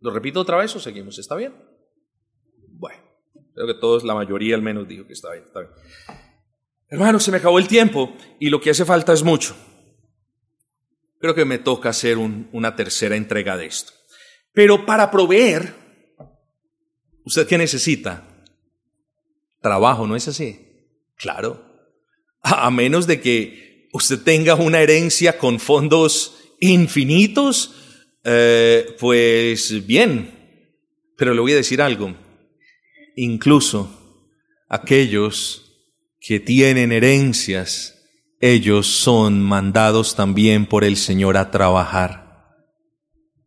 ¿Lo 0.00 0.10
repito 0.10 0.40
otra 0.40 0.56
vez 0.56 0.74
o 0.74 0.80
seguimos? 0.80 1.16
¿Está 1.20 1.36
bien? 1.36 1.54
Bueno, 2.70 3.04
creo 3.54 3.68
que 3.68 3.74
todos, 3.74 4.02
la 4.02 4.16
mayoría 4.16 4.56
al 4.56 4.62
menos 4.62 4.88
dijo 4.88 5.06
que 5.06 5.12
está 5.12 5.30
bien, 5.30 5.44
está 5.44 5.60
bien. 5.60 5.70
Hermano, 6.88 7.20
se 7.20 7.30
me 7.30 7.36
acabó 7.36 7.60
el 7.60 7.68
tiempo 7.68 8.12
y 8.40 8.50
lo 8.50 8.60
que 8.60 8.70
hace 8.70 8.84
falta 8.84 9.12
es 9.12 9.22
mucho. 9.22 9.54
Creo 11.20 11.34
que 11.34 11.44
me 11.44 11.58
toca 11.58 11.90
hacer 11.90 12.16
una 12.16 12.74
tercera 12.74 13.14
entrega 13.14 13.56
de 13.58 13.66
esto. 13.66 13.92
Pero 14.54 14.86
para 14.86 15.10
proveer, 15.10 15.74
¿usted 17.24 17.46
qué 17.46 17.58
necesita? 17.58 18.26
Trabajo, 19.60 20.06
¿no 20.06 20.16
es 20.16 20.26
así? 20.28 20.60
Claro. 21.16 21.62
A 22.42 22.70
menos 22.70 23.06
de 23.06 23.20
que 23.20 23.88
usted 23.92 24.20
tenga 24.20 24.54
una 24.54 24.80
herencia 24.80 25.36
con 25.36 25.60
fondos 25.60 26.54
infinitos, 26.58 27.74
eh, 28.24 28.96
pues 28.98 29.86
bien. 29.86 30.64
Pero 31.18 31.34
le 31.34 31.40
voy 31.40 31.52
a 31.52 31.56
decir 31.56 31.82
algo. 31.82 32.16
Incluso 33.16 34.24
aquellos 34.70 35.70
que 36.18 36.40
tienen 36.40 36.92
herencias 36.92 37.99
ellos 38.40 38.86
son 38.86 39.42
mandados 39.42 40.16
también 40.16 40.64
por 40.64 40.82
el 40.82 40.96
Señor 40.96 41.36
a 41.36 41.50
trabajar. 41.50 42.56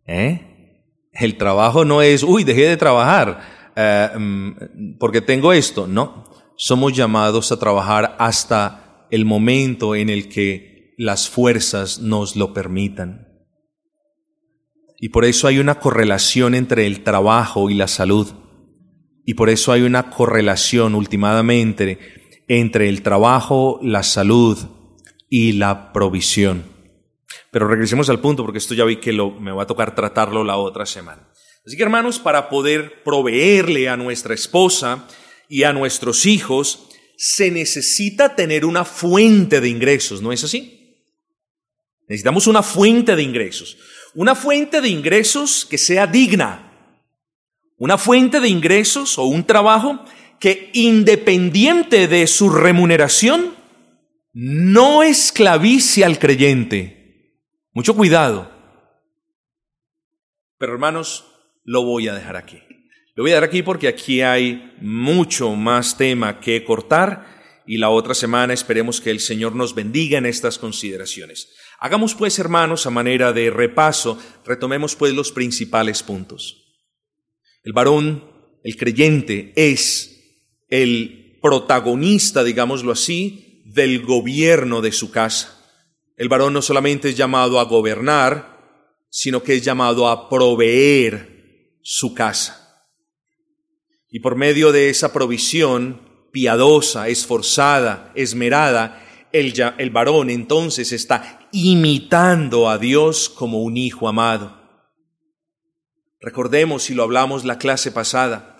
¿Eh? 0.05 0.85
El 1.11 1.37
trabajo 1.37 1.83
no 1.83 2.01
es, 2.03 2.21
uy, 2.21 2.43
dejé 2.43 2.67
de 2.67 2.77
trabajar 2.77 3.71
eh, 3.75 4.09
mm, 4.15 4.97
porque 4.99 5.21
tengo 5.21 5.51
esto. 5.51 5.87
No, 5.87 6.25
somos 6.55 6.93
llamados 6.93 7.51
a 7.51 7.57
trabajar 7.57 8.15
hasta 8.19 9.07
el 9.09 9.25
momento 9.25 9.95
en 9.95 10.09
el 10.09 10.29
que 10.29 10.93
las 10.99 11.27
fuerzas 11.27 11.99
nos 11.99 12.35
lo 12.35 12.53
permitan. 12.53 13.27
Y 14.99 15.09
por 15.09 15.25
eso 15.25 15.47
hay 15.47 15.57
una 15.57 15.79
correlación 15.79 16.53
entre 16.53 16.85
el 16.85 17.03
trabajo 17.03 17.69
y 17.71 17.73
la 17.73 17.87
salud. 17.87 18.27
Y 19.25 19.33
por 19.33 19.49
eso 19.49 19.71
hay 19.71 19.81
una 19.81 20.11
correlación 20.11 20.93
últimamente 20.93 21.97
entre 22.47 22.89
el 22.89 23.01
trabajo, 23.01 23.79
la 23.81 24.03
salud 24.03 24.57
y 25.35 25.53
la 25.53 25.91
provisión. 25.91 26.63
Pero 27.49 27.67
regresemos 27.67 28.07
al 28.07 28.19
punto 28.19 28.43
porque 28.43 28.59
esto 28.59 28.75
ya 28.75 28.85
vi 28.85 28.97
que 28.97 29.11
lo, 29.11 29.31
me 29.31 29.51
va 29.51 29.63
a 29.63 29.65
tocar 29.65 29.95
tratarlo 29.95 30.43
la 30.43 30.57
otra 30.57 30.85
semana. 30.85 31.27
Así 31.65 31.75
que 31.75 31.81
hermanos, 31.81 32.19
para 32.19 32.49
poder 32.49 33.01
proveerle 33.01 33.89
a 33.89 33.97
nuestra 33.97 34.35
esposa 34.35 35.07
y 35.49 35.63
a 35.63 35.73
nuestros 35.73 36.27
hijos, 36.27 36.87
se 37.17 37.49
necesita 37.49 38.35
tener 38.35 38.63
una 38.63 38.85
fuente 38.85 39.59
de 39.59 39.69
ingresos, 39.69 40.21
¿no 40.21 40.31
es 40.31 40.43
así? 40.43 41.01
Necesitamos 42.07 42.45
una 42.45 42.61
fuente 42.61 43.15
de 43.15 43.23
ingresos. 43.23 43.79
Una 44.13 44.35
fuente 44.35 44.81
de 44.81 44.89
ingresos 44.89 45.65
que 45.67 45.79
sea 45.79 46.05
digna. 46.05 46.93
Una 47.79 47.97
fuente 47.97 48.39
de 48.39 48.49
ingresos 48.49 49.17
o 49.17 49.23
un 49.23 49.47
trabajo 49.47 50.05
que 50.39 50.69
independiente 50.73 52.07
de 52.07 52.27
su 52.27 52.51
remuneración, 52.51 53.62
no 54.33 55.03
esclavice 55.03 56.03
al 56.03 56.19
creyente. 56.19 57.39
Mucho 57.71 57.95
cuidado. 57.95 58.51
Pero 60.57 60.73
hermanos, 60.73 61.25
lo 61.63 61.83
voy 61.83 62.07
a 62.07 62.13
dejar 62.13 62.35
aquí. 62.35 62.61
Lo 63.15 63.23
voy 63.23 63.31
a 63.31 63.35
dejar 63.35 63.49
aquí 63.49 63.61
porque 63.61 63.87
aquí 63.87 64.21
hay 64.21 64.75
mucho 64.81 65.55
más 65.55 65.97
tema 65.97 66.39
que 66.39 66.63
cortar 66.65 67.61
y 67.65 67.77
la 67.77 67.89
otra 67.89 68.13
semana 68.13 68.53
esperemos 68.53 68.99
que 68.99 69.11
el 69.11 69.19
Señor 69.19 69.55
nos 69.55 69.75
bendiga 69.75 70.17
en 70.17 70.25
estas 70.25 70.57
consideraciones. 70.57 71.53
Hagamos 71.79 72.15
pues, 72.15 72.39
hermanos, 72.39 72.85
a 72.85 72.89
manera 72.89 73.33
de 73.33 73.51
repaso, 73.51 74.19
retomemos 74.45 74.95
pues 74.95 75.13
los 75.13 75.31
principales 75.31 76.01
puntos. 76.01 76.81
El 77.63 77.73
varón, 77.73 78.23
el 78.63 78.75
creyente, 78.77 79.53
es 79.55 80.41
el 80.69 81.39
protagonista, 81.41 82.43
digámoslo 82.43 82.91
así, 82.91 83.52
del 83.73 84.05
gobierno 84.05 84.81
de 84.81 84.91
su 84.91 85.11
casa. 85.11 85.59
El 86.15 86.29
varón 86.29 86.53
no 86.53 86.61
solamente 86.61 87.09
es 87.09 87.17
llamado 87.17 87.59
a 87.59 87.63
gobernar, 87.63 88.53
sino 89.09 89.41
que 89.41 89.55
es 89.55 89.63
llamado 89.63 90.07
a 90.07 90.29
proveer 90.29 91.77
su 91.81 92.13
casa. 92.13 92.85
Y 94.09 94.19
por 94.19 94.35
medio 94.35 94.71
de 94.71 94.89
esa 94.89 95.11
provisión 95.11 96.27
piadosa, 96.31 97.09
esforzada, 97.09 98.11
esmerada, 98.15 99.03
el, 99.31 99.53
el 99.79 99.89
varón 99.89 100.29
entonces 100.29 100.91
está 100.91 101.47
imitando 101.51 102.69
a 102.69 102.77
Dios 102.77 103.27
como 103.27 103.63
un 103.63 103.77
hijo 103.77 104.07
amado. 104.07 104.61
Recordemos, 106.21 106.89
y 106.89 106.93
lo 106.93 107.03
hablamos 107.03 107.43
la 107.43 107.57
clase 107.57 107.91
pasada, 107.91 108.57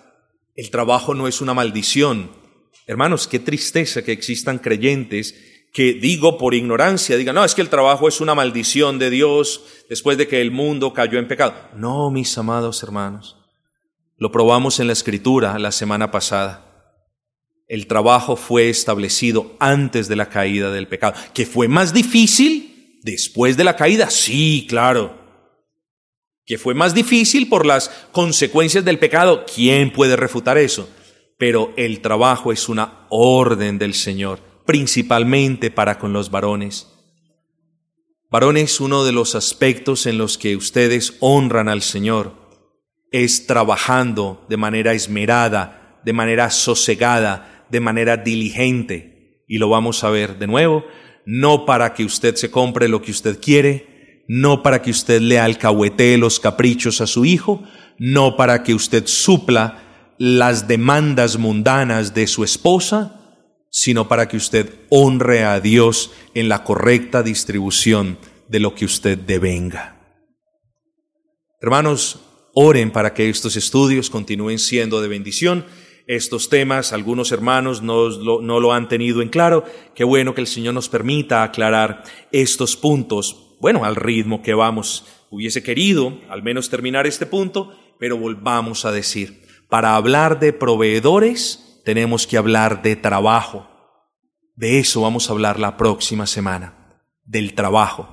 el 0.56 0.70
trabajo 0.70 1.14
no 1.14 1.28
es 1.28 1.40
una 1.40 1.54
maldición. 1.54 2.43
Hermanos, 2.88 3.28
qué 3.28 3.40
tristeza 3.40 4.04
que 4.04 4.12
existan 4.12 4.60
creyentes 4.60 5.36
que 5.74 5.94
digo 5.94 6.38
por 6.38 6.54
ignorancia, 6.54 7.18
digan, 7.18 7.34
no, 7.34 7.44
es 7.44 7.56
que 7.56 7.62
el 7.62 7.70
trabajo 7.70 8.08
es 8.08 8.22
una 8.22 8.36
maldición 8.36 9.00
de 9.00 9.10
Dios 9.10 9.64
después 9.90 10.18
de 10.18 10.28
que 10.28 10.40
el 10.40 10.52
mundo 10.52 10.94
cayó 10.94 11.18
en 11.18 11.28
pecado. 11.28 11.56
No, 11.76 12.12
mis 12.12 12.38
amados 12.38 12.84
hermanos, 12.84 13.38
lo 14.18 14.32
probamos 14.32 14.80
en 14.80 14.88
la 14.88 14.94
escritura 14.94 15.58
la 15.58 15.72
semana 15.72 16.12
pasada. 16.12 16.70
El 17.68 17.88
trabajo 17.88 18.36
fue 18.36 18.70
establecido 18.70 19.56
antes 19.60 20.08
de 20.08 20.16
la 20.16 20.30
caída 20.30 20.72
del 20.72 20.88
pecado. 20.88 21.16
¿Que 21.34 21.46
fue 21.46 21.68
más 21.68 21.92
difícil 21.94 23.00
después 23.02 23.58
de 23.58 23.64
la 23.64 23.76
caída? 23.76 24.12
Sí, 24.12 24.68
claro 24.70 25.24
que 26.46 26.58
fue 26.58 26.74
más 26.74 26.94
difícil 26.94 27.48
por 27.48 27.66
las 27.66 27.90
consecuencias 28.12 28.84
del 28.84 29.00
pecado. 29.00 29.46
¿Quién 29.54 29.92
puede 29.92 30.16
refutar 30.16 30.58
eso? 30.58 30.90
Pero 31.38 31.74
el 31.78 32.02
trabajo 32.02 32.52
es 32.52 32.70
una 32.70 33.06
orden 33.10 33.78
del 33.78 33.94
Señor, 33.94 34.40
principalmente 34.66 35.72
para 35.72 36.00
con 36.00 36.14
los 36.14 36.32
varones. 36.32 36.90
Varones, 38.30 38.80
uno 38.80 39.04
de 39.04 39.12
los 39.12 39.36
aspectos 39.36 40.06
en 40.08 40.18
los 40.18 40.38
que 40.38 40.56
ustedes 40.56 41.18
honran 41.20 41.70
al 41.70 41.82
Señor 41.82 42.44
es 43.12 43.46
trabajando 43.46 44.44
de 44.50 44.58
manera 44.58 44.94
esmerada, 44.94 46.02
de 46.04 46.14
manera 46.14 46.50
sosegada, 46.50 47.68
de 47.70 47.80
manera 47.80 48.18
diligente. 48.18 49.44
Y 49.48 49.60
lo 49.60 49.70
vamos 49.70 50.04
a 50.04 50.10
ver 50.10 50.40
de 50.40 50.48
nuevo, 50.48 50.84
no 51.26 51.66
para 51.66 51.94
que 51.94 52.06
usted 52.06 52.36
se 52.36 52.50
compre 52.50 52.88
lo 52.88 53.04
que 53.04 53.12
usted 53.12 53.40
quiere, 53.40 54.24
no 54.28 54.64
para 54.64 54.82
que 54.82 54.90
usted 54.90 55.22
le 55.22 55.40
alcahuetee 55.40 56.18
los 56.18 56.40
caprichos 56.40 57.02
a 57.02 57.08
su 57.08 57.26
hijo, 57.26 57.64
no 58.00 58.36
para 58.36 58.64
que 58.64 58.74
usted 58.74 59.06
supla 59.06 59.93
las 60.18 60.68
demandas 60.68 61.38
mundanas 61.38 62.14
de 62.14 62.28
su 62.28 62.44
esposa, 62.44 63.20
sino 63.70 64.08
para 64.08 64.28
que 64.28 64.38
usted 64.38 64.70
honre 64.90 65.44
a 65.44 65.60
Dios 65.60 66.12
en 66.34 66.50
la 66.50 66.64
correcta 66.64 67.24
distribución 67.24 68.18
de 68.48 68.60
lo 68.60 68.76
que 68.76 68.86
usted 68.86 69.18
devenga. 69.18 70.00
Hermanos, 71.62 72.20
oren 72.54 72.92
para 72.92 73.14
que 73.14 73.30
estos 73.30 73.56
estudios 73.56 74.10
continúen 74.10 74.60
siendo 74.60 75.02
de 75.02 75.08
bendición. 75.08 75.66
Estos 76.06 76.50
temas, 76.50 76.92
algunos 76.92 77.32
hermanos 77.32 77.82
no 77.82 78.10
lo, 78.10 78.42
no 78.42 78.60
lo 78.60 78.74
han 78.74 78.90
tenido 78.90 79.22
en 79.22 79.30
claro. 79.30 79.64
Qué 79.96 80.04
bueno 80.04 80.36
que 80.36 80.42
el 80.42 80.48
Señor 80.48 80.74
nos 80.74 80.90
permita 80.90 81.44
aclarar 81.44 82.04
estos 82.32 82.76
puntos 82.76 83.44
bueno, 83.64 83.86
al 83.86 83.96
ritmo 83.96 84.42
que 84.42 84.54
vamos. 84.54 85.06
Hubiese 85.30 85.64
querido 85.64 86.20
al 86.28 86.44
menos 86.44 86.70
terminar 86.70 87.08
este 87.08 87.26
punto, 87.26 87.74
pero 87.98 88.18
volvamos 88.18 88.84
a 88.84 88.92
decir, 88.92 89.43
para 89.74 89.96
hablar 89.96 90.40
de 90.40 90.54
proveedores 90.54 91.82
tenemos 91.84 92.28
que 92.28 92.38
hablar 92.38 92.84
de 92.84 92.96
trabajo. 92.96 93.68
De 94.54 94.78
eso 94.78 95.02
vamos 95.02 95.28
a 95.28 95.34
hablar 95.34 95.60
la 95.60 95.78
próxima 95.78 96.28
semana, 96.28 97.02
del 97.26 97.56
trabajo, 97.56 98.08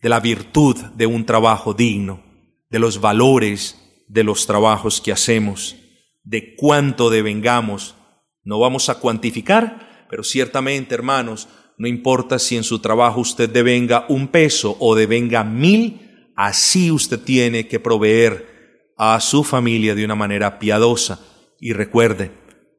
de 0.00 0.08
la 0.08 0.20
virtud 0.20 0.76
de 0.94 1.06
un 1.06 1.26
trabajo 1.26 1.74
digno, 1.74 2.22
de 2.68 2.78
los 2.78 3.00
valores 3.00 4.04
de 4.06 4.22
los 4.22 4.46
trabajos 4.46 5.00
que 5.00 5.10
hacemos, 5.10 5.74
de 6.22 6.54
cuánto 6.54 7.10
devengamos. 7.10 7.96
No 8.44 8.60
vamos 8.60 8.88
a 8.90 9.00
cuantificar, 9.00 10.06
pero 10.08 10.22
ciertamente, 10.22 10.94
hermanos, 10.94 11.48
no 11.78 11.88
importa 11.88 12.38
si 12.38 12.56
en 12.56 12.62
su 12.62 12.78
trabajo 12.78 13.22
usted 13.22 13.50
devenga 13.50 14.06
un 14.08 14.28
peso 14.28 14.76
o 14.78 14.94
devenga 14.94 15.42
mil, 15.42 16.30
así 16.36 16.92
usted 16.92 17.18
tiene 17.18 17.66
que 17.66 17.80
proveer 17.80 18.59
a 19.02 19.18
su 19.20 19.44
familia 19.44 19.94
de 19.94 20.04
una 20.04 20.14
manera 20.14 20.58
piadosa. 20.58 21.20
Y 21.58 21.72
recuerde, 21.72 22.32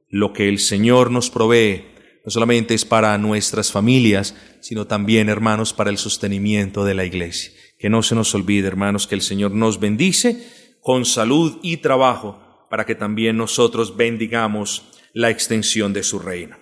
lo 0.08 0.34
que 0.34 0.50
el 0.50 0.60
Señor 0.60 1.10
nos 1.10 1.32
provee 1.32 1.86
no 2.24 2.30
solamente 2.30 2.76
es 2.76 2.86
para 2.86 3.18
nuestras 3.18 3.72
familias, 3.72 4.36
sino 4.60 4.86
también, 4.86 5.30
hermanos, 5.30 5.74
para 5.74 5.90
el 5.90 5.98
sostenimiento 5.98 6.86
de 6.86 6.94
la 6.94 7.06
iglesia. 7.06 7.52
Que 7.80 7.90
no 7.90 8.04
se 8.04 8.14
nos 8.14 8.36
olvide, 8.36 8.68
hermanos, 8.68 9.08
que 9.08 9.16
el 9.16 9.24
Señor 9.24 9.54
nos 9.54 9.80
bendice 9.80 10.76
con 10.80 11.06
salud 11.06 11.58
y 11.64 11.78
trabajo 11.78 12.68
para 12.70 12.86
que 12.86 12.94
también 12.94 13.36
nosotros 13.36 13.98
bendigamos 13.98 14.84
la 15.14 15.32
extensión 15.32 15.92
de 15.92 16.04
su 16.04 16.20
reino. 16.20 16.61